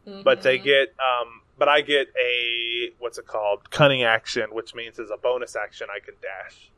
But 0.04 0.42
they 0.42 0.58
Mhm. 0.58 0.64
get 0.64 0.94
um 0.98 1.42
but 1.58 1.68
i 1.68 1.80
get 1.80 2.08
a 2.18 2.90
what's 2.98 3.18
it 3.18 3.26
called 3.26 3.70
cunning 3.70 4.02
action 4.02 4.50
which 4.54 4.74
means 4.74 4.98
as 4.98 5.10
a 5.10 5.16
bonus 5.16 5.54
action 5.56 5.86
i 5.94 5.98
can 6.00 6.14
dash 6.22 6.70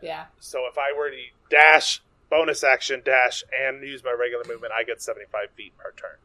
yeah. 0.00 0.24
so 0.40 0.66
if 0.70 0.76
i 0.78 0.92
were 0.96 1.10
to 1.10 1.16
dash 1.50 2.02
bonus 2.30 2.64
action 2.64 3.02
dash 3.04 3.44
and 3.56 3.82
use 3.86 4.02
my 4.02 4.12
regular 4.12 4.44
movement 4.48 4.72
i 4.76 4.82
get 4.82 5.00
75 5.02 5.50
feet 5.56 5.76
per 5.78 5.92
turn 5.92 6.16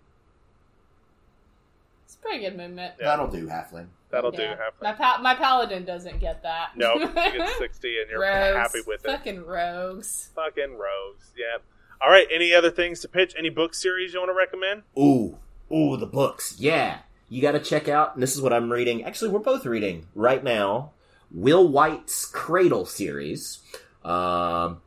It's 2.06 2.16
pretty 2.16 2.40
good 2.40 2.56
movement. 2.56 2.94
Yeah. 3.00 3.08
That'll 3.08 3.28
do, 3.28 3.48
halfling. 3.48 3.88
that'll 4.10 4.34
Yeah. 4.34 4.56
do 4.56 4.62
half 4.62 4.74
My 4.82 4.94
pa- 4.94 5.20
my 5.22 5.36
paladin 5.36 5.84
doesn't 5.84 6.20
get 6.20 6.42
that. 6.44 6.76
no 6.78 6.94
you 7.00 7.08
get 7.14 7.58
60 7.58 8.00
and 8.02 8.10
you're 8.10 8.22
rogues. 8.22 8.56
happy 8.56 8.80
with 8.88 9.04
it 9.04 9.12
Fucking 9.12 9.46
rogues. 9.46 10.32
fucking 10.34 10.78
rogues 10.78 11.34
yeah 11.38 11.58
all 12.02 12.10
right 12.10 12.28
any 12.32 12.54
other 12.54 12.72
things 12.72 13.02
to 13.02 13.10
pitch 13.10 13.34
any 13.38 13.50
book 13.50 13.74
series 13.74 14.14
you 14.14 14.20
want 14.22 14.30
to 14.30 14.34
recommend 14.34 14.84
Ooh. 14.98 15.38
Ooh, 15.72 15.98
the 15.98 16.06
books. 16.06 16.56
Yeah. 16.60 17.00
You 17.30 17.42
gotta 17.42 17.60
check 17.60 17.88
out, 17.90 18.14
and 18.14 18.24
this 18.24 18.36
is 18.36 18.42
what 18.42 18.54
I'm 18.54 18.72
reading. 18.72 19.04
Actually, 19.04 19.32
we're 19.32 19.40
both 19.40 19.66
reading 19.66 20.08
right 20.16 20.44
now. 20.44 20.92
Will 21.32 21.68
Wight's 21.68 22.26
Cradle 22.26 22.86
series. 22.86 23.60
Um, 24.06 24.80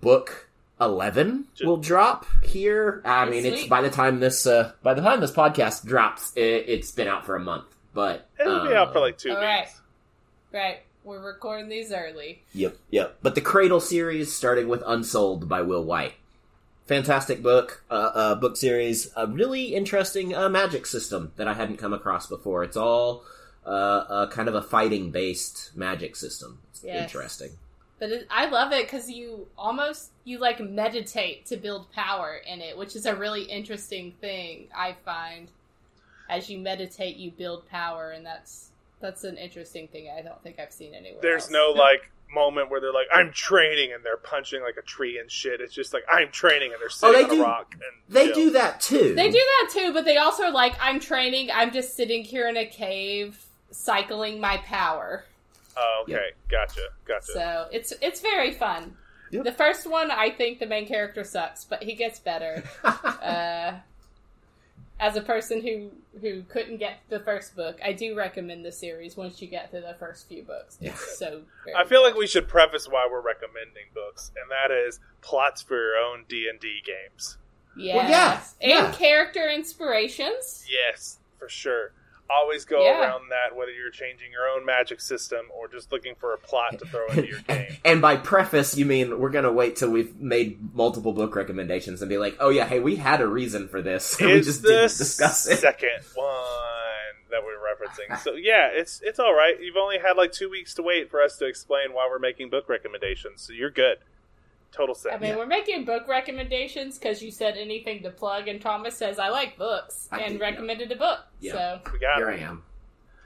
book 0.00 0.48
11 0.80 1.46
Ju- 1.54 1.66
will 1.68 1.76
drop 1.76 2.26
here. 2.42 3.00
I 3.04 3.24
Hey, 3.26 3.30
mean, 3.30 3.46
it's 3.46 3.60
sweet. 3.60 3.70
by 3.70 3.80
the 3.82 3.90
time 3.90 4.18
this, 4.18 4.44
uh, 4.46 4.72
by 4.82 4.94
the 4.94 5.02
time 5.02 5.20
this 5.20 5.30
podcast 5.30 5.84
drops, 5.86 6.32
it, 6.34 6.64
it's 6.66 6.90
been 6.90 7.06
out 7.06 7.24
for 7.24 7.36
a 7.36 7.40
month. 7.40 7.66
But, 7.92 8.28
it'll 8.40 8.66
be 8.66 8.74
out 8.74 8.90
for 8.92 8.98
um, 8.98 9.04
like 9.04 9.18
two 9.18 9.30
all 9.30 9.36
weeks 9.36 9.46
right. 9.46 9.68
Right. 10.52 10.78
We're 11.04 11.20
recording 11.24 11.68
these 11.68 11.92
early. 11.92 12.42
Yep, 12.54 12.76
yep. 12.90 13.18
But 13.22 13.36
the 13.36 13.40
Cradle 13.40 13.78
series, 13.78 14.32
starting 14.34 14.66
with 14.66 14.82
Unsouled 14.84 15.48
by 15.48 15.60
Will 15.62 15.84
Wight. 15.84 16.14
Fantastic 16.86 17.42
book, 17.42 17.82
uh, 17.90 17.94
uh, 17.94 18.34
book 18.34 18.56
series. 18.56 19.10
A 19.16 19.26
really 19.26 19.74
interesting 19.74 20.34
uh, 20.34 20.50
magic 20.50 20.84
system 20.84 21.32
that 21.36 21.48
I 21.48 21.54
hadn't 21.54 21.78
come 21.78 21.94
across 21.94 22.26
before. 22.26 22.62
It's 22.62 22.76
all 22.76 23.24
uh, 23.64 23.70
uh, 23.70 24.28
kind 24.28 24.48
of 24.48 24.54
a 24.54 24.60
fighting 24.60 25.10
based 25.10 25.70
magic 25.74 26.14
system. 26.14 26.58
It's 26.70 26.84
Yes. 26.84 27.04
interesting. 27.04 27.52
But 27.98 28.10
it, 28.10 28.26
I 28.30 28.46
love 28.50 28.72
it 28.72 28.84
because 28.84 29.08
you 29.08 29.46
almost 29.56 30.10
you 30.24 30.36
like 30.38 30.60
meditate 30.60 31.46
to 31.46 31.56
build 31.56 31.90
power 31.92 32.36
in 32.46 32.60
it, 32.60 32.76
which 32.76 32.94
is 32.96 33.06
a 33.06 33.14
really 33.16 33.44
interesting 33.44 34.12
thing 34.20 34.68
I 34.76 34.94
find. 35.06 35.48
As 36.28 36.50
you 36.50 36.58
meditate, 36.58 37.16
you 37.16 37.30
build 37.30 37.66
power, 37.70 38.10
and 38.10 38.26
that's 38.26 38.68
that's 39.00 39.24
an 39.24 39.38
interesting 39.38 39.88
thing 39.88 40.08
I 40.14 40.20
don't 40.20 40.42
think 40.42 40.58
I've 40.58 40.72
seen 40.72 40.92
anywhere. 40.94 41.20
there's 41.22 41.44
else. 41.44 41.50
no 41.52 41.70
like 41.74 42.10
moment 42.32 42.70
where 42.70 42.80
they're 42.80 42.92
like 42.92 43.06
i'm 43.12 43.30
training 43.32 43.92
and 43.92 44.04
they're 44.04 44.16
punching 44.16 44.60
like 44.62 44.76
a 44.76 44.82
tree 44.82 45.18
and 45.18 45.30
shit 45.30 45.60
it's 45.60 45.72
just 45.74 45.92
like 45.94 46.02
i'm 46.12 46.30
training 46.30 46.72
and 46.72 46.80
they're 46.80 46.88
sitting 46.88 47.14
Oh, 47.14 47.18
they 47.18 47.24
on 47.24 47.30
a 47.30 47.34
do- 47.34 47.42
rock 47.42 47.74
and 47.74 47.82
They 48.14 48.26
chill. 48.26 48.34
do 48.34 48.50
that 48.50 48.80
too. 48.80 49.14
They 49.14 49.30
do 49.30 49.38
that 49.38 49.70
too, 49.72 49.92
but 49.92 50.04
they 50.04 50.16
also 50.16 50.44
are 50.44 50.50
like 50.52 50.74
I'm 50.80 51.00
training. 51.00 51.50
I'm 51.54 51.72
just 51.72 51.94
sitting 51.96 52.22
here 52.24 52.48
in 52.48 52.56
a 52.56 52.66
cave, 52.66 53.42
cycling 53.70 54.40
my 54.40 54.56
power. 54.58 55.24
Oh, 55.76 56.02
okay, 56.02 56.30
gotcha, 56.50 56.80
gotcha. 57.06 57.32
So 57.32 57.68
it's 57.72 57.92
it's 58.02 58.20
very 58.20 58.52
fun. 58.52 58.96
Yep. 59.30 59.44
The 59.44 59.52
first 59.52 59.86
one, 59.90 60.10
I 60.10 60.30
think 60.30 60.58
the 60.60 60.66
main 60.66 60.86
character 60.86 61.24
sucks, 61.24 61.64
but 61.64 61.82
he 61.82 61.94
gets 61.94 62.18
better. 62.18 62.62
uh, 62.84 63.72
as 65.00 65.16
a 65.16 65.20
person 65.20 65.60
who 65.60 65.90
who 66.20 66.42
couldn't 66.44 66.76
get 66.78 67.00
the 67.08 67.20
first 67.20 67.56
book, 67.56 67.78
I 67.84 67.92
do 67.92 68.16
recommend 68.16 68.64
the 68.64 68.72
series 68.72 69.16
once 69.16 69.42
you 69.42 69.48
get 69.48 69.70
through 69.70 69.82
the 69.82 69.96
first 69.98 70.28
few 70.28 70.42
books. 70.42 70.78
It's 70.80 71.18
so. 71.18 71.42
Very 71.64 71.76
I 71.76 71.84
feel 71.84 72.02
like 72.02 72.14
we 72.14 72.26
should 72.26 72.48
preface 72.48 72.88
why 72.88 73.08
we're 73.10 73.20
recommending 73.20 73.86
books, 73.92 74.30
and 74.40 74.50
that 74.50 74.74
is 74.74 75.00
plots 75.20 75.62
for 75.62 75.76
your 75.76 75.96
own 75.96 76.24
D 76.28 76.46
and 76.48 76.60
D 76.60 76.80
games. 76.84 77.38
Yes. 77.76 77.96
Well, 77.96 78.10
yeah, 78.10 78.40
And 78.60 78.70
yeah. 78.88 78.92
character 78.92 79.48
inspirations. 79.48 80.64
Yes, 80.70 81.18
for 81.38 81.48
sure. 81.48 81.92
Always 82.30 82.64
go 82.64 82.82
Yeah. 82.82 83.00
around 83.02 83.28
that, 83.30 83.54
whether 83.54 83.70
you're 83.70 83.90
changing 83.90 84.32
your 84.32 84.48
own 84.48 84.64
magic 84.64 85.00
system 85.00 85.46
or 85.54 85.68
just 85.68 85.92
looking 85.92 86.14
for 86.14 86.32
a 86.32 86.38
plot 86.38 86.78
to 86.78 86.86
throw 86.86 87.06
into 87.08 87.26
your 87.26 87.40
game. 87.48 87.76
And 87.84 88.00
by 88.00 88.16
preface, 88.16 88.76
you 88.76 88.86
mean 88.86 89.18
we're 89.20 89.30
gonna 89.30 89.52
wait 89.52 89.76
till 89.76 89.90
we've 89.90 90.16
made 90.18 90.74
multiple 90.74 91.12
book 91.12 91.36
recommendations 91.36 92.00
and 92.00 92.08
be 92.08 92.16
like, 92.18 92.36
"Oh 92.40 92.48
yeah, 92.48 92.66
hey, 92.66 92.80
we 92.80 92.96
had 92.96 93.20
a 93.20 93.26
reason 93.26 93.68
for 93.68 93.82
this, 93.82 94.18
and 94.20 94.30
we 94.32 94.40
just 94.40 94.62
the 94.62 94.68
didn't 94.68 94.96
discuss 94.96 95.46
it." 95.46 95.58
second 95.58 96.00
one 96.14 96.26
that 97.30 97.42
we're 97.44 97.58
referencing. 97.58 98.18
So 98.22 98.34
yeah, 98.34 98.68
it's 98.72 99.00
it's 99.02 99.18
all 99.18 99.34
right. 99.34 99.60
You've 99.60 99.76
only 99.76 99.98
had 99.98 100.16
like 100.16 100.32
two 100.32 100.48
weeks 100.48 100.72
to 100.74 100.82
wait 100.82 101.10
for 101.10 101.20
us 101.22 101.36
to 101.38 101.46
explain 101.46 101.92
why 101.92 102.06
we're 102.10 102.18
making 102.18 102.48
book 102.50 102.68
recommendations, 102.68 103.42
so 103.42 103.52
you're 103.52 103.70
good. 103.70 103.98
Total 104.74 104.94
sense. 104.94 105.14
I 105.14 105.18
mean, 105.18 105.30
Yeah. 105.30 105.36
we're 105.36 105.46
making 105.46 105.84
book 105.84 106.08
recommendations 106.08 106.98
because 106.98 107.22
you 107.22 107.30
said 107.30 107.56
anything 107.56 108.02
to 108.02 108.10
plug, 108.10 108.48
and 108.48 108.60
Thomas 108.60 108.96
says 108.96 109.18
I 109.20 109.28
like 109.28 109.56
books 109.56 110.08
I 110.10 110.18
and 110.20 110.34
do, 110.34 110.38
yeah. 110.38 110.50
recommended 110.50 110.90
a 110.90 110.96
book. 110.96 111.20
Yeah. 111.40 111.52
So 111.52 111.80
we 111.92 111.98
got 112.00 112.16
Here 112.16 112.28
I 112.30 112.38
am, 112.38 112.64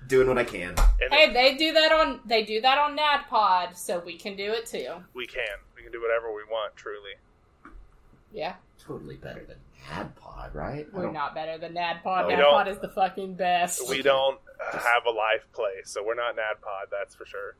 doing 0.06 0.28
what 0.28 0.36
I 0.38 0.44
can. 0.44 0.74
And 1.00 1.12
hey, 1.12 1.32
they 1.32 1.56
do 1.56 1.72
that 1.72 1.90
on 1.92 2.20
they 2.26 2.42
do 2.44 2.60
that 2.60 2.76
on 2.78 2.96
NADDPod, 2.98 3.76
so 3.76 3.98
we 4.00 4.18
can 4.18 4.36
do 4.36 4.52
it 4.52 4.66
too. 4.66 4.88
we 5.14 5.26
can. 5.26 5.46
We 5.74 5.82
can 5.82 5.90
do 5.92 6.00
whatever 6.02 6.28
we 6.34 6.42
want. 6.50 6.76
Truly. 6.76 7.12
Yeah, 8.30 8.56
Totally 8.78 9.16
better 9.16 9.44
than 9.46 9.56
Adpod, 9.88 10.54
right? 10.54 10.86
We're 10.92 11.10
don't- 11.10 11.34
better 11.34 11.56
than 11.56 11.72
NADDPod. 11.74 12.26
We 12.26 12.34
NADDPod 12.34 12.36
don't- 12.36 12.68
is 12.68 12.78
the 12.78 12.88
fucking 12.90 13.34
best. 13.36 13.88
We 13.88 14.02
don't 14.02 14.38
have 14.70 15.06
a 15.06 15.10
live 15.10 15.50
play, 15.52 15.80
so 15.84 16.04
we're 16.04 16.14
not 16.14 16.36
NADDPod, 16.36 16.90
that's 16.90 17.14
for 17.14 17.24
sure. 17.24 17.56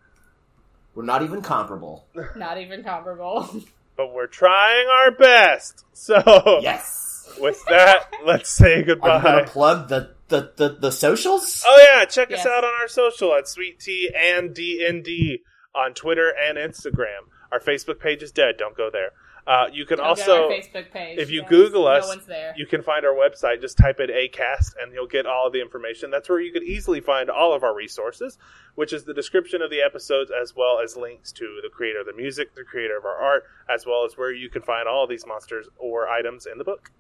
We're 0.95 1.05
not 1.05 1.23
even 1.23 1.41
comparable. 1.43 2.07
Not 2.37 2.59
even 2.59 2.83
comparable. 2.85 3.49
But 3.99 4.15
we're 4.15 4.29
trying 4.29 4.87
our 4.89 5.11
best. 5.11 5.85
So 5.93 6.61
Yes. 6.63 7.29
with 7.41 7.61
that, 7.69 8.09
let's 8.25 8.49
say 8.49 8.77
Are 8.77 8.79
you 8.79 8.85
goodbye. 8.85 9.21
gonna 9.21 9.45
plug 9.45 9.89
the 9.89 10.15
the 10.29 10.53
the, 10.57 10.69
the 10.81 10.93
socials? 10.93 11.65
Oh 11.67 11.79
yeah, 11.83 12.05
check 12.07 12.31
us 12.33 12.47
out 12.47 12.63
on 12.65 12.71
our 12.81 12.87
social 12.89 13.35
at 13.35 13.49
Sweet 13.49 13.81
Tea 13.81 14.09
and 14.17 14.51
DND 14.55 15.41
on 15.75 15.93
Twitter 15.95 16.33
and 16.41 16.57
Instagram. 16.57 17.27
Our 17.51 17.59
Facebook 17.61 17.99
page 17.99 18.23
is 18.23 18.31
dead. 18.31 18.55
Don't 18.59 18.77
go 18.77 18.91
there. 18.93 19.11
Uh, 19.49 19.67
you 19.73 19.87
can 19.87 19.97
Don't 19.97 20.05
go 20.05 20.11
also 20.11 20.51
Facebook 20.51 20.91
page. 20.91 21.19
if 21.19 21.31
you 21.31 21.41
guys. 21.41 21.49
Google 21.49 21.87
us, 21.87 22.03
no 22.05 22.09
one's 22.09 22.27
there. 22.27 22.53
you 22.55 22.67
can 22.67 22.83
find 22.83 23.07
our 23.07 23.15
website. 23.15 23.63
Just 23.63 23.79
type 23.79 23.99
in 23.99 24.11
Acast, 24.11 24.75
and 24.79 24.93
you'll 24.93 25.07
get 25.07 25.25
all 25.25 25.47
of 25.47 25.55
the 25.55 25.63
information. 25.63 26.11
That's 26.11 26.29
where 26.29 26.39
you 26.39 26.53
could 26.53 26.65
easily 26.65 27.01
find 27.01 27.31
all 27.31 27.55
of 27.55 27.65
our 27.65 27.75
resources, 27.75 28.37
which 28.75 28.93
is 28.93 29.05
the 29.05 29.15
description 29.15 29.63
of 29.63 29.71
the 29.71 29.81
episodes, 29.81 30.31
as 30.31 30.55
well 30.55 30.81
as 30.85 30.99
links 30.99 31.33
to 31.33 31.61
the 31.63 31.71
creator 31.71 32.01
of 32.01 32.05
the 32.07 32.13
music, 32.13 32.55
the 32.55 32.63
creator 32.63 32.99
of 32.99 33.07
our 33.07 33.17
art, 33.17 33.45
as 33.75 33.87
well 33.87 34.05
as 34.05 34.19
where 34.19 34.31
you 34.31 34.51
can 34.51 34.61
find 34.61 34.87
all 34.87 35.05
of 35.05 35.09
these 35.09 35.25
monsters 35.27 35.67
or 35.79 36.09
items 36.09 36.45
in 36.45 36.59
the 36.59 36.65
book. 36.65 36.91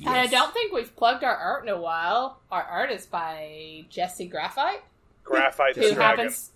And 0.00 0.10
I 0.10 0.26
don't 0.26 0.52
think 0.52 0.74
we've 0.74 0.94
plugged 0.94 1.24
our 1.24 1.34
art 1.34 1.62
in 1.64 1.70
a 1.70 1.80
while. 1.80 2.40
Our 2.52 2.62
art 2.62 2.90
is 2.90 3.06
by 3.06 3.86
Jesse 3.88 4.26
Graphite, 4.28 4.82
Graphite 5.24 5.74
who 5.74 5.88
the 5.88 5.94
Dragon. 5.94 6.18
happens 6.26 6.50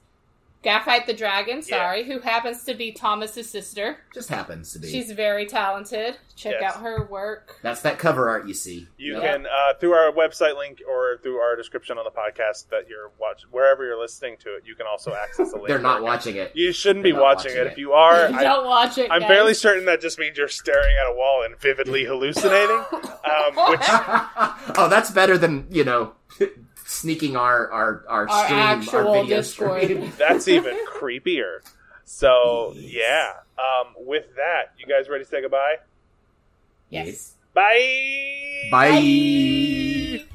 Graphite 0.62 1.06
the 1.06 1.12
Dragon. 1.12 1.56
Yeah. 1.56 1.62
Sorry, 1.62 2.04
who 2.04 2.20
happens 2.20 2.62
to 2.64 2.74
be 2.74 2.92
Thomas's 2.92 3.50
sister. 3.50 3.98
Just 4.14 4.28
happens 4.28 4.72
to 4.72 4.78
be. 4.78 4.88
She's 4.90 5.10
very 5.12 5.46
talented. 5.46 6.16
Check 6.36 6.54
Yes. 6.60 6.76
out 6.76 6.82
her 6.82 7.04
work. 7.06 7.56
That's 7.62 7.82
that 7.82 7.98
cover 7.98 8.28
art 8.28 8.46
you 8.46 8.54
see. 8.54 8.88
You 8.96 9.14
Yep. 9.14 9.22
can 9.22 9.46
uh, 9.46 9.74
through 9.80 9.92
our 9.92 10.12
website 10.12 10.56
link 10.56 10.80
or 10.88 11.18
through 11.22 11.36
our 11.38 11.56
description 11.56 11.98
on 11.98 12.04
the 12.04 12.10
podcast 12.10 12.68
that 12.70 12.88
you're 12.88 13.10
watching 13.20 13.48
wherever 13.50 13.84
you're 13.84 14.00
listening 14.00 14.36
to 14.40 14.54
it. 14.56 14.62
You 14.64 14.74
can 14.74 14.86
also 14.86 15.12
access 15.14 15.50
the 15.50 15.56
link. 15.56 15.68
They're 15.68 15.78
not 15.78 16.02
watching 16.02 16.36
it. 16.36 16.52
You 16.54 16.72
shouldn't 16.72 17.02
be 17.02 17.10
They're 17.10 17.20
not 17.20 17.24
watching, 17.36 17.50
watching 17.52 17.60
it. 17.62 17.66
it. 17.66 17.72
If 17.72 17.78
you 17.78 17.92
are, 17.92 18.26
I, 18.32 18.42
Don't 18.42 18.66
watch 18.66 18.98
it. 18.98 19.10
I'm 19.10 19.20
guys. 19.20 19.28
fairly 19.28 19.54
certain 19.54 19.84
that 19.86 20.00
just 20.00 20.18
means 20.18 20.38
you're 20.38 20.48
staring 20.48 20.96
at 20.96 21.10
a 21.10 21.14
wall 21.14 21.42
and 21.44 21.58
vividly 21.60 22.04
hallucinating. 22.06 22.84
Um, 22.92 23.70
which 23.70 23.80
oh, 24.78 24.86
that's 24.88 25.10
better 25.10 25.36
than 25.36 25.66
you 25.70 25.84
know 25.84 26.12
sneaking 26.93 27.36
our 27.36 27.70
our 27.70 28.05
our, 28.09 28.28
Our 28.28 28.45
stream, 28.45 28.59
actual 28.59 29.09
our 29.09 29.22
video 29.22 29.36
Discord. 29.38 29.82
stream. 29.82 30.12
that's 30.18 30.49
even 30.49 30.76
creepier. 30.86 31.61
So 32.05 32.74
yeah. 32.76 33.32
Um, 33.59 33.95
with 33.97 34.24
that, 34.36 34.72
you 34.78 34.86
guys 34.86 35.09
ready 35.09 35.24
to 35.24 35.30
say 35.30 35.40
goodbye? 35.40 35.76
Yes. 36.90 37.34
Bye. 37.55 38.68
Bye. 38.70 40.26